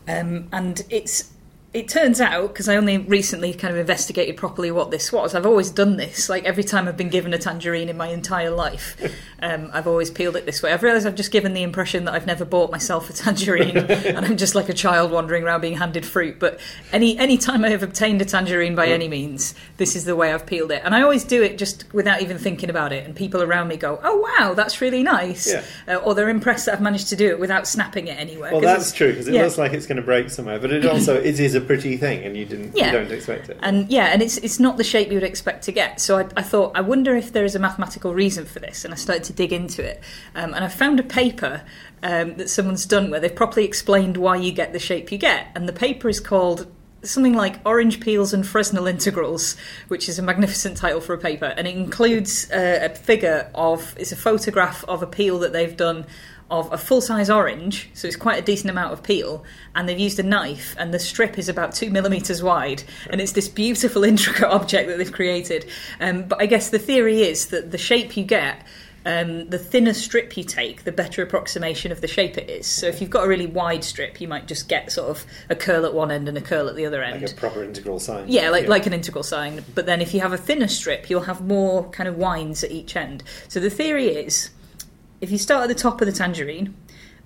um, 0.08 0.48
and 0.52 0.82
it's 0.88 1.30
it 1.72 1.86
turns 1.86 2.20
out 2.20 2.48
because 2.48 2.68
I 2.68 2.74
only 2.74 2.98
recently 2.98 3.54
kind 3.54 3.72
of 3.72 3.78
investigated 3.78 4.36
properly 4.36 4.72
what 4.72 4.90
this 4.90 5.12
was. 5.12 5.36
I've 5.36 5.46
always 5.46 5.70
done 5.70 5.98
this. 5.98 6.28
Like 6.28 6.44
every 6.44 6.64
time 6.64 6.88
I've 6.88 6.96
been 6.96 7.10
given 7.10 7.32
a 7.32 7.38
tangerine 7.38 7.88
in 7.88 7.96
my 7.96 8.08
entire 8.08 8.50
life, 8.50 9.00
um, 9.42 9.70
I've 9.72 9.86
always 9.86 10.10
peeled 10.10 10.34
it 10.34 10.46
this 10.46 10.64
way. 10.64 10.72
I've 10.72 10.82
realised 10.82 11.06
I've 11.06 11.14
just 11.14 11.30
given 11.30 11.54
the 11.54 11.62
impression 11.62 12.06
that 12.06 12.14
I've 12.14 12.26
never 12.26 12.44
bought 12.44 12.72
myself 12.72 13.08
a 13.08 13.12
tangerine, 13.12 13.76
and 13.78 14.26
I'm 14.26 14.36
just 14.36 14.56
like 14.56 14.68
a 14.68 14.74
child 14.74 15.12
wandering 15.12 15.44
around 15.44 15.60
being 15.60 15.76
handed 15.76 16.04
fruit. 16.04 16.40
But 16.40 16.58
any 16.92 17.16
any 17.18 17.38
time 17.38 17.64
I 17.64 17.68
have 17.68 17.84
obtained 17.84 18.20
a 18.20 18.24
tangerine 18.24 18.74
by 18.74 18.88
any 18.88 19.06
means, 19.06 19.54
this 19.76 19.94
is 19.94 20.04
the 20.04 20.16
way 20.16 20.32
I've 20.32 20.46
peeled 20.46 20.72
it, 20.72 20.82
and 20.84 20.92
I 20.92 21.02
always 21.02 21.22
do 21.22 21.40
it 21.40 21.56
just 21.56 21.84
without 21.94 22.20
even 22.20 22.36
thinking 22.36 22.68
about 22.68 22.92
it. 22.92 23.06
And 23.06 23.14
people 23.14 23.44
around 23.44 23.68
me 23.68 23.76
go, 23.76 24.00
"Oh 24.02 24.16
wow, 24.16 24.54
that's 24.54 24.80
really 24.80 25.04
nice," 25.04 25.48
Yeah. 25.48 25.62
uh, 25.86 25.96
or 25.98 26.16
they're 26.16 26.30
impressed 26.30 26.66
that 26.66 26.74
I've 26.74 26.80
managed 26.80 27.10
to 27.10 27.16
do 27.16 27.28
it 27.28 27.38
without 27.38 27.68
snapping 27.68 28.08
it 28.08 28.18
anywhere. 28.18 28.50
Well, 28.50 28.60
that's 28.60 28.92
true 28.92 29.10
because 29.10 29.28
it 29.28 29.34
yeah. 29.34 29.44
looks 29.44 29.56
like 29.56 29.72
it's 29.72 29.86
going 29.86 29.98
to 29.98 30.02
break 30.02 30.30
somewhere, 30.30 30.58
but 30.58 30.72
it 30.72 30.84
also 30.84 31.14
it 31.14 31.38
is 31.38 31.54
a 31.54 31.59
pretty 31.60 31.96
thing, 31.96 32.24
and 32.24 32.36
you 32.36 32.44
didn't 32.44 32.76
Yeah. 32.76 32.86
you 32.86 32.92
don't 32.92 33.10
expect 33.10 33.48
it. 33.48 33.58
And 33.62 33.90
yeah, 33.90 34.06
and 34.06 34.22
it's 34.22 34.36
it's 34.38 34.58
not 34.60 34.76
the 34.76 34.84
shape 34.84 35.08
you 35.08 35.14
would 35.14 35.22
expect 35.22 35.64
to 35.64 35.72
get. 35.72 36.00
So 36.00 36.18
I, 36.18 36.26
I 36.36 36.42
thought, 36.42 36.72
I 36.74 36.80
wonder 36.80 37.14
if 37.16 37.32
there 37.32 37.44
is 37.44 37.54
a 37.54 37.58
mathematical 37.58 38.14
reason 38.14 38.44
for 38.44 38.58
this, 38.58 38.84
and 38.84 38.92
I 38.94 38.96
started 38.96 39.24
to 39.24 39.32
dig 39.32 39.52
into 39.52 39.82
it. 39.84 40.02
Um, 40.34 40.54
and 40.54 40.64
I 40.64 40.68
found 40.68 41.00
a 41.00 41.04
paper 41.04 41.62
um, 42.02 42.36
that 42.36 42.50
someone's 42.50 42.86
done 42.86 43.10
where 43.10 43.20
they've 43.20 43.34
properly 43.34 43.66
explained 43.66 44.16
why 44.16 44.36
you 44.36 44.52
get 44.52 44.72
the 44.72 44.78
shape 44.78 45.12
you 45.12 45.18
get, 45.18 45.48
and 45.54 45.68
the 45.68 45.72
paper 45.72 46.08
is 46.08 46.20
called 46.20 46.66
something 47.02 47.32
like 47.32 47.58
Orange 47.64 47.98
Peels 47.98 48.34
and 48.34 48.46
Fresnel 48.46 48.86
Integrals, 48.86 49.56
which 49.88 50.06
is 50.06 50.18
a 50.18 50.22
magnificent 50.22 50.76
title 50.76 51.00
for 51.00 51.14
a 51.14 51.18
paper, 51.18 51.46
and 51.56 51.66
it 51.66 51.74
includes 51.74 52.50
uh, 52.50 52.80
a 52.82 52.94
figure 52.94 53.50
of 53.54 53.94
it's 53.98 54.12
a 54.12 54.16
photograph 54.16 54.84
of 54.84 55.02
a 55.02 55.06
peel 55.06 55.38
that 55.38 55.54
they've 55.54 55.76
done 55.76 56.04
of 56.50 56.72
a 56.72 56.78
full 56.78 57.00
size 57.00 57.30
orange, 57.30 57.90
so 57.94 58.08
it's 58.08 58.16
quite 58.16 58.38
a 58.38 58.42
decent 58.44 58.70
amount 58.70 58.92
of 58.92 59.02
peel, 59.02 59.44
and 59.74 59.88
they've 59.88 59.98
used 59.98 60.18
a 60.18 60.22
knife, 60.22 60.74
and 60.78 60.92
the 60.92 60.98
strip 60.98 61.38
is 61.38 61.48
about 61.48 61.74
two 61.74 61.90
millimetres 61.90 62.42
wide, 62.42 62.82
and 63.08 63.20
it's 63.20 63.32
this 63.32 63.48
beautiful, 63.48 64.04
intricate 64.10 64.48
object 64.48 64.88
that 64.88 64.98
they've 64.98 65.12
created. 65.12 65.66
Um, 66.00 66.24
but 66.24 66.40
I 66.40 66.46
guess 66.46 66.70
the 66.70 66.78
theory 66.78 67.22
is 67.22 67.46
that 67.46 67.70
the 67.70 67.78
shape 67.78 68.16
you 68.16 68.24
get. 68.24 68.64
Um, 69.06 69.48
the 69.48 69.58
thinner 69.58 69.94
strip 69.94 70.36
you 70.36 70.44
take, 70.44 70.84
the 70.84 70.92
better 70.92 71.22
approximation 71.22 71.90
of 71.90 72.02
the 72.02 72.06
shape 72.06 72.36
it 72.36 72.50
is. 72.50 72.66
So 72.66 72.86
if 72.86 73.00
you've 73.00 73.08
got 73.08 73.24
a 73.24 73.28
really 73.28 73.46
wide 73.46 73.82
strip, 73.82 74.20
you 74.20 74.28
might 74.28 74.46
just 74.46 74.68
get 74.68 74.92
sort 74.92 75.08
of 75.08 75.24
a 75.48 75.56
curl 75.56 75.86
at 75.86 75.94
one 75.94 76.10
end 76.10 76.28
and 76.28 76.36
a 76.36 76.42
curl 76.42 76.68
at 76.68 76.76
the 76.76 76.84
other 76.84 77.02
end. 77.02 77.22
like 77.22 77.32
a 77.32 77.34
proper 77.34 77.64
integral 77.64 77.98
sign. 77.98 78.26
Yeah, 78.28 78.50
like 78.50 78.68
like 78.68 78.84
an 78.84 78.92
integral 78.92 79.24
sign. 79.24 79.64
But 79.74 79.86
then 79.86 80.02
if 80.02 80.12
you 80.12 80.20
have 80.20 80.34
a 80.34 80.36
thinner 80.36 80.68
strip, 80.68 81.08
you'll 81.08 81.22
have 81.22 81.40
more 81.40 81.88
kind 81.88 82.10
of 82.10 82.16
winds 82.16 82.62
at 82.62 82.72
each 82.72 82.94
end. 82.94 83.22
So 83.48 83.58
the 83.58 83.70
theory 83.70 84.08
is, 84.08 84.50
if 85.20 85.30
you 85.30 85.38
start 85.38 85.62
at 85.62 85.68
the 85.68 85.80
top 85.80 86.00
of 86.00 86.06
the 86.06 86.12
tangerine, 86.12 86.74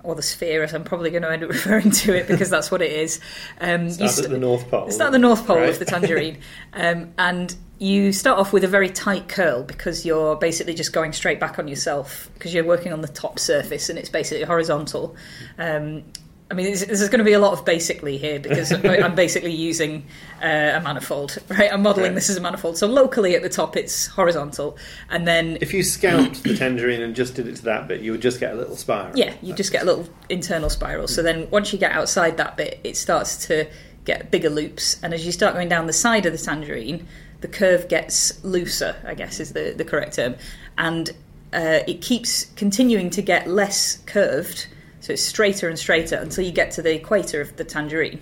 or 0.05 0.15
the 0.15 0.21
sphere, 0.21 0.63
as 0.63 0.73
I'm 0.73 0.83
probably 0.83 1.09
going 1.09 1.23
to 1.23 1.31
end 1.31 1.43
up 1.43 1.49
referring 1.51 1.91
to 1.91 2.15
it 2.15 2.27
because 2.27 2.49
that's 2.49 2.71
what 2.71 2.81
it 2.81 2.91
is. 2.91 3.19
Um, 3.59 3.89
Start 3.89 4.11
st- 4.11 4.25
at 4.25 4.31
the 4.31 4.37
North 4.37 4.69
Pole. 4.69 4.89
Start 4.91 5.07
at 5.07 5.11
the 5.11 5.19
North 5.19 5.45
Pole 5.45 5.57
right? 5.57 5.69
of 5.69 5.79
the 5.79 5.85
tangerine, 5.85 6.37
um, 6.73 7.13
and 7.17 7.55
you 7.77 8.13
start 8.13 8.39
off 8.39 8.53
with 8.53 8.63
a 8.63 8.67
very 8.67 8.89
tight 8.89 9.27
curl 9.27 9.63
because 9.63 10.05
you're 10.05 10.37
basically 10.37 10.73
just 10.73 10.93
going 10.93 11.11
straight 11.11 11.41
back 11.41 11.59
on 11.59 11.67
yourself 11.67 12.29
because 12.33 12.53
you're 12.53 12.63
working 12.63 12.93
on 12.93 13.01
the 13.01 13.07
top 13.07 13.37
surface 13.37 13.89
and 13.89 13.99
it's 13.99 14.07
basically 14.07 14.43
horizontal. 14.43 15.15
Um, 15.57 16.03
I 16.51 16.53
mean, 16.53 16.67
this 16.67 16.85
this 16.85 17.01
is 17.01 17.09
going 17.09 17.19
to 17.19 17.25
be 17.25 17.33
a 17.33 17.39
lot 17.39 17.53
of 17.53 17.65
basically 17.65 18.17
here 18.19 18.39
because 18.39 18.71
I'm 18.71 19.15
basically 19.25 19.51
using 19.53 20.05
uh, 20.43 20.73
a 20.75 20.79
manifold, 20.81 21.39
right? 21.49 21.73
I'm 21.73 21.81
modelling 21.81 22.09
Right. 22.11 22.15
this 22.15 22.29
as 22.29 22.37
a 22.37 22.41
manifold. 22.41 22.77
So 22.77 22.85
locally 22.85 23.35
at 23.35 23.41
the 23.41 23.49
top, 23.49 23.75
it's 23.75 24.05
horizontal, 24.05 24.77
and 25.09 25.27
then 25.27 25.57
If 25.59 25.73
you 25.73 25.81
scalped 25.81 26.43
the 26.43 26.55
tangerine 26.55 27.01
and 27.01 27.15
just 27.15 27.33
did 27.33 27.47
it 27.47 27.55
to 27.57 27.63
that 27.63 27.87
bit, 27.87 28.01
you 28.01 28.11
would 28.11 28.21
just 28.21 28.39
get 28.39 28.53
a 28.53 28.55
little 28.55 28.75
spiral. 28.75 29.17
yeah, 29.17 29.33
you 29.41 29.53
just 29.55 29.71
get 29.71 29.81
a 29.81 29.85
little 29.85 30.07
internal 30.29 30.69
spiral. 30.69 31.07
So 31.07 31.23
then 31.23 31.49
once 31.49 31.73
you 31.73 31.79
get 31.79 31.91
outside 31.93 32.37
that 32.37 32.57
bit, 32.57 32.79
it 32.83 32.95
starts 32.95 33.47
to 33.47 33.65
get 34.05 34.29
bigger 34.29 34.51
loops. 34.51 34.99
And 35.01 35.15
as 35.15 35.25
you 35.25 35.31
start 35.31 35.55
going 35.55 35.67
down 35.67 35.87
the 35.87 35.93
side 35.93 36.27
of 36.27 36.31
the 36.31 36.37
tangerine, 36.37 37.07
the 37.41 37.47
curve 37.47 37.87
gets 37.87 38.43
looser, 38.43 38.95
I 39.03 39.15
guess 39.15 39.39
is 39.39 39.53
the, 39.53 39.73
the 39.75 39.83
correct 39.83 40.15
term. 40.17 40.35
And 40.77 41.09
uh, 41.53 41.79
it 41.87 42.01
keeps 42.01 42.45
continuing 42.55 43.09
to 43.09 43.23
get 43.23 43.47
less 43.47 43.97
curved. 44.05 44.67
So 45.05 45.13
it's 45.13 45.21
straighter 45.21 45.69
and 45.69 45.77
straighter 45.77 46.15
until 46.15 46.43
you 46.43 46.51
get 46.51 46.71
to 46.71 46.81
the 46.81 46.95
equator 46.95 47.39
of 47.39 47.55
the 47.57 47.63
tangerine, 47.63 48.21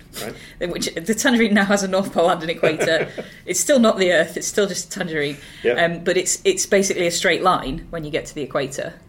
Right. 0.60 0.70
which 0.70 0.94
the 0.94 1.14
tangerine 1.14 1.54
now 1.54 1.64
has 1.64 1.82
a 1.82 1.88
north 1.88 2.12
pole 2.12 2.28
and 2.28 2.42
an 2.42 2.50
equator. 2.50 3.08
it's 3.46 3.58
still 3.58 3.78
not 3.78 3.96
the 3.96 4.12
Earth; 4.12 4.36
it's 4.36 4.46
still 4.46 4.66
just 4.66 4.88
a 4.94 4.98
tangerine. 4.98 5.38
Yeah. 5.62 5.82
Um, 5.82 6.04
but 6.04 6.18
it's 6.18 6.42
it's 6.44 6.66
basically 6.66 7.06
a 7.06 7.10
straight 7.10 7.42
line 7.42 7.86
when 7.88 8.04
you 8.04 8.10
get 8.10 8.26
to 8.26 8.34
the 8.34 8.42
equator, 8.42 9.00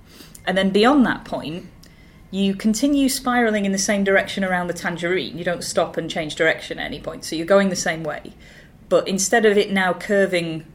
and 0.46 0.58
then 0.58 0.70
beyond 0.70 1.06
that 1.06 1.26
point, 1.26 1.66
you 2.32 2.56
continue 2.56 3.10
spiraling 3.10 3.66
in 3.66 3.74
the 3.74 3.78
same 3.78 4.06
direction 4.06 4.46
around 4.46 4.68
the 4.68 4.74
tangerine. 4.74 5.38
You 5.38 5.44
don't 5.44 5.62
stop 5.62 5.98
and 5.98 6.10
change 6.10 6.36
direction 6.36 6.80
at 6.80 6.86
any 6.86 7.02
point, 7.02 7.26
so 7.26 7.36
you're 7.36 7.46
going 7.46 7.68
the 7.68 7.76
same 7.76 8.06
way. 8.06 8.36
But 8.88 9.06
instead 9.06 9.46
of 9.46 9.58
it 9.58 9.70
now 9.70 9.92
curving 9.92 10.66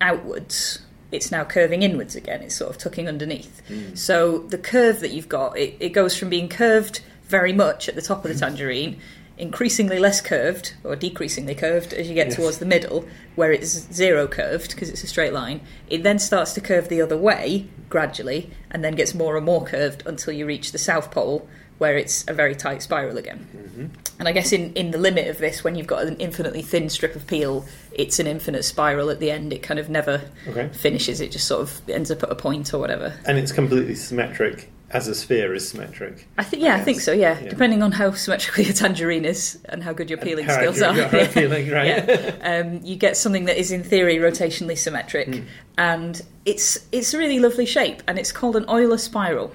outwards, 0.00 0.78
it's 1.14 1.30
now 1.30 1.44
curving 1.44 1.82
inwards 1.82 2.16
again. 2.16 2.42
It's 2.42 2.56
sort 2.56 2.70
of 2.70 2.78
tucking 2.78 3.08
underneath. 3.08 3.66
Hmm. 3.68 3.94
So 3.94 4.38
the 4.38 4.58
curve 4.58 5.00
that 5.00 5.12
you've 5.12 5.28
got, 5.28 5.56
it, 5.56 5.76
it 5.80 5.90
goes 5.90 6.16
from 6.16 6.28
being 6.28 6.48
curved 6.48 7.00
very 7.24 7.52
much 7.52 7.88
at 7.88 7.94
the 7.94 8.02
top 8.02 8.18
of 8.18 8.28
the 8.28 8.34
hmm. 8.34 8.40
tangerine, 8.40 9.00
increasingly 9.36 9.98
less 9.98 10.20
curved 10.20 10.74
or 10.84 10.94
decreasingly 10.94 11.54
curved 11.54 11.92
as 11.92 12.08
you 12.08 12.14
get 12.14 12.28
Yes. 12.28 12.36
towards 12.36 12.58
the 12.58 12.66
middle, 12.66 13.06
where 13.34 13.52
it's 13.52 13.92
zero 13.92 14.26
curved 14.28 14.70
because 14.70 14.88
it's 14.90 15.02
a 15.02 15.08
straight 15.08 15.32
line. 15.32 15.60
It 15.88 16.02
then 16.02 16.18
starts 16.18 16.52
to 16.54 16.60
curve 16.60 16.88
the 16.88 17.00
other 17.00 17.16
way 17.16 17.66
gradually, 17.94 18.50
and 18.72 18.82
then 18.82 18.96
gets 18.96 19.14
more 19.14 19.36
and 19.36 19.46
more 19.46 19.64
curved 19.64 20.02
until 20.04 20.32
you 20.32 20.44
reach 20.44 20.72
the 20.72 20.78
south 20.78 21.12
pole, 21.12 21.48
where 21.78 21.96
it's 21.96 22.24
a 22.28 22.32
very 22.34 22.54
tight 22.54 22.82
spiral 22.82 23.18
again. 23.18 23.90
And 24.18 24.28
I 24.28 24.32
guess 24.32 24.52
in, 24.52 24.72
in 24.74 24.92
the 24.92 24.98
limit 24.98 25.26
of 25.26 25.38
this, 25.38 25.64
when 25.64 25.74
you've 25.74 25.88
got 25.88 26.04
an 26.06 26.16
infinitely 26.18 26.62
thin 26.62 26.88
strip 26.88 27.16
of 27.16 27.26
peel, 27.26 27.66
it's 27.92 28.20
an 28.20 28.26
infinite 28.28 28.62
spiral 28.64 29.10
at 29.10 29.18
the 29.18 29.30
end. 29.32 29.52
It 29.52 29.62
kind 29.62 29.80
of 29.80 29.88
never 29.90 30.22
Okay. 30.46 30.68
finishes. 30.72 31.20
It 31.20 31.32
just 31.32 31.48
sort 31.48 31.62
of 31.62 31.80
ends 31.88 32.10
up 32.12 32.22
at 32.22 32.30
a 32.30 32.36
point 32.36 32.72
or 32.72 32.78
whatever. 32.78 33.14
And 33.26 33.38
it's 33.38 33.50
completely 33.50 33.96
symmetric 33.96 34.70
as 34.90 35.08
a 35.08 35.14
sphere 35.16 35.52
is 35.52 35.68
symmetric. 35.68 36.28
I 36.38 36.44
think, 36.44 36.62
yeah, 36.62 36.76
I 36.76 36.80
think 36.80 37.00
so. 37.00 37.10
Yeah. 37.10 37.40
Yeah. 37.40 37.48
depending 37.48 37.82
on 37.82 37.90
how 37.90 38.12
symmetrically 38.12 38.64
your 38.64 38.74
tangerine 38.74 39.24
is 39.24 39.58
and 39.68 39.82
how 39.82 39.92
good 39.92 40.08
your 40.08 40.18
peeling 40.20 40.48
skills 40.48 40.80
are. 40.80 40.94
peeling, 41.32 41.68
right? 41.70 41.86
Yeah. 42.06 42.34
Um, 42.64 42.80
you 42.84 42.94
get 42.94 43.16
something 43.16 43.46
that 43.46 43.58
is 43.58 43.72
in 43.72 43.82
theory 43.82 44.16
rotationally 44.18 44.78
symmetric, 44.78 45.34
Hmm. 45.34 45.40
and 45.76 46.22
it's 46.46 46.86
it's 46.92 47.12
a 47.14 47.18
really 47.18 47.40
lovely 47.40 47.66
shape, 47.66 48.04
and 48.06 48.16
it's 48.20 48.30
called 48.30 48.54
an 48.54 48.64
Euler 48.68 48.98
spiral. 48.98 49.52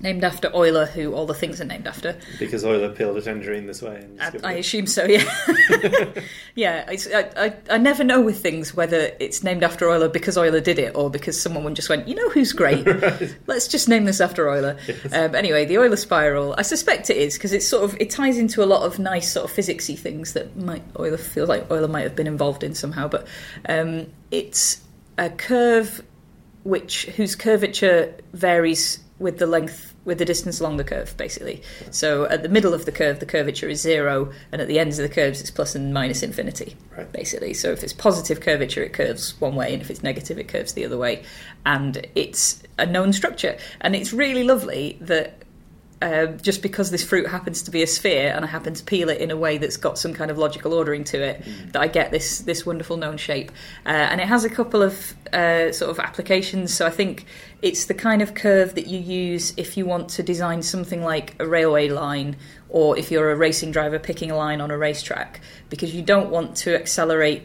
Named 0.00 0.24
after 0.24 0.50
Euler, 0.54 0.86
who 0.86 1.14
all 1.14 1.26
the 1.26 1.34
things 1.34 1.60
are 1.60 1.64
named 1.64 1.86
after. 1.86 2.16
Because 2.38 2.64
Euler 2.64 2.88
peeled 2.90 3.16
a 3.18 3.22
tangerine 3.22 3.66
this 3.66 3.82
way. 3.82 4.06
And 4.18 4.44
I, 4.44 4.50
I 4.50 4.52
assume 4.54 4.86
so, 4.86 5.04
yeah. 5.04 5.24
yeah, 6.54 6.84
I, 6.88 6.96
I, 7.36 7.54
I 7.68 7.78
never 7.78 8.02
know 8.02 8.20
with 8.20 8.40
things 8.40 8.74
whether 8.74 9.12
it's 9.20 9.44
named 9.44 9.62
after 9.62 9.90
Euler 9.90 10.08
because 10.08 10.38
Euler 10.38 10.60
did 10.60 10.78
it 10.78 10.94
or 10.94 11.10
because 11.10 11.40
someone 11.40 11.74
just 11.74 11.88
went, 11.88 12.08
you 12.08 12.14
know 12.14 12.30
who's 12.30 12.52
great? 12.52 12.86
Let's 13.46 13.68
just 13.68 13.88
name 13.88 14.04
this 14.06 14.20
after 14.20 14.48
Euler. 14.48 14.78
Um, 15.12 15.34
anyway, 15.34 15.66
the 15.66 15.76
Euler 15.76 15.96
spiral, 15.96 16.54
I 16.56 16.62
suspect 16.62 17.10
it 17.10 17.16
is 17.16 17.34
because 17.34 17.52
it's 17.52 17.66
sort 17.66 17.84
of 17.84 17.96
it 18.00 18.10
ties 18.10 18.38
into 18.38 18.62
a 18.62 18.66
lot 18.66 18.82
of 18.82 18.98
nice 18.98 19.30
sort 19.30 19.50
of 19.50 19.56
physicsy 19.56 19.98
things 19.98 20.32
that 20.32 20.56
might 20.56 20.82
Euler 20.98 21.18
feels 21.18 21.48
like 21.48 21.70
Euler 21.70 21.88
might 21.88 22.02
have 22.02 22.16
been 22.16 22.26
involved 22.26 22.62
in 22.62 22.74
somehow. 22.74 23.08
But 23.08 23.26
um, 23.68 24.06
it's 24.30 24.80
a 25.18 25.28
curve 25.28 26.02
which 26.64 27.06
whose 27.06 27.34
curvature 27.34 28.14
varies 28.32 29.00
with 29.18 29.38
the 29.38 29.46
length 29.46 29.89
with 30.04 30.18
the 30.18 30.24
distance 30.24 30.60
along 30.60 30.76
the 30.76 30.84
curve 30.84 31.16
basically. 31.16 31.62
So 31.90 32.24
at 32.26 32.42
the 32.42 32.48
middle 32.48 32.72
of 32.74 32.84
the 32.86 32.92
curve 32.92 33.20
the 33.20 33.26
curvature 33.26 33.68
is 33.68 33.80
zero 33.80 34.32
and 34.52 34.60
at 34.60 34.68
the 34.68 34.78
ends 34.78 34.98
of 34.98 35.08
the 35.08 35.14
curves 35.14 35.40
it's 35.40 35.50
plus 35.50 35.74
and 35.74 35.92
minus 35.92 36.22
infinity 36.22 36.76
Right. 36.96 37.10
basically. 37.12 37.54
So 37.54 37.70
if 37.72 37.82
it's 37.82 37.92
positive 37.92 38.40
curvature 38.40 38.82
it 38.82 38.92
curves 38.92 39.40
one 39.40 39.54
way 39.54 39.72
and 39.72 39.82
if 39.82 39.90
it's 39.90 40.02
negative 40.02 40.38
it 40.38 40.48
curves 40.48 40.72
the 40.72 40.84
other 40.84 40.98
way. 40.98 41.24
And 41.66 42.06
it's 42.14 42.62
a 42.78 42.86
known 42.86 43.12
structure. 43.12 43.58
And 43.80 43.94
it's 43.94 44.12
really 44.12 44.44
lovely 44.44 44.98
that 45.02 45.42
uh, 46.02 46.26
just 46.26 46.62
because 46.62 46.90
this 46.90 47.04
fruit 47.04 47.28
happens 47.28 47.62
to 47.62 47.70
be 47.70 47.82
a 47.82 47.86
sphere 47.86 48.32
and 48.34 48.44
I 48.44 48.48
happen 48.48 48.72
to 48.72 48.84
peel 48.84 49.10
it 49.10 49.18
in 49.18 49.30
a 49.30 49.36
way 49.36 49.58
that's 49.58 49.76
got 49.76 49.98
some 49.98 50.14
kind 50.14 50.30
of 50.30 50.38
logical 50.38 50.72
ordering 50.72 51.04
to 51.04 51.22
it, 51.22 51.42
mm. 51.42 51.72
that 51.72 51.82
I 51.82 51.88
get 51.88 52.10
this 52.10 52.40
this 52.40 52.64
wonderful 52.64 52.96
known 52.96 53.18
shape. 53.18 53.50
Uh, 53.84 53.90
and 53.90 54.20
it 54.20 54.26
has 54.26 54.44
a 54.44 54.50
couple 54.50 54.82
of 54.82 55.14
uh, 55.32 55.72
sort 55.72 55.90
of 55.90 55.98
applications. 55.98 56.72
So 56.72 56.86
I 56.86 56.90
think 56.90 57.26
it's 57.60 57.84
the 57.84 57.94
kind 57.94 58.22
of 58.22 58.34
curve 58.34 58.74
that 58.76 58.86
you 58.86 58.98
use 58.98 59.52
if 59.56 59.76
you 59.76 59.84
want 59.84 60.08
to 60.10 60.22
design 60.22 60.62
something 60.62 61.02
like 61.02 61.34
a 61.38 61.46
railway 61.46 61.88
line 61.88 62.36
or 62.70 62.96
if 62.96 63.10
you're 63.10 63.30
a 63.30 63.36
racing 63.36 63.72
driver 63.72 63.98
picking 63.98 64.30
a 64.30 64.36
line 64.36 64.60
on 64.60 64.70
a 64.70 64.78
racetrack, 64.78 65.40
because 65.68 65.94
you 65.94 66.02
don't 66.02 66.30
want 66.30 66.56
to 66.56 66.74
accelerate 66.74 67.42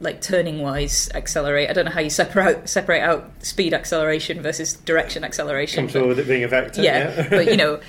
like 0.00 0.20
turning 0.20 0.60
wise 0.60 1.10
accelerate. 1.14 1.70
I 1.70 1.72
don't 1.72 1.84
know 1.84 1.90
how 1.90 2.00
you 2.00 2.10
separate 2.10 2.68
separate 2.68 3.00
out 3.00 3.30
speed 3.44 3.74
acceleration 3.74 4.42
versus 4.42 4.74
direction 4.74 5.24
acceleration. 5.24 5.84
Comfortable 5.84 6.08
with 6.08 6.18
it 6.18 6.28
being 6.28 6.44
a 6.44 6.48
vector. 6.48 6.82
Yeah, 6.82 7.14
yeah. 7.14 7.28
but 7.30 7.46
you 7.46 7.56
know, 7.56 7.80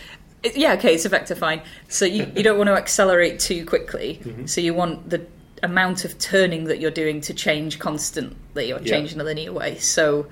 it, 0.43 0.55
yeah, 0.55 0.73
okay, 0.73 0.93
it's 0.93 1.05
a 1.05 1.09
vector, 1.09 1.35
fine. 1.35 1.61
So 1.87 2.05
you, 2.05 2.31
you 2.35 2.43
don't 2.43 2.57
want 2.57 2.67
to 2.67 2.73
accelerate 2.73 3.39
too 3.39 3.65
quickly. 3.65 4.21
Mm-hmm. 4.23 4.45
So 4.45 4.61
you 4.61 4.73
want 4.73 5.09
the 5.09 5.25
amount 5.63 6.05
of 6.05 6.17
turning 6.19 6.65
that 6.65 6.79
you're 6.79 6.91
doing 6.91 7.21
to 7.21 7.33
change 7.33 7.79
constantly 7.79 8.71
or 8.71 8.79
change 8.79 9.09
yeah. 9.09 9.15
in 9.15 9.21
a 9.21 9.23
linear 9.23 9.51
way. 9.51 9.77
So 9.79 10.27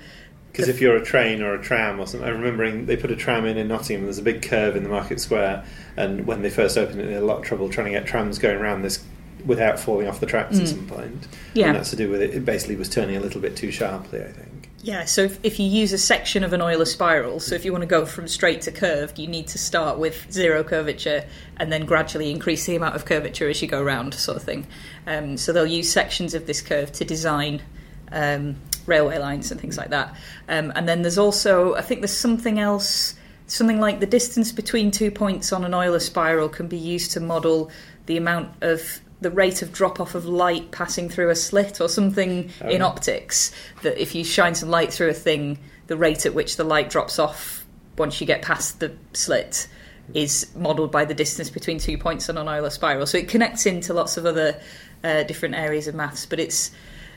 because 0.52 0.68
if 0.68 0.80
you're 0.80 0.94
a 0.94 1.04
train 1.04 1.42
or 1.42 1.54
a 1.54 1.60
tram 1.60 1.98
or 1.98 2.06
something, 2.06 2.28
I'm 2.28 2.36
remembering 2.36 2.86
they 2.86 2.96
put 2.96 3.10
a 3.10 3.16
tram 3.16 3.44
in 3.44 3.58
in 3.58 3.66
Nottingham. 3.66 4.04
There's 4.04 4.18
a 4.18 4.22
big 4.22 4.42
curve 4.42 4.76
in 4.76 4.84
the 4.84 4.88
market 4.88 5.18
square, 5.18 5.64
and 5.96 6.28
when 6.28 6.42
they 6.42 6.50
first 6.50 6.78
opened 6.78 7.00
it, 7.00 7.06
they 7.06 7.14
had 7.14 7.24
a 7.24 7.26
lot 7.26 7.38
of 7.38 7.44
trouble 7.44 7.68
trying 7.68 7.86
to 7.86 7.90
get 7.90 8.06
trams 8.06 8.38
going 8.38 8.58
around 8.58 8.82
this 8.82 9.02
without 9.44 9.78
falling 9.78 10.08
off 10.08 10.20
the 10.20 10.26
tracks 10.26 10.56
mm. 10.56 10.62
at 10.62 10.68
some 10.68 10.86
point. 10.86 11.28
Yeah, 11.54 11.68
and 11.68 11.76
that's 11.76 11.90
to 11.90 11.96
do 11.96 12.10
with 12.10 12.22
it. 12.22 12.34
It 12.34 12.44
basically 12.44 12.76
was 12.76 12.88
turning 12.88 13.16
a 13.16 13.20
little 13.20 13.40
bit 13.40 13.56
too 13.56 13.70
sharply, 13.70 14.20
I 14.20 14.32
think. 14.32 14.70
Yeah, 14.84 15.06
so 15.06 15.22
if, 15.22 15.38
if 15.42 15.58
you 15.58 15.66
use 15.66 15.94
a 15.94 15.98
section 15.98 16.44
of 16.44 16.52
an 16.52 16.60
Euler 16.60 16.84
spiral, 16.84 17.40
so 17.40 17.54
if 17.54 17.64
you 17.64 17.72
want 17.72 17.80
to 17.80 17.86
go 17.86 18.04
from 18.04 18.28
straight 18.28 18.60
to 18.62 18.70
curved, 18.70 19.18
you 19.18 19.26
need 19.26 19.46
to 19.48 19.58
start 19.58 19.98
with 19.98 20.30
zero 20.30 20.62
curvature 20.62 21.24
and 21.56 21.72
then 21.72 21.86
gradually 21.86 22.30
increase 22.30 22.66
the 22.66 22.76
amount 22.76 22.94
of 22.94 23.06
curvature 23.06 23.48
as 23.48 23.62
you 23.62 23.68
go 23.68 23.80
around, 23.80 24.12
sort 24.12 24.36
of 24.36 24.42
thing. 24.42 24.66
Um, 25.06 25.38
so 25.38 25.54
they'll 25.54 25.64
use 25.64 25.90
sections 25.90 26.34
of 26.34 26.46
this 26.46 26.60
curve 26.60 26.92
to 26.92 27.04
design 27.06 27.62
um, 28.12 28.56
railway 28.84 29.16
lines 29.16 29.50
and 29.50 29.58
things 29.58 29.78
like 29.78 29.88
that. 29.88 30.14
Um, 30.50 30.70
and 30.76 30.86
then 30.86 31.00
there's 31.00 31.16
also, 31.16 31.74
I 31.76 31.80
think 31.80 32.02
there's 32.02 32.12
something 32.14 32.58
else, 32.58 33.14
something 33.46 33.80
like 33.80 34.00
the 34.00 34.06
distance 34.06 34.52
between 34.52 34.90
two 34.90 35.10
points 35.10 35.50
on 35.50 35.64
an 35.64 35.72
Euler 35.72 35.98
spiral 35.98 36.50
can 36.50 36.68
be 36.68 36.76
used 36.76 37.12
to 37.12 37.20
model 37.20 37.70
the 38.04 38.18
amount 38.18 38.52
of 38.60 39.00
the 39.20 39.30
rate 39.30 39.62
of 39.62 39.72
drop 39.72 40.00
off 40.00 40.14
of 40.14 40.26
light 40.26 40.70
passing 40.70 41.08
through 41.08 41.30
a 41.30 41.36
slit 41.36 41.80
or 41.80 41.88
something 41.88 42.50
oh. 42.62 42.68
in 42.68 42.82
optics 42.82 43.52
that 43.82 44.00
if 44.00 44.14
you 44.14 44.24
shine 44.24 44.54
some 44.54 44.70
light 44.70 44.92
through 44.92 45.08
a 45.08 45.14
thing 45.14 45.58
the 45.86 45.96
rate 45.96 46.26
at 46.26 46.34
which 46.34 46.56
the 46.56 46.64
light 46.64 46.90
drops 46.90 47.18
off 47.18 47.64
once 47.96 48.20
you 48.20 48.26
get 48.26 48.42
past 48.42 48.80
the 48.80 48.94
slit 49.12 49.68
is 50.12 50.50
modeled 50.54 50.92
by 50.92 51.04
the 51.04 51.14
distance 51.14 51.48
between 51.48 51.78
two 51.78 51.96
points 51.96 52.28
on 52.28 52.36
an 52.36 52.46
Euler 52.46 52.70
spiral 52.70 53.06
so 53.06 53.16
it 53.16 53.28
connects 53.28 53.66
into 53.66 53.94
lots 53.94 54.16
of 54.16 54.26
other 54.26 54.60
uh, 55.02 55.22
different 55.22 55.54
areas 55.54 55.88
of 55.88 55.94
maths 55.94 56.26
but 56.26 56.38
it's 56.38 56.70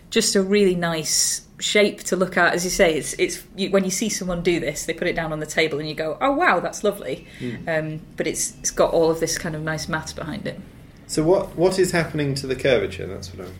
just 0.10 0.36
a 0.36 0.42
really 0.42 0.76
nice 0.76 1.42
shape 1.60 2.04
to 2.04 2.16
look 2.16 2.38
at 2.38 2.54
as 2.54 2.64
you 2.64 2.70
say 2.70 2.96
it's 2.96 3.14
it's 3.14 3.44
you, 3.56 3.70
when 3.72 3.84
you 3.84 3.90
see 3.90 4.10
someone 4.10 4.42
do 4.44 4.60
this 4.60 4.86
they 4.86 4.94
put 4.94 5.08
it 5.08 5.16
down 5.16 5.34
on 5.34 5.40
the 5.40 5.46
table 5.46 5.80
and 5.80 5.90
you 5.90 5.96
go 5.96 6.18
oh 6.22 6.32
wow 6.32 6.60
that's 6.60 6.84
lovely 6.84 7.28
mm. 7.40 7.68
um, 7.68 8.00
but 8.16 8.28
it's 8.28 8.58
it's 8.60 8.72
got 8.72 8.94
all 8.94 9.10
of 9.10 9.20
this 9.20 9.38
kind 9.38 9.56
of 9.56 9.62
nice 9.62 9.90
maths 9.90 10.14
behind 10.14 10.48
it 10.48 10.60
so 11.08 11.24
what 11.24 11.56
what 11.56 11.80
is 11.80 11.92
happening 11.92 12.36
to 12.36 12.48
the 12.48 12.56
curvature? 12.56 13.08
That's 13.08 13.34
what 13.34 13.48
I'm. 13.48 13.56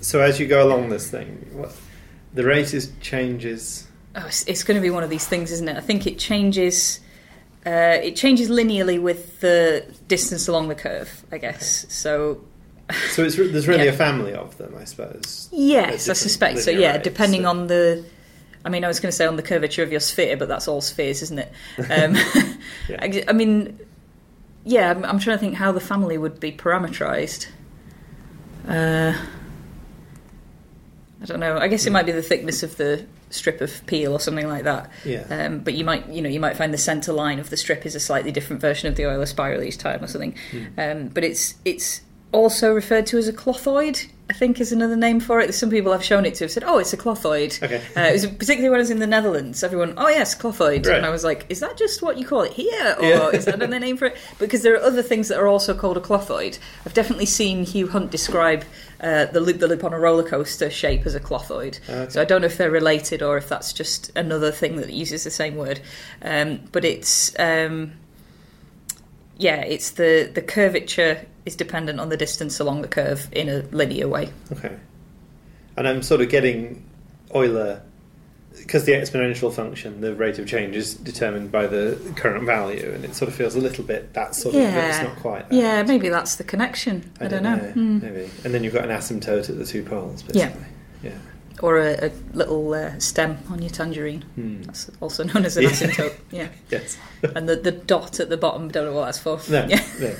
So 0.00 0.20
as 0.20 0.38
you 0.38 0.46
go 0.46 0.66
along 0.66 0.88
this 0.88 1.10
thing, 1.10 1.46
what 1.52 1.76
the 2.32 2.44
rate 2.44 2.72
is 2.72 2.92
changes. 3.00 3.88
Oh, 4.14 4.26
it's, 4.26 4.46
it's 4.46 4.62
going 4.62 4.76
to 4.76 4.80
be 4.80 4.90
one 4.90 5.02
of 5.02 5.10
these 5.10 5.26
things, 5.26 5.50
isn't 5.52 5.68
it? 5.68 5.76
I 5.76 5.80
think 5.80 6.06
it 6.06 6.18
changes. 6.18 7.00
Uh, 7.66 7.98
it 8.02 8.14
changes 8.14 8.48
linearly 8.48 9.00
with 9.02 9.40
the 9.40 9.84
distance 10.06 10.48
along 10.48 10.68
the 10.68 10.74
curve, 10.74 11.24
I 11.32 11.38
guess. 11.38 11.84
Okay. 11.84 11.92
So. 11.92 12.44
So 13.10 13.22
it's 13.22 13.36
there's 13.36 13.68
really 13.68 13.84
yeah. 13.84 13.90
a 13.90 13.96
family 13.96 14.32
of 14.32 14.56
them, 14.56 14.74
I 14.80 14.84
suppose. 14.84 15.50
Yes, 15.52 16.08
I 16.08 16.14
suspect 16.14 16.60
so. 16.60 16.70
Yeah, 16.70 16.92
rates, 16.92 17.04
depending 17.04 17.42
so. 17.42 17.50
on 17.50 17.66
the. 17.66 18.02
I 18.64 18.70
mean, 18.70 18.82
I 18.82 18.88
was 18.88 18.98
going 18.98 19.10
to 19.10 19.16
say 19.16 19.26
on 19.26 19.36
the 19.36 19.42
curvature 19.42 19.82
of 19.82 19.90
your 19.90 20.00
sphere, 20.00 20.38
but 20.38 20.48
that's 20.48 20.68
all 20.68 20.80
spheres, 20.80 21.20
isn't 21.20 21.38
it? 21.38 21.52
Um, 21.78 22.14
yeah. 22.88 22.98
I, 22.98 23.24
I 23.28 23.32
mean, 23.34 23.78
yeah, 24.68 24.90
I'm, 24.90 25.04
I'm, 25.04 25.18
trying 25.18 25.36
to 25.36 25.40
think 25.40 25.54
how 25.54 25.72
the 25.72 25.80
family 25.80 26.18
would 26.18 26.38
be 26.38 26.52
parameterized. 26.52 27.46
Uh, 28.66 29.14
I 31.22 31.24
don't 31.24 31.40
know. 31.40 31.56
I 31.56 31.68
guess 31.68 31.86
it 31.86 31.90
might 31.90 32.04
be 32.04 32.12
the 32.12 32.22
thickness 32.22 32.62
of 32.62 32.76
the 32.76 33.06
strip 33.30 33.62
of 33.62 33.84
peel 33.86 34.12
or 34.12 34.20
something 34.20 34.46
like 34.46 34.64
that. 34.64 34.90
Yeah. 35.06 35.24
Um, 35.30 35.60
but 35.60 35.72
you 35.72 35.84
might, 35.84 36.08
you 36.10 36.20
know, 36.20 36.28
you 36.28 36.38
might 36.38 36.56
find 36.56 36.72
the 36.72 36.78
center 36.78 37.14
line 37.14 37.38
of 37.38 37.48
the 37.48 37.56
strip 37.56 37.86
is 37.86 37.94
a 37.94 38.00
slightly 38.00 38.30
different 38.30 38.60
version 38.60 38.88
of 38.88 38.96
the 38.96 39.06
Euler 39.06 39.24
spiral 39.24 39.62
each 39.62 39.78
time 39.78 40.04
or 40.04 40.06
something. 40.06 40.34
Mm. 40.52 40.78
Um, 40.78 41.08
but 41.08 41.24
it's 41.24 41.54
it's 41.64 42.02
also 42.32 42.72
referred 42.74 43.06
to 43.06 43.18
as 43.18 43.28
a 43.28 43.32
clothoid 43.32 44.08
I 44.30 44.34
think 44.34 44.60
is 44.60 44.72
another 44.72 44.96
name 44.96 45.20
for 45.20 45.40
it. 45.40 45.54
Some 45.54 45.70
people 45.70 45.92
I've 45.92 46.04
shown 46.04 46.26
it 46.26 46.34
to 46.36 46.44
have 46.44 46.50
said, 46.50 46.62
"Oh, 46.62 46.76
it's 46.78 46.92
a 46.92 46.98
clothoid." 46.98 47.62
Okay. 47.62 47.82
Uh, 47.96 48.08
it 48.08 48.12
was 48.12 48.26
particularly 48.26 48.68
when 48.68 48.78
I 48.78 48.82
was 48.82 48.90
in 48.90 48.98
the 48.98 49.06
Netherlands. 49.06 49.62
Everyone, 49.62 49.94
"Oh 49.96 50.08
yes, 50.08 50.34
clothoid," 50.34 50.86
right. 50.86 50.96
and 50.98 51.06
I 51.06 51.08
was 51.08 51.24
like, 51.24 51.46
"Is 51.48 51.60
that 51.60 51.78
just 51.78 52.02
what 52.02 52.18
you 52.18 52.26
call 52.26 52.42
it 52.42 52.52
here, 52.52 52.96
or 52.98 53.04
yeah. 53.04 53.28
is 53.30 53.46
that 53.46 53.54
another 53.54 53.78
name 53.78 53.96
for 53.96 54.06
it?" 54.06 54.18
Because 54.38 54.62
there 54.62 54.74
are 54.74 54.82
other 54.82 55.02
things 55.02 55.28
that 55.28 55.38
are 55.38 55.46
also 55.46 55.72
called 55.72 55.96
a 55.96 56.00
clothoid. 56.00 56.58
I've 56.84 56.92
definitely 56.92 57.24
seen 57.24 57.64
Hugh 57.64 57.88
Hunt 57.88 58.10
describe 58.10 58.64
uh, 59.00 59.26
the 59.26 59.40
loop 59.40 59.60
the 59.60 59.68
loop 59.68 59.82
on 59.82 59.94
a 59.94 59.98
roller 59.98 60.28
coaster 60.28 60.68
shape 60.68 61.06
as 61.06 61.14
a 61.14 61.20
clothoid. 61.20 61.80
Okay. 61.88 62.10
So 62.10 62.20
I 62.20 62.26
don't 62.26 62.42
know 62.42 62.48
if 62.48 62.58
they're 62.58 62.70
related 62.70 63.22
or 63.22 63.38
if 63.38 63.48
that's 63.48 63.72
just 63.72 64.12
another 64.14 64.52
thing 64.52 64.76
that 64.76 64.92
uses 64.92 65.24
the 65.24 65.30
same 65.30 65.56
word. 65.56 65.80
Um, 66.20 66.60
but 66.70 66.84
it's 66.84 67.34
um, 67.38 67.92
yeah, 69.38 69.62
it's 69.62 69.92
the 69.92 70.30
the 70.34 70.42
curvature 70.42 71.24
is 71.48 71.56
dependent 71.56 71.98
on 71.98 72.10
the 72.10 72.16
distance 72.16 72.60
along 72.60 72.82
the 72.82 72.88
curve 72.88 73.28
in 73.32 73.48
a 73.48 73.62
linear 73.72 74.06
way. 74.06 74.30
Okay. 74.52 74.76
And 75.76 75.88
I'm 75.88 76.02
sort 76.02 76.20
of 76.20 76.28
getting 76.28 76.84
Euler 77.34 77.82
because 78.56 78.84
the 78.84 78.92
exponential 78.92 79.52
function, 79.52 80.00
the 80.00 80.14
rate 80.14 80.38
of 80.38 80.46
change 80.46 80.76
is 80.76 80.94
determined 80.94 81.50
by 81.50 81.66
the 81.66 81.96
current 82.16 82.44
value, 82.44 82.90
and 82.92 83.04
it 83.04 83.14
sort 83.14 83.28
of 83.28 83.34
feels 83.34 83.54
a 83.54 83.60
little 83.60 83.84
bit 83.84 84.14
that 84.14 84.34
sort 84.34 84.54
of, 84.54 84.60
yeah. 84.60 84.88
it's 84.88 84.98
not 85.00 85.16
quite. 85.16 85.48
That. 85.48 85.54
Yeah, 85.54 85.82
maybe 85.84 86.08
that's 86.08 86.36
the 86.36 86.44
connection. 86.44 87.10
I, 87.20 87.26
I 87.26 87.28
don't, 87.28 87.44
don't, 87.44 87.58
know. 87.58 87.66
know. 87.66 87.98
Mm. 87.98 88.02
Maybe, 88.02 88.30
and 88.44 88.52
then 88.52 88.64
you've 88.64 88.74
got 88.74 88.84
an 88.84 88.90
asymptote 88.90 89.48
at 89.48 89.58
the 89.58 89.64
two 89.64 89.84
poles. 89.84 90.22
Basically. 90.22 90.66
Yeah. 91.02 91.10
Yeah 91.10 91.18
or 91.60 91.78
a, 91.78 92.06
a 92.06 92.12
little 92.32 92.72
uh, 92.74 92.98
stem 92.98 93.38
on 93.50 93.60
your 93.60 93.70
tangerine. 93.70 94.22
Hmm. 94.22 94.62
That's 94.62 94.90
also 95.00 95.24
known 95.24 95.44
as 95.44 95.56
an 95.56 95.64
yeah. 95.64 95.70
asymptote. 95.70 96.14
Yeah. 96.30 96.48
yes. 96.70 96.98
and 97.34 97.48
the, 97.48 97.56
the 97.56 97.72
dot 97.72 98.20
at 98.20 98.28
the 98.28 98.36
bottom, 98.36 98.68
don't 98.68 98.86
know 98.86 98.92
what 98.92 99.06
that's 99.06 99.18
for. 99.18 99.40
No. 99.50 99.66
Yeah. 99.68 99.84
no. 100.00 100.14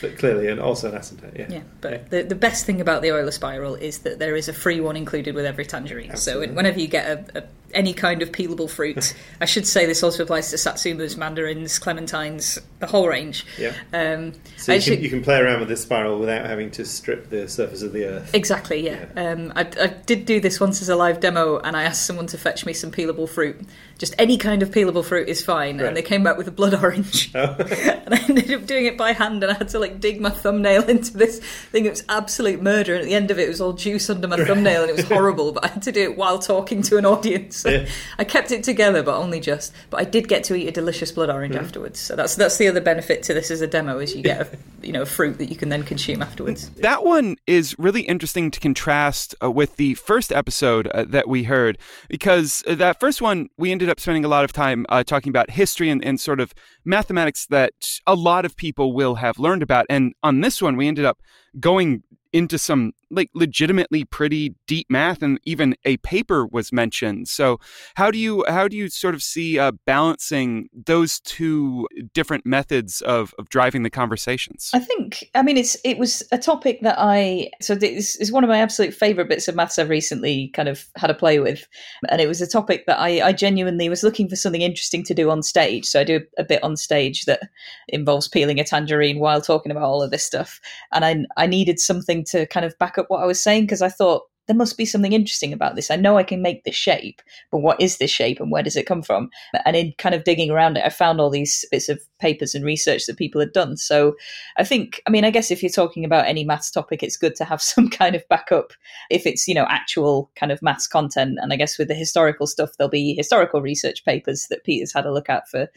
But 0.00 0.18
clearly, 0.18 0.48
and 0.48 0.60
also 0.60 0.92
an 0.92 0.98
asymptote. 0.98 1.38
Yeah. 1.38 1.46
Yeah. 1.48 1.62
But 1.80 1.92
yeah. 1.92 2.02
The, 2.10 2.22
the 2.22 2.34
best 2.34 2.66
thing 2.66 2.80
about 2.80 3.02
the 3.02 3.10
Euler 3.10 3.30
spiral 3.30 3.74
is 3.74 3.98
that 4.00 4.18
there 4.18 4.36
is 4.36 4.48
a 4.48 4.52
free 4.52 4.80
one 4.80 4.96
included 4.96 5.34
with 5.34 5.46
every 5.46 5.66
tangerine. 5.66 6.10
Absolutely. 6.10 6.48
So 6.48 6.52
whenever 6.54 6.80
you 6.80 6.88
get 6.88 7.06
a, 7.06 7.38
a 7.38 7.44
any 7.74 7.92
kind 7.92 8.22
of 8.22 8.32
peelable 8.32 8.70
fruit. 8.70 9.14
I 9.40 9.44
should 9.44 9.66
say 9.66 9.86
this 9.86 10.02
also 10.02 10.22
applies 10.22 10.50
to 10.50 10.56
satsumas, 10.56 11.16
mandarins, 11.16 11.78
clementines, 11.78 12.60
the 12.80 12.86
whole 12.86 13.08
range. 13.08 13.46
Yeah. 13.58 13.74
Um, 13.92 14.32
so 14.56 14.72
you, 14.72 14.82
can, 14.82 15.02
you, 15.02 15.10
can, 15.10 15.22
play 15.22 15.38
around 15.38 15.60
with 15.60 15.68
this 15.68 15.82
spiral 15.82 16.18
without 16.18 16.46
having 16.46 16.70
to 16.72 16.84
strip 16.84 17.30
the 17.30 17.48
surface 17.48 17.82
of 17.82 17.92
the 17.92 18.06
earth. 18.06 18.34
Exactly. 18.34 18.84
Yeah. 18.84 19.06
yeah. 19.16 19.30
Um, 19.30 19.52
I, 19.56 19.62
I, 19.80 19.86
did 20.06 20.26
do 20.26 20.40
this 20.40 20.60
once 20.60 20.82
as 20.82 20.88
a 20.88 20.96
live 20.96 21.20
demo, 21.20 21.58
and 21.58 21.76
I 21.76 21.84
asked 21.84 22.06
someone 22.06 22.26
to 22.28 22.38
fetch 22.38 22.66
me 22.66 22.72
some 22.72 22.90
peelable 22.90 23.28
fruit. 23.28 23.60
Just 23.98 24.14
any 24.18 24.36
kind 24.36 24.62
of 24.62 24.70
peelable 24.70 25.04
fruit 25.04 25.28
is 25.28 25.42
fine, 25.42 25.78
right. 25.78 25.86
and 25.86 25.96
they 25.96 26.02
came 26.02 26.22
back 26.22 26.36
with 26.36 26.48
a 26.48 26.52
blood 26.52 26.74
orange. 26.74 27.32
Oh. 27.44 27.56
and 27.58 28.14
I 28.14 28.18
ended 28.28 28.52
up 28.52 28.64
doing 28.66 28.86
it 28.86 28.96
by 28.96 29.12
hand, 29.12 29.42
and 29.42 29.50
I 29.52 29.56
had 29.56 29.68
to 29.70 29.78
like 29.80 29.98
dig 29.98 30.20
my 30.20 30.30
thumbnail 30.30 30.84
into 30.84 31.16
this 31.16 31.40
thing. 31.40 31.84
It 31.86 31.90
was 31.90 32.04
absolute 32.08 32.62
murder, 32.62 32.94
and 32.94 33.02
at 33.02 33.06
the 33.06 33.14
end 33.14 33.30
of 33.32 33.38
it, 33.38 33.46
it 33.46 33.48
was 33.48 33.60
all 33.60 33.72
juice 33.72 34.08
under 34.08 34.28
my 34.28 34.36
thumbnail, 34.44 34.82
and 34.82 34.90
it 34.90 34.96
was 34.96 35.06
horrible. 35.06 35.52
But 35.52 35.64
I 35.64 35.68
had 35.68 35.82
to 35.82 35.92
do 35.92 36.02
it 36.02 36.16
while 36.16 36.38
talking 36.38 36.82
to 36.82 36.96
an 36.96 37.06
audience. 37.06 37.63
So 37.64 37.70
yeah. 37.80 37.88
I 38.18 38.24
kept 38.24 38.50
it 38.52 38.62
together, 38.62 39.02
but 39.02 39.16
only 39.16 39.40
just. 39.40 39.72
But 39.88 40.00
I 40.00 40.04
did 40.04 40.28
get 40.28 40.44
to 40.44 40.54
eat 40.54 40.68
a 40.68 40.72
delicious 40.72 41.10
blood 41.10 41.30
orange 41.30 41.54
mm-hmm. 41.54 41.64
afterwards. 41.64 41.98
So 41.98 42.14
that's 42.14 42.34
that's 42.34 42.58
the 42.58 42.68
other 42.68 42.82
benefit 42.82 43.22
to 43.24 43.34
this 43.34 43.50
as 43.50 43.62
a 43.62 43.66
demo 43.66 43.98
is 43.98 44.14
you 44.14 44.22
get 44.22 44.40
a 44.42 44.58
you 44.82 44.92
know 44.92 45.02
a 45.02 45.06
fruit 45.06 45.38
that 45.38 45.46
you 45.46 45.56
can 45.56 45.70
then 45.70 45.82
consume 45.82 46.22
afterwards. 46.22 46.70
That 46.84 47.02
one 47.02 47.36
is 47.46 47.74
really 47.78 48.02
interesting 48.02 48.50
to 48.50 48.60
contrast 48.60 49.34
uh, 49.42 49.50
with 49.50 49.76
the 49.76 49.94
first 49.94 50.30
episode 50.30 50.86
uh, 50.88 51.06
that 51.08 51.26
we 51.26 51.44
heard 51.44 51.78
because 52.08 52.62
uh, 52.66 52.74
that 52.74 53.00
first 53.00 53.22
one 53.22 53.48
we 53.56 53.72
ended 53.72 53.88
up 53.88 53.98
spending 53.98 54.24
a 54.24 54.28
lot 54.28 54.44
of 54.44 54.52
time 54.52 54.84
uh, 54.90 55.02
talking 55.02 55.30
about 55.30 55.50
history 55.50 55.88
and, 55.88 56.04
and 56.04 56.20
sort 56.20 56.40
of 56.40 56.52
mathematics 56.84 57.46
that 57.46 57.72
a 58.06 58.14
lot 58.14 58.44
of 58.44 58.54
people 58.54 58.92
will 58.92 59.14
have 59.14 59.38
learned 59.38 59.62
about, 59.62 59.86
and 59.88 60.12
on 60.22 60.42
this 60.42 60.60
one 60.60 60.76
we 60.76 60.86
ended 60.86 61.06
up 61.06 61.22
going 61.58 62.02
into 62.34 62.58
some 62.58 62.92
like 63.14 63.30
legitimately 63.34 64.04
pretty 64.04 64.54
deep 64.66 64.86
math 64.90 65.22
and 65.22 65.38
even 65.44 65.74
a 65.84 65.96
paper 65.98 66.46
was 66.46 66.72
mentioned. 66.72 67.28
So 67.28 67.58
how 67.94 68.10
do 68.10 68.18
you 68.18 68.44
how 68.48 68.68
do 68.68 68.76
you 68.76 68.88
sort 68.88 69.14
of 69.14 69.22
see 69.22 69.58
uh, 69.58 69.72
balancing 69.86 70.68
those 70.72 71.20
two 71.20 71.88
different 72.12 72.46
methods 72.46 73.00
of, 73.02 73.34
of 73.38 73.48
driving 73.48 73.82
the 73.82 73.90
conversations? 73.90 74.70
I 74.74 74.78
think 74.78 75.30
i 75.34 75.42
mean 75.42 75.56
it's 75.56 75.76
it 75.84 75.98
was 75.98 76.22
a 76.32 76.38
topic 76.38 76.80
that 76.82 76.96
i 76.98 77.50
so 77.60 77.74
this 77.74 78.16
is 78.16 78.32
one 78.32 78.44
of 78.44 78.48
my 78.48 78.58
absolute 78.58 78.94
favorite 78.94 79.28
bits 79.28 79.48
of 79.48 79.54
maths 79.54 79.78
i've 79.78 79.88
recently 79.88 80.48
kind 80.48 80.68
of 80.68 80.86
had 80.96 81.10
a 81.10 81.14
play 81.14 81.38
with. 81.38 81.66
And 82.08 82.20
it 82.20 82.28
was 82.28 82.40
a 82.40 82.46
topic 82.46 82.86
that 82.86 82.98
i, 82.98 83.20
I 83.20 83.32
genuinely 83.32 83.88
was 83.88 84.02
looking 84.02 84.28
for 84.28 84.36
something 84.36 84.62
interesting 84.62 85.04
to 85.04 85.14
do 85.14 85.30
on 85.30 85.42
stage. 85.42 85.86
So 85.86 86.00
i 86.00 86.04
do 86.04 86.20
a 86.38 86.44
bit 86.44 86.62
on 86.62 86.76
stage 86.76 87.24
that 87.24 87.40
involves 87.88 88.28
peeling 88.28 88.60
a 88.60 88.64
tangerine 88.64 89.18
while 89.18 89.40
talking 89.40 89.72
about 89.72 89.84
all 89.84 90.02
of 90.02 90.10
this 90.10 90.24
stuff. 90.24 90.60
And 90.92 91.04
i 91.04 91.42
i 91.42 91.46
needed 91.46 91.78
something 91.78 92.24
to 92.26 92.46
kind 92.46 92.66
of 92.66 92.78
back 92.78 92.98
up 92.98 93.03
what 93.08 93.22
I 93.22 93.26
was 93.26 93.42
saying 93.42 93.62
because 93.62 93.82
I 93.82 93.88
thought 93.88 94.22
there 94.46 94.56
must 94.56 94.76
be 94.76 94.84
something 94.84 95.12
interesting 95.12 95.52
about 95.52 95.74
this. 95.74 95.90
I 95.90 95.96
know 95.96 96.18
I 96.18 96.22
can 96.22 96.42
make 96.42 96.64
this 96.64 96.74
shape, 96.74 97.22
but 97.50 97.58
what 97.58 97.80
is 97.80 97.96
this 97.96 98.10
shape 98.10 98.40
and 98.40 98.50
where 98.50 98.62
does 98.62 98.76
it 98.76 98.86
come 98.86 99.02
from? 99.02 99.30
And 99.64 99.74
in 99.74 99.94
kind 99.96 100.14
of 100.14 100.24
digging 100.24 100.50
around 100.50 100.76
it, 100.76 100.84
I 100.84 100.90
found 100.90 101.20
all 101.20 101.30
these 101.30 101.64
bits 101.70 101.88
of 101.88 102.00
papers 102.18 102.54
and 102.54 102.64
research 102.64 103.06
that 103.06 103.16
people 103.16 103.40
had 103.40 103.52
done. 103.52 103.76
So 103.76 104.16
I 104.58 104.64
think, 104.64 105.00
I 105.06 105.10
mean, 105.10 105.24
I 105.24 105.30
guess 105.30 105.50
if 105.50 105.62
you're 105.62 105.70
talking 105.70 106.04
about 106.04 106.26
any 106.26 106.44
maths 106.44 106.70
topic, 106.70 107.02
it's 107.02 107.16
good 107.16 107.34
to 107.36 107.44
have 107.44 107.62
some 107.62 107.88
kind 107.88 108.14
of 108.14 108.28
backup 108.28 108.72
if 109.10 109.26
it's, 109.26 109.48
you 109.48 109.54
know, 109.54 109.66
actual 109.68 110.30
kind 110.36 110.52
of 110.52 110.62
maths 110.62 110.86
content. 110.86 111.38
And 111.40 111.52
I 111.52 111.56
guess 111.56 111.78
with 111.78 111.88
the 111.88 111.94
historical 111.94 112.46
stuff, 112.46 112.70
there'll 112.76 112.90
be 112.90 113.14
historical 113.14 113.62
research 113.62 114.04
papers 114.04 114.46
that 114.50 114.64
Peter's 114.64 114.92
had 114.92 115.06
a 115.06 115.12
look 115.12 115.30
at 115.30 115.48
for, 115.48 115.68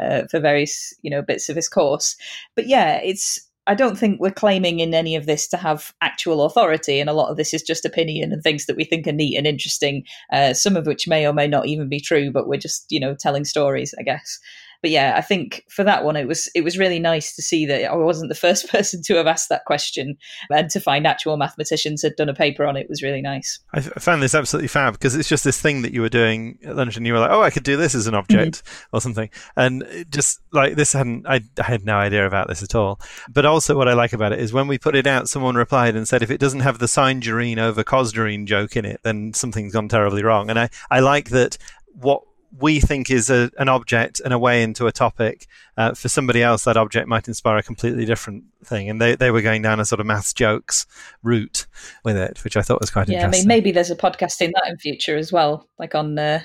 uh, 0.00 0.22
for 0.30 0.40
various, 0.40 0.92
you 1.02 1.10
know, 1.10 1.22
bits 1.22 1.48
of 1.48 1.56
his 1.56 1.68
course. 1.68 2.16
But 2.56 2.66
yeah, 2.66 2.96
it's, 3.04 3.40
I 3.66 3.74
don't 3.74 3.98
think 3.98 4.20
we're 4.20 4.30
claiming 4.30 4.80
in 4.80 4.94
any 4.94 5.16
of 5.16 5.26
this 5.26 5.48
to 5.48 5.56
have 5.56 5.92
actual 6.00 6.44
authority, 6.44 7.00
and 7.00 7.10
a 7.10 7.14
lot 7.14 7.30
of 7.30 7.36
this 7.36 7.52
is 7.52 7.62
just 7.62 7.84
opinion 7.84 8.32
and 8.32 8.42
things 8.42 8.66
that 8.66 8.76
we 8.76 8.84
think 8.84 9.06
are 9.06 9.12
neat 9.12 9.36
and 9.36 9.46
interesting. 9.46 10.04
Uh, 10.32 10.54
some 10.54 10.76
of 10.76 10.86
which 10.86 11.08
may 11.08 11.26
or 11.26 11.32
may 11.32 11.48
not 11.48 11.66
even 11.66 11.88
be 11.88 12.00
true, 12.00 12.30
but 12.30 12.48
we're 12.48 12.58
just 12.58 12.86
you 12.90 13.00
know 13.00 13.14
telling 13.14 13.44
stories, 13.44 13.94
I 13.98 14.02
guess 14.02 14.38
but 14.82 14.90
yeah, 14.90 15.14
I 15.16 15.20
think 15.20 15.64
for 15.68 15.84
that 15.84 16.04
one, 16.04 16.16
it 16.16 16.26
was 16.26 16.48
it 16.54 16.62
was 16.62 16.78
really 16.78 16.98
nice 16.98 17.34
to 17.36 17.42
see 17.42 17.66
that 17.66 17.84
I 17.84 17.94
wasn't 17.94 18.28
the 18.28 18.34
first 18.46 18.68
person 18.68 19.02
to 19.04 19.14
have 19.16 19.26
asked 19.26 19.48
that 19.48 19.64
question, 19.64 20.16
and 20.50 20.70
to 20.70 20.80
find 20.80 21.06
actual 21.06 21.36
mathematicians 21.36 22.02
had 22.02 22.16
done 22.16 22.28
a 22.28 22.34
paper 22.34 22.64
on 22.64 22.76
it 22.76 22.88
was 22.88 23.02
really 23.02 23.22
nice. 23.22 23.58
I 23.72 23.80
found 23.80 24.22
this 24.22 24.34
absolutely 24.34 24.68
fab 24.68 24.94
because 24.94 25.14
it's 25.14 25.28
just 25.28 25.44
this 25.44 25.60
thing 25.60 25.82
that 25.82 25.92
you 25.92 26.00
were 26.00 26.08
doing 26.08 26.58
at 26.64 26.76
lunch, 26.76 26.96
and 26.96 27.06
you 27.06 27.12
were 27.12 27.18
like, 27.18 27.30
"Oh, 27.30 27.42
I 27.42 27.50
could 27.50 27.64
do 27.64 27.76
this 27.76 27.94
as 27.94 28.06
an 28.06 28.14
object 28.14 28.64
mm-hmm. 28.64 28.96
or 28.96 29.00
something," 29.00 29.30
and 29.56 30.06
just 30.10 30.40
like 30.52 30.76
this 30.76 30.92
hadn't 30.92 31.26
I, 31.26 31.40
I 31.58 31.62
had 31.62 31.84
no 31.84 31.96
idea 31.96 32.26
about 32.26 32.48
this 32.48 32.62
at 32.62 32.74
all. 32.74 33.00
But 33.28 33.46
also, 33.46 33.76
what 33.76 33.88
I 33.88 33.94
like 33.94 34.12
about 34.12 34.32
it 34.32 34.38
is 34.38 34.52
when 34.52 34.68
we 34.68 34.78
put 34.78 34.96
it 34.96 35.06
out, 35.06 35.28
someone 35.28 35.54
replied 35.54 35.96
and 35.96 36.06
said, 36.06 36.22
"If 36.22 36.30
it 36.30 36.40
doesn't 36.40 36.60
have 36.60 36.78
the 36.78 36.88
sine 36.88 37.16
over 37.26 37.82
cosgerine 37.82 38.46
joke 38.46 38.76
in 38.76 38.84
it, 38.84 39.00
then 39.02 39.32
something's 39.32 39.72
gone 39.72 39.88
terribly 39.88 40.22
wrong." 40.22 40.50
And 40.50 40.58
I 40.58 40.70
I 40.90 41.00
like 41.00 41.30
that 41.30 41.56
what 41.94 42.22
we 42.58 42.80
think 42.80 43.10
is 43.10 43.30
a, 43.30 43.50
an 43.58 43.68
object 43.68 44.20
and 44.20 44.32
a 44.32 44.38
way 44.38 44.62
into 44.62 44.86
a 44.86 44.92
topic. 44.92 45.46
Uh, 45.76 45.94
for 45.94 46.08
somebody 46.08 46.42
else, 46.42 46.64
that 46.64 46.76
object 46.76 47.06
might 47.08 47.28
inspire 47.28 47.58
a 47.58 47.62
completely 47.62 48.04
different 48.04 48.44
thing. 48.64 48.88
And 48.88 49.00
they, 49.00 49.14
they 49.14 49.30
were 49.30 49.42
going 49.42 49.62
down 49.62 49.80
a 49.80 49.84
sort 49.84 50.00
of 50.00 50.06
maths 50.06 50.32
jokes 50.32 50.86
route 51.22 51.66
with 52.04 52.16
it, 52.16 52.42
which 52.44 52.56
I 52.56 52.62
thought 52.62 52.80
was 52.80 52.90
quite 52.90 53.02
interesting. 53.02 53.20
yeah, 53.20 53.26
interesting. 53.26 53.50
I 53.50 53.54
mean, 53.54 53.58
maybe 53.58 53.72
there's 53.72 53.90
a 53.90 53.96
podcast 53.96 54.40
in 54.40 54.52
that 54.54 54.68
in 54.68 54.78
future 54.78 55.16
as 55.16 55.32
well, 55.32 55.68
like 55.78 55.94
on, 55.94 56.18
uh, 56.18 56.40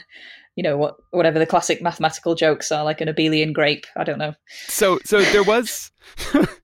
you 0.55 0.63
know, 0.63 0.77
what 0.77 0.95
whatever 1.11 1.39
the 1.39 1.45
classic 1.45 1.81
mathematical 1.81 2.35
jokes 2.35 2.71
are, 2.71 2.83
like 2.83 2.99
an 3.01 3.07
abelian 3.07 3.53
grape. 3.53 3.85
I 3.95 4.03
don't 4.03 4.19
know. 4.19 4.33
So, 4.67 4.99
so 5.05 5.21
there 5.21 5.43
was. 5.43 5.91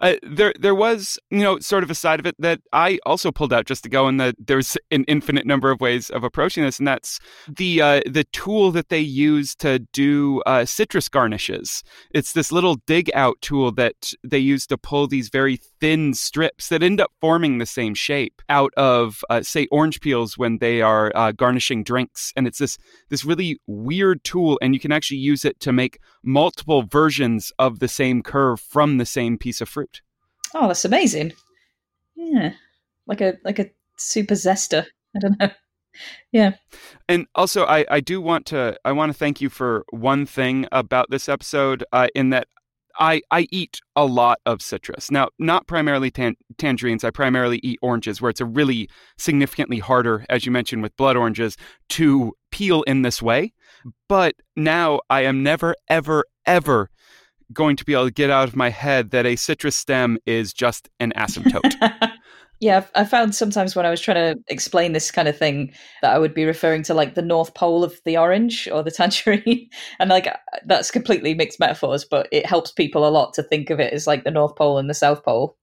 Uh, 0.00 0.14
there 0.22 0.52
there 0.58 0.74
was 0.74 1.18
you 1.30 1.40
know 1.40 1.58
sort 1.58 1.82
of 1.82 1.90
a 1.90 1.94
side 1.94 2.20
of 2.20 2.26
it 2.26 2.34
that 2.38 2.60
I 2.72 2.98
also 3.06 3.30
pulled 3.30 3.52
out 3.52 3.66
just 3.66 3.82
to 3.84 3.88
go, 3.88 4.06
and 4.06 4.20
that 4.20 4.34
there's 4.38 4.76
an 4.90 5.04
infinite 5.08 5.46
number 5.46 5.70
of 5.70 5.80
ways 5.80 6.10
of 6.10 6.24
approaching 6.24 6.64
this, 6.64 6.78
and 6.78 6.86
that's 6.86 7.20
the 7.48 7.80
uh, 7.80 8.00
the 8.06 8.24
tool 8.32 8.70
that 8.72 8.88
they 8.88 9.00
use 9.00 9.54
to 9.56 9.80
do 9.92 10.42
uh, 10.46 10.64
citrus 10.64 11.08
garnishes. 11.08 11.82
It's 12.10 12.32
this 12.32 12.52
little 12.52 12.76
dig 12.86 13.10
out 13.14 13.40
tool 13.40 13.72
that 13.72 14.12
they 14.24 14.38
use 14.38 14.66
to 14.68 14.78
pull 14.78 15.06
these 15.06 15.28
very 15.28 15.58
thin 15.80 16.14
strips 16.14 16.68
that 16.68 16.82
end 16.82 17.00
up 17.00 17.12
forming 17.20 17.58
the 17.58 17.66
same 17.66 17.94
shape 17.94 18.42
out 18.48 18.72
of 18.76 19.22
uh, 19.30 19.42
say 19.42 19.66
orange 19.70 20.00
peels 20.00 20.38
when 20.38 20.58
they 20.58 20.82
are 20.82 21.12
uh, 21.14 21.32
garnishing 21.32 21.84
drinks, 21.84 22.32
and 22.36 22.46
it's 22.46 22.58
this 22.58 22.78
this 23.10 23.24
really 23.24 23.60
weird 23.66 24.22
tool, 24.24 24.58
and 24.62 24.74
you 24.74 24.80
can 24.80 24.92
actually 24.92 25.18
use 25.18 25.44
it 25.44 25.58
to 25.60 25.72
make 25.72 25.98
multiple 26.24 26.82
versions 26.82 27.52
of 27.58 27.78
the 27.78 27.88
same 27.88 28.22
curve 28.22 28.60
from 28.60 28.98
the 28.98 29.06
same 29.06 29.36
piece 29.38 29.51
of 29.60 29.68
fruit. 29.68 30.02
Oh, 30.54 30.68
that's 30.68 30.84
amazing. 30.84 31.32
Yeah. 32.14 32.52
Like 33.06 33.20
a 33.20 33.34
like 33.44 33.58
a 33.58 33.70
super 33.96 34.34
zester. 34.34 34.86
I 35.16 35.18
don't 35.20 35.38
know. 35.38 35.50
Yeah. 36.32 36.52
And 37.06 37.26
also 37.34 37.66
I, 37.66 37.84
I 37.90 38.00
do 38.00 38.18
want 38.18 38.46
to 38.46 38.78
I 38.82 38.92
want 38.92 39.12
to 39.12 39.18
thank 39.18 39.42
you 39.42 39.50
for 39.50 39.84
one 39.90 40.24
thing 40.24 40.66
about 40.72 41.10
this 41.10 41.28
episode 41.28 41.84
uh, 41.92 42.08
in 42.14 42.30
that 42.30 42.48
I, 42.98 43.22
I 43.30 43.46
eat 43.50 43.80
a 43.96 44.04
lot 44.04 44.38
of 44.46 44.62
citrus. 44.62 45.10
Now, 45.10 45.28
not 45.38 45.66
primarily 45.66 46.10
tan- 46.10 46.36
tangerines. 46.58 47.04
I 47.04 47.10
primarily 47.10 47.58
eat 47.62 47.78
oranges, 47.82 48.20
where 48.20 48.30
it's 48.30 48.40
a 48.40 48.46
really 48.46 48.88
significantly 49.18 49.78
harder, 49.78 50.24
as 50.28 50.44
you 50.46 50.52
mentioned 50.52 50.82
with 50.82 50.96
blood 50.96 51.16
oranges, 51.16 51.56
to 51.90 52.32
peel 52.50 52.82
in 52.82 53.02
this 53.02 53.22
way. 53.22 53.52
But 54.08 54.34
now 54.56 55.00
I 55.10 55.22
am 55.22 55.42
never, 55.42 55.74
ever, 55.88 56.24
ever 56.46 56.90
going 57.52 57.76
to 57.76 57.84
be 57.84 57.92
able 57.92 58.06
to 58.06 58.10
get 58.10 58.30
out 58.30 58.48
of 58.48 58.56
my 58.56 58.70
head 58.70 59.10
that 59.10 59.26
a 59.26 59.36
citrus 59.36 59.76
stem 59.76 60.18
is 60.26 60.52
just 60.52 60.88
an 61.00 61.12
asymptote. 61.16 62.10
yeah, 62.62 62.84
I 62.94 63.04
found 63.04 63.34
sometimes 63.34 63.74
when 63.74 63.84
I 63.84 63.90
was 63.90 64.00
trying 64.00 64.36
to 64.36 64.40
explain 64.46 64.92
this 64.92 65.10
kind 65.10 65.26
of 65.26 65.36
thing 65.36 65.72
that 66.00 66.12
I 66.12 66.18
would 66.18 66.32
be 66.32 66.44
referring 66.44 66.84
to 66.84 66.94
like 66.94 67.16
the 67.16 67.20
North 67.20 67.54
Pole 67.54 67.82
of 67.82 68.00
the 68.04 68.16
orange 68.16 68.68
or 68.70 68.84
the 68.84 68.90
tangerine. 68.92 69.68
and 69.98 70.08
like 70.08 70.28
that's 70.64 70.92
completely 70.92 71.34
mixed 71.34 71.58
metaphors, 71.58 72.04
but 72.04 72.28
it 72.30 72.46
helps 72.46 72.70
people 72.70 73.04
a 73.04 73.10
lot 73.10 73.34
to 73.34 73.42
think 73.42 73.70
of 73.70 73.80
it 73.80 73.92
as 73.92 74.06
like 74.06 74.22
the 74.22 74.30
North 74.30 74.54
Pole 74.54 74.78
and 74.78 74.88
the 74.88 74.94
South 74.94 75.24
Pole 75.24 75.56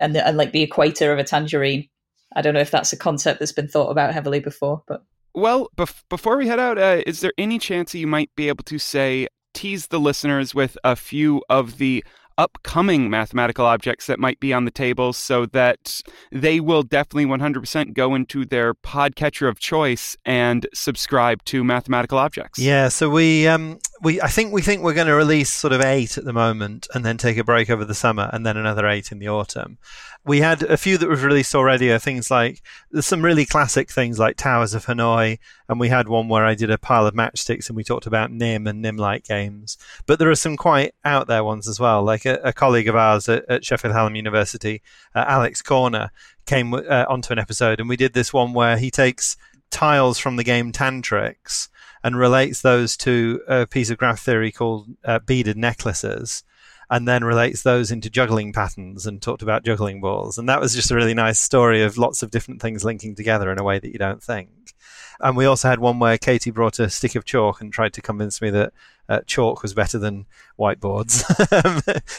and, 0.00 0.14
the, 0.14 0.26
and 0.26 0.38
like 0.38 0.52
the 0.52 0.62
equator 0.62 1.12
of 1.12 1.18
a 1.18 1.24
tangerine. 1.24 1.88
I 2.34 2.40
don't 2.40 2.54
know 2.54 2.60
if 2.60 2.70
that's 2.70 2.92
a 2.92 2.96
concept 2.96 3.38
that's 3.38 3.52
been 3.52 3.68
thought 3.68 3.90
about 3.90 4.14
heavily 4.14 4.40
before, 4.40 4.82
but. 4.88 5.04
Well, 5.34 5.68
bef- 5.76 6.04
before 6.08 6.38
we 6.38 6.48
head 6.48 6.58
out, 6.58 6.78
uh, 6.78 7.02
is 7.06 7.20
there 7.20 7.32
any 7.36 7.58
chance 7.58 7.92
that 7.92 7.98
you 7.98 8.06
might 8.06 8.30
be 8.34 8.48
able 8.48 8.64
to 8.64 8.78
say 8.78 9.28
tease 9.56 9.86
the 9.86 9.98
listeners 9.98 10.54
with 10.54 10.76
a 10.84 10.94
few 10.94 11.42
of 11.48 11.78
the 11.78 12.04
upcoming 12.36 13.08
mathematical 13.08 13.64
objects 13.64 14.06
that 14.06 14.18
might 14.18 14.38
be 14.38 14.52
on 14.52 14.66
the 14.66 14.70
table 14.70 15.14
so 15.14 15.46
that 15.46 16.02
they 16.30 16.60
will 16.60 16.82
definitely 16.82 17.24
100% 17.24 17.94
go 17.94 18.14
into 18.14 18.44
their 18.44 18.74
podcatcher 18.74 19.48
of 19.48 19.58
choice 19.58 20.14
and 20.26 20.66
subscribe 20.74 21.42
to 21.44 21.64
mathematical 21.64 22.18
objects. 22.18 22.58
Yeah, 22.58 22.88
so 22.88 23.08
we 23.08 23.48
um 23.48 23.78
we 24.02 24.20
I 24.20 24.28
think 24.28 24.52
we 24.52 24.62
think 24.62 24.82
we're 24.82 24.94
going 24.94 25.06
to 25.06 25.14
release 25.14 25.50
sort 25.50 25.72
of 25.72 25.80
8 25.80 26.18
at 26.18 26.24
the 26.24 26.32
moment 26.32 26.86
and 26.94 27.04
then 27.04 27.16
take 27.16 27.38
a 27.38 27.44
break 27.44 27.70
over 27.70 27.84
the 27.84 27.94
summer 27.94 28.30
and 28.32 28.44
then 28.44 28.56
another 28.56 28.86
8 28.86 29.12
in 29.12 29.18
the 29.18 29.28
autumn 29.28 29.78
we 30.26 30.40
had 30.40 30.64
a 30.64 30.76
few 30.76 30.98
that 30.98 31.08
we've 31.08 31.22
released 31.22 31.54
already 31.54 31.88
are 31.90 32.00
things 32.00 32.32
like 32.32 32.60
there's 32.90 33.06
some 33.06 33.24
really 33.24 33.46
classic 33.46 33.88
things 33.88 34.18
like 34.18 34.36
Towers 34.36 34.74
of 34.74 34.86
Hanoi, 34.86 35.38
and 35.68 35.78
we 35.78 35.88
had 35.88 36.08
one 36.08 36.28
where 36.28 36.44
I 36.44 36.56
did 36.56 36.68
a 36.68 36.78
pile 36.78 37.06
of 37.06 37.14
matchsticks 37.14 37.68
and 37.68 37.76
we 37.76 37.84
talked 37.84 38.06
about 38.06 38.32
Nim 38.32 38.66
and 38.66 38.82
Nim 38.82 38.96
like 38.96 39.22
games. 39.22 39.78
But 40.04 40.18
there 40.18 40.28
are 40.28 40.34
some 40.34 40.56
quite 40.56 40.94
out 41.04 41.28
there 41.28 41.44
ones 41.44 41.68
as 41.68 41.78
well. 41.78 42.02
Like 42.02 42.26
a, 42.26 42.40
a 42.42 42.52
colleague 42.52 42.88
of 42.88 42.96
ours 42.96 43.28
at, 43.28 43.48
at 43.48 43.64
Sheffield 43.64 43.94
Hallam 43.94 44.16
University, 44.16 44.82
uh, 45.14 45.24
Alex 45.28 45.62
Corner, 45.62 46.10
came 46.44 46.74
uh, 46.74 47.04
onto 47.08 47.32
an 47.32 47.38
episode, 47.38 47.78
and 47.78 47.88
we 47.88 47.96
did 47.96 48.12
this 48.12 48.32
one 48.32 48.52
where 48.52 48.76
he 48.78 48.90
takes 48.90 49.36
tiles 49.70 50.18
from 50.18 50.36
the 50.36 50.44
game 50.44 50.72
Tantrix 50.72 51.68
and 52.02 52.16
relates 52.16 52.62
those 52.62 52.96
to 52.98 53.40
a 53.48 53.66
piece 53.66 53.90
of 53.90 53.98
graph 53.98 54.20
theory 54.20 54.52
called 54.52 54.88
uh, 55.04 55.18
beaded 55.20 55.56
necklaces 55.56 56.44
and 56.88 57.08
then 57.08 57.24
relates 57.24 57.62
those 57.62 57.90
into 57.90 58.08
juggling 58.08 58.52
patterns 58.52 59.06
and 59.06 59.20
talked 59.20 59.42
about 59.42 59.64
juggling 59.64 60.00
balls. 60.00 60.38
And 60.38 60.48
that 60.48 60.60
was 60.60 60.74
just 60.74 60.90
a 60.90 60.94
really 60.94 61.14
nice 61.14 61.40
story 61.40 61.82
of 61.82 61.98
lots 61.98 62.22
of 62.22 62.30
different 62.30 62.62
things 62.62 62.84
linking 62.84 63.16
together 63.16 63.50
in 63.50 63.58
a 63.58 63.64
way 63.64 63.78
that 63.78 63.92
you 63.92 63.98
don't 63.98 64.22
think. 64.22 64.74
And 65.18 65.36
we 65.36 65.46
also 65.46 65.68
had 65.68 65.80
one 65.80 65.98
where 65.98 66.18
Katie 66.18 66.50
brought 66.50 66.78
a 66.78 66.90
stick 66.90 67.14
of 67.16 67.24
chalk 67.24 67.60
and 67.60 67.72
tried 67.72 67.92
to 67.94 68.02
convince 68.02 68.40
me 68.40 68.50
that 68.50 68.72
uh, 69.08 69.20
chalk 69.26 69.62
was 69.62 69.74
better 69.74 69.98
than 69.98 70.26
whiteboards 70.58 71.22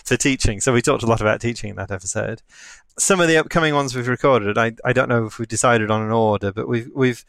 for 0.06 0.18
teaching. 0.18 0.60
So 0.60 0.74
we 0.74 0.82
talked 0.82 1.04
a 1.04 1.08
lot 1.08 1.22
about 1.22 1.40
teaching 1.40 1.70
in 1.70 1.76
that 1.78 1.92
episode. 1.92 2.42
Some 2.98 3.22
of 3.22 3.28
the 3.28 3.38
upcoming 3.38 3.74
ones 3.74 3.96
we've 3.96 4.08
recorded, 4.08 4.58
I, 4.58 4.74
I 4.84 4.94
don't 4.94 5.10
know 5.10 5.28
if 5.28 5.40
we've 5.40 5.48
decided 5.48 5.92
on 5.92 6.02
an 6.02 6.12
order, 6.12 6.52
but 6.52 6.68
we've 6.68 6.90
we've 6.94 7.24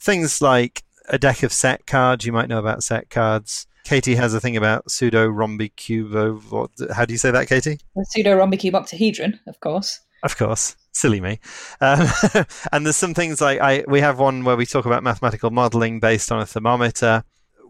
things 0.00 0.42
like 0.42 0.82
a 1.08 1.18
deck 1.18 1.42
of 1.42 1.52
set 1.52 1.86
cards. 1.86 2.24
You 2.24 2.32
might 2.32 2.48
know 2.48 2.58
about 2.58 2.82
set 2.82 3.10
cards. 3.10 3.66
Katie 3.84 4.14
has 4.14 4.32
a 4.32 4.40
thing 4.40 4.56
about 4.56 4.90
pseudo 4.90 5.26
rhombicubo. 5.26 6.68
How 6.94 7.04
do 7.04 7.12
you 7.12 7.18
say 7.18 7.30
that, 7.30 7.48
Katie? 7.48 7.78
Pseudo 8.04 8.36
rhombicuboctahedron, 8.36 9.38
of 9.46 9.60
course. 9.60 10.00
Of 10.22 10.38
course, 10.38 10.74
silly 10.92 11.20
me. 11.20 11.38
Um, 11.82 12.08
and 12.72 12.86
there's 12.86 12.96
some 12.96 13.12
things 13.12 13.42
like 13.42 13.60
I 13.60 13.84
we 13.86 14.00
have 14.00 14.18
one 14.18 14.42
where 14.44 14.56
we 14.56 14.64
talk 14.64 14.86
about 14.86 15.02
mathematical 15.02 15.50
modelling 15.50 16.00
based 16.00 16.32
on 16.32 16.40
a 16.40 16.46
thermometer. 16.46 17.24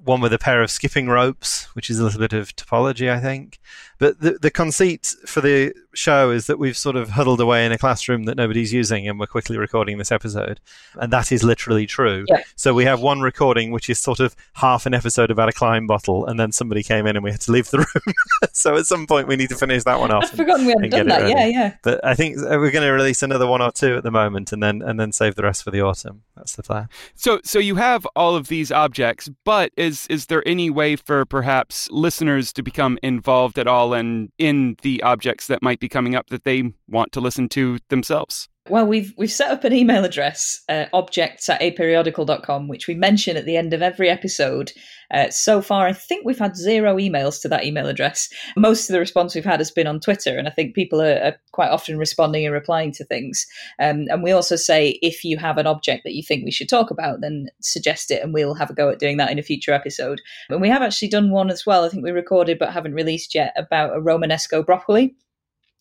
One 0.05 0.21
with 0.21 0.33
a 0.33 0.39
pair 0.39 0.63
of 0.63 0.71
skipping 0.71 1.09
ropes, 1.09 1.65
which 1.75 1.91
is 1.91 1.99
a 1.99 2.05
little 2.05 2.21
bit 2.21 2.35
of 2.35 2.55
topology, 2.55 3.11
I 3.11 3.21
think. 3.21 3.59
But 3.99 4.21
the 4.21 4.39
the 4.41 4.51
conceit 4.51 5.15
for 5.27 5.41
the 5.41 5.75
show 5.97 6.31
is 6.31 6.47
that 6.47 6.59
we've 6.59 6.77
sort 6.77 6.97
of 6.97 7.11
huddled 7.11 7.41
away 7.41 7.65
in 7.65 7.73
a 7.73 7.79
classroom 7.79 8.25
that 8.25 8.37
nobody's 8.37 8.73
using 8.73 9.09
and 9.09 9.19
we're 9.19 9.27
quickly 9.27 9.57
recording 9.57 9.99
this 9.99 10.13
episode. 10.13 10.61
And 10.95 11.13
that 11.13 11.33
is 11.33 11.43
literally 11.43 11.87
true. 11.87 12.25
Yeah. 12.29 12.43
So 12.57 12.75
we 12.75 12.85
have 12.85 13.01
one 13.01 13.21
recording 13.21 13.71
which 13.71 13.89
is 13.89 13.99
sort 13.99 14.21
of 14.21 14.35
half 14.55 14.87
an 14.87 14.95
episode 14.95 15.31
about 15.31 15.49
a 15.49 15.53
Klein 15.53 15.87
bottle 15.87 16.27
and 16.27 16.39
then 16.39 16.53
somebody 16.53 16.83
came 16.83 17.07
in 17.07 17.17
and 17.17 17.25
we 17.25 17.31
had 17.31 17.41
to 17.43 17.53
leave 17.53 17.71
the 17.71 17.79
room. 17.95 18.15
so 18.53 18.77
at 18.77 18.87
some 18.87 19.07
point 19.07 19.29
we 19.29 19.37
need 19.37 19.49
to 19.51 19.57
finish 19.57 19.85
that 19.85 19.99
one 19.99 20.11
off. 20.11 20.25
I'd 20.25 20.31
forgotten 20.31 20.67
we 20.67 20.73
hadn't 20.73 20.91
done 20.91 21.07
get 21.07 21.19
it 21.19 21.23
that. 21.23 21.29
Yeah, 21.29 21.47
yeah. 21.47 21.77
But 21.83 22.05
I 22.05 22.15
think 22.15 22.37
we're 22.39 22.71
going 22.71 22.87
to 22.87 22.91
release 22.91 23.23
another 23.23 23.47
one 23.47 23.63
or 23.63 23.71
two 23.71 23.97
at 23.97 24.03
the 24.03 24.11
moment 24.11 24.53
and 24.53 24.63
then 24.63 24.83
and 24.83 24.99
then 24.99 25.13
save 25.13 25.35
the 25.35 25.43
rest 25.43 25.63
for 25.63 25.71
the 25.71 25.81
autumn. 25.81 26.23
That's 26.37 26.57
the 26.57 26.63
plan. 26.63 26.89
So 27.15 27.41
so 27.45 27.59
you 27.59 27.77
have 27.77 28.07
all 28.17 28.35
of 28.35 28.49
these 28.49 28.73
objects, 28.73 29.29
but 29.45 29.73
is 29.77 30.07
is 30.09 30.27
there 30.27 30.47
any 30.47 30.71
way 30.71 30.97
for 30.97 31.25
perhaps 31.25 31.89
listeners 31.91 32.53
to 32.55 32.63
become 32.63 32.99
involved 33.03 33.59
at 33.59 33.67
all 33.67 33.84
and 33.93 34.31
in 34.39 34.77
the 34.83 35.03
objects 35.03 35.47
that 35.49 35.63
might 35.63 35.81
be 35.81 35.89
coming 35.89 36.15
up 36.15 36.29
that 36.31 36.45
they 36.45 36.73
want 36.89 37.13
to 37.13 37.21
listen 37.21 37.49
to 37.51 37.79
themselves? 37.89 38.49
Well, 38.71 38.87
we've 38.87 39.13
we've 39.19 39.31
set 39.31 39.51
up 39.51 39.65
an 39.65 39.75
email 39.75 40.07
address, 40.07 40.63
uh, 40.71 40.87
objects 40.95 41.51
at 41.51 41.61
aperiodical.com, 41.61 42.67
which 42.67 42.87
we 42.87 42.95
mention 42.95 43.37
at 43.37 43.45
the 43.45 43.59
end 43.59 43.75
of 43.75 43.83
every 43.83 44.09
episode. 44.09 44.73
Uh, 45.11 45.29
so 45.29 45.61
far, 45.61 45.87
I 45.87 45.93
think 45.93 46.25
we've 46.25 46.39
had 46.39 46.57
zero 46.57 46.97
emails 46.97 47.43
to 47.43 47.49
that 47.49 47.65
email 47.65 47.89
address. 47.89 48.31
Most 48.57 48.89
of 48.89 48.95
the 48.95 49.01
response 49.01 49.35
we've 49.35 49.45
had 49.45 49.61
has 49.61 49.71
been 49.71 49.87
on 49.87 50.01
Twitter, 50.01 50.39
and 50.39 50.49
I 50.49 50.51
think 50.51 50.75
people 50.75 51.03
are, 51.03 51.19
are 51.23 51.37
quite 51.53 51.69
often 51.69 51.99
responding 51.99 52.47
and 52.47 52.55
replying 52.55 52.91
to 52.93 53.05
things. 53.05 53.47
Um, 53.79 54.07
and 54.09 54.23
we 54.23 54.33
also 54.33 54.57
say 54.57 54.99
if 55.03 55.25
you 55.25 55.37
have 55.37 55.59
an 55.59 55.67
object 55.67 56.05
that 56.05 56.15
you 56.15 56.23
think 56.23 56.43
we 56.47 56.51
should 56.51 56.71
talk 56.71 56.91
about, 56.91 57.21
then 57.21 57.49
suggest 57.61 58.11
it, 58.11 58.23
and 58.23 58.33
we'll 58.33 58.55
have 58.55 58.71
a 58.71 58.75
go 58.75 58.89
at 58.89 58.99
doing 58.99 59.19
that 59.19 59.31
in 59.31 59.39
a 59.39 59.43
future 59.43 59.75
episode. 59.75 60.23
And 60.49 60.63
we 60.63 60.71
have 60.71 60.81
actually 60.81 61.09
done 61.09 61.31
one 61.31 61.51
as 61.51 61.67
well. 61.67 61.85
I 61.85 61.91
think 61.91 62.03
we 62.03 62.13
recorded 62.13 62.59
but 62.59 62.73
haven't 62.73 62.95
released 62.95 63.35
yet 63.35 63.53
about 63.59 63.95
a 63.95 64.01
Romanesco 64.01 64.65
broccoli 64.65 65.15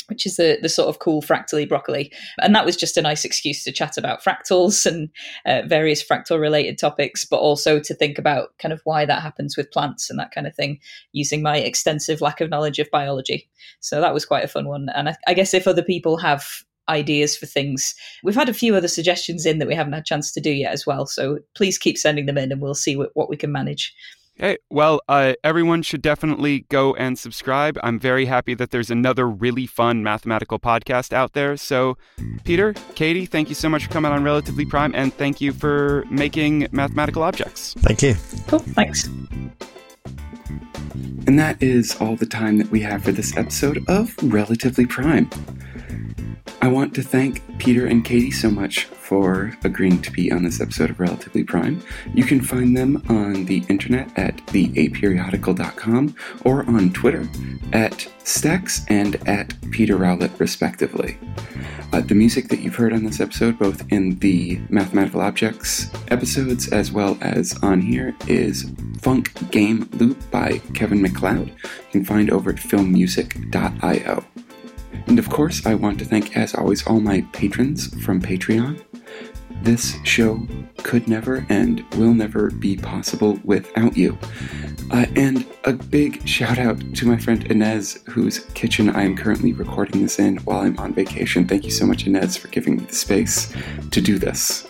which 0.07 0.25
is 0.25 0.35
the, 0.35 0.57
the 0.61 0.69
sort 0.69 0.89
of 0.89 0.99
cool 0.99 1.21
fractally 1.21 1.65
broccoli. 1.65 2.11
And 2.39 2.55
that 2.55 2.65
was 2.65 2.75
just 2.75 2.97
a 2.97 3.01
nice 3.01 3.25
excuse 3.25 3.63
to 3.63 3.71
chat 3.71 3.97
about 3.97 4.23
fractals 4.23 4.85
and 4.85 5.09
uh, 5.45 5.67
various 5.67 6.03
fractal 6.03 6.39
related 6.39 6.77
topics, 6.77 7.25
but 7.25 7.37
also 7.37 7.79
to 7.79 7.93
think 7.93 8.17
about 8.17 8.57
kind 8.59 8.73
of 8.73 8.81
why 8.83 9.05
that 9.05 9.21
happens 9.21 9.57
with 9.57 9.71
plants 9.71 10.09
and 10.09 10.19
that 10.19 10.31
kind 10.31 10.47
of 10.47 10.55
thing, 10.55 10.79
using 11.11 11.41
my 11.41 11.57
extensive 11.57 12.21
lack 12.21 12.41
of 12.41 12.49
knowledge 12.49 12.79
of 12.79 12.91
biology. 12.91 13.49
So 13.79 14.01
that 14.01 14.13
was 14.13 14.25
quite 14.25 14.43
a 14.43 14.47
fun 14.49 14.67
one. 14.67 14.89
And 14.95 15.09
I, 15.09 15.15
I 15.27 15.33
guess 15.33 15.53
if 15.53 15.67
other 15.67 15.83
people 15.83 16.17
have 16.17 16.45
ideas 16.89 17.37
for 17.37 17.45
things, 17.45 17.95
we've 18.23 18.35
had 18.35 18.49
a 18.49 18.53
few 18.53 18.75
other 18.75 18.87
suggestions 18.87 19.45
in 19.45 19.59
that 19.59 19.67
we 19.67 19.75
haven't 19.75 19.93
had 19.93 20.01
a 20.01 20.05
chance 20.05 20.31
to 20.33 20.41
do 20.41 20.51
yet 20.51 20.73
as 20.73 20.85
well. 20.85 21.05
So 21.05 21.39
please 21.55 21.77
keep 21.77 21.97
sending 21.97 22.25
them 22.25 22.37
in 22.37 22.51
and 22.51 22.61
we'll 22.61 22.75
see 22.75 22.95
what, 22.95 23.11
what 23.13 23.29
we 23.29 23.37
can 23.37 23.51
manage. 23.51 23.93
Hey, 24.35 24.57
well, 24.71 24.99
uh, 25.07 25.33
everyone 25.43 25.83
should 25.83 26.01
definitely 26.01 26.65
go 26.69 26.95
and 26.95 27.19
subscribe. 27.19 27.77
I'm 27.83 27.99
very 27.99 28.25
happy 28.25 28.55
that 28.55 28.71
there's 28.71 28.89
another 28.89 29.29
really 29.29 29.67
fun 29.67 30.01
mathematical 30.01 30.57
podcast 30.57 31.13
out 31.13 31.33
there. 31.33 31.55
So, 31.55 31.97
Peter, 32.43 32.73
Katie, 32.95 33.27
thank 33.27 33.49
you 33.49 33.55
so 33.55 33.69
much 33.69 33.85
for 33.85 33.91
coming 33.91 34.11
on 34.11 34.23
Relatively 34.23 34.65
Prime, 34.65 34.95
and 34.95 35.13
thank 35.13 35.39
you 35.39 35.53
for 35.53 36.03
making 36.09 36.67
mathematical 36.71 37.21
objects. 37.21 37.75
Thank 37.79 38.01
you. 38.01 38.15
Cool. 38.47 38.57
Thanks. 38.59 39.07
And 41.27 41.37
that 41.37 41.61
is 41.61 41.95
all 42.01 42.15
the 42.15 42.25
time 42.25 42.57
that 42.57 42.71
we 42.71 42.81
have 42.81 43.03
for 43.03 43.11
this 43.11 43.37
episode 43.37 43.83
of 43.87 44.15
Relatively 44.23 44.87
Prime. 44.87 45.29
I 46.63 46.67
want 46.67 46.95
to 46.95 47.03
thank 47.03 47.43
Peter 47.59 47.87
and 47.87 48.05
Katie 48.05 48.31
so 48.31 48.49
much 48.49 48.85
for 48.85 49.53
agreeing 49.65 50.01
to 50.01 50.09
be 50.09 50.31
on 50.31 50.45
this 50.45 50.61
episode 50.61 50.91
of 50.91 50.97
Relatively 50.97 51.43
Prime. 51.43 51.83
You 52.13 52.23
can 52.23 52.39
find 52.39 52.77
them 52.77 53.03
on 53.09 53.43
the 53.43 53.65
internet 53.67 54.17
at 54.17 54.37
theaperiodical.com 54.47 56.15
or 56.45 56.65
on 56.69 56.93
Twitter 56.93 57.27
at 57.73 58.07
stecks 58.23 58.85
and 58.87 59.15
at 59.27 59.53
Peter 59.71 59.97
Rowlett, 59.97 60.39
respectively. 60.39 61.17
Uh, 61.91 61.99
the 61.99 62.15
music 62.15 62.47
that 62.47 62.61
you've 62.61 62.77
heard 62.77 62.93
on 62.93 63.03
this 63.03 63.19
episode, 63.19 63.59
both 63.59 63.83
in 63.91 64.17
the 64.19 64.61
Mathematical 64.69 65.19
Objects 65.19 65.91
episodes 66.11 66.69
as 66.69 66.93
well 66.93 67.17
as 67.19 67.61
on 67.61 67.81
here, 67.81 68.15
is 68.29 68.71
Funk 69.01 69.51
Game 69.51 69.89
Loop 69.95 70.31
by 70.31 70.59
Kevin 70.73 71.01
MacLeod. 71.01 71.49
You 71.49 71.91
can 71.91 72.05
find 72.05 72.31
over 72.31 72.51
at 72.51 72.55
filmmusic.io. 72.55 74.23
And 75.07 75.19
of 75.19 75.29
course, 75.29 75.65
I 75.65 75.75
want 75.75 75.99
to 75.99 76.05
thank, 76.05 76.35
as 76.37 76.55
always, 76.55 76.85
all 76.85 76.99
my 76.99 77.21
patrons 77.33 77.93
from 78.03 78.21
Patreon. 78.21 78.83
This 79.61 79.95
show 80.03 80.45
could 80.79 81.07
never 81.07 81.45
and 81.47 81.85
will 81.95 82.13
never 82.13 82.51
be 82.51 82.75
possible 82.75 83.39
without 83.43 83.95
you. 83.95 84.17
Uh, 84.91 85.05
and 85.15 85.45
a 85.63 85.73
big 85.73 86.27
shout 86.27 86.57
out 86.57 86.79
to 86.95 87.05
my 87.05 87.17
friend 87.17 87.49
Inez, 87.49 88.03
whose 88.09 88.39
kitchen 88.53 88.89
I 88.89 89.03
am 89.03 89.15
currently 89.15 89.53
recording 89.53 90.01
this 90.01 90.19
in 90.19 90.37
while 90.37 90.59
I'm 90.59 90.77
on 90.77 90.93
vacation. 90.93 91.47
Thank 91.47 91.63
you 91.63 91.71
so 91.71 91.85
much, 91.85 92.05
Inez, 92.05 92.35
for 92.35 92.49
giving 92.49 92.77
me 92.77 92.85
the 92.85 92.93
space 92.93 93.53
to 93.91 94.01
do 94.01 94.19
this. 94.19 94.67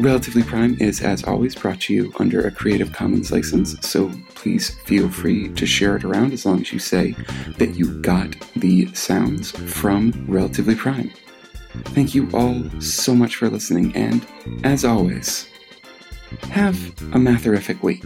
Relatively 0.00 0.42
Prime 0.42 0.78
is, 0.80 1.02
as 1.02 1.24
always, 1.24 1.54
brought 1.54 1.82
to 1.82 1.92
you 1.92 2.10
under 2.18 2.40
a 2.40 2.50
Creative 2.50 2.90
Commons 2.90 3.30
license, 3.30 3.78
so 3.86 4.10
please 4.34 4.70
feel 4.86 5.10
free 5.10 5.50
to 5.50 5.66
share 5.66 5.94
it 5.94 6.04
around 6.04 6.32
as 6.32 6.46
long 6.46 6.62
as 6.62 6.72
you 6.72 6.78
say 6.78 7.14
that 7.58 7.74
you 7.74 8.00
got 8.00 8.34
the 8.56 8.90
sounds 8.94 9.50
from 9.50 10.24
Relatively 10.26 10.74
Prime. 10.74 11.12
Thank 11.88 12.14
you 12.14 12.30
all 12.32 12.64
so 12.80 13.14
much 13.14 13.36
for 13.36 13.50
listening, 13.50 13.94
and 13.94 14.26
as 14.64 14.86
always, 14.86 15.46
have 16.44 16.78
a 17.12 17.18
matherific 17.18 17.82
week. 17.82 18.02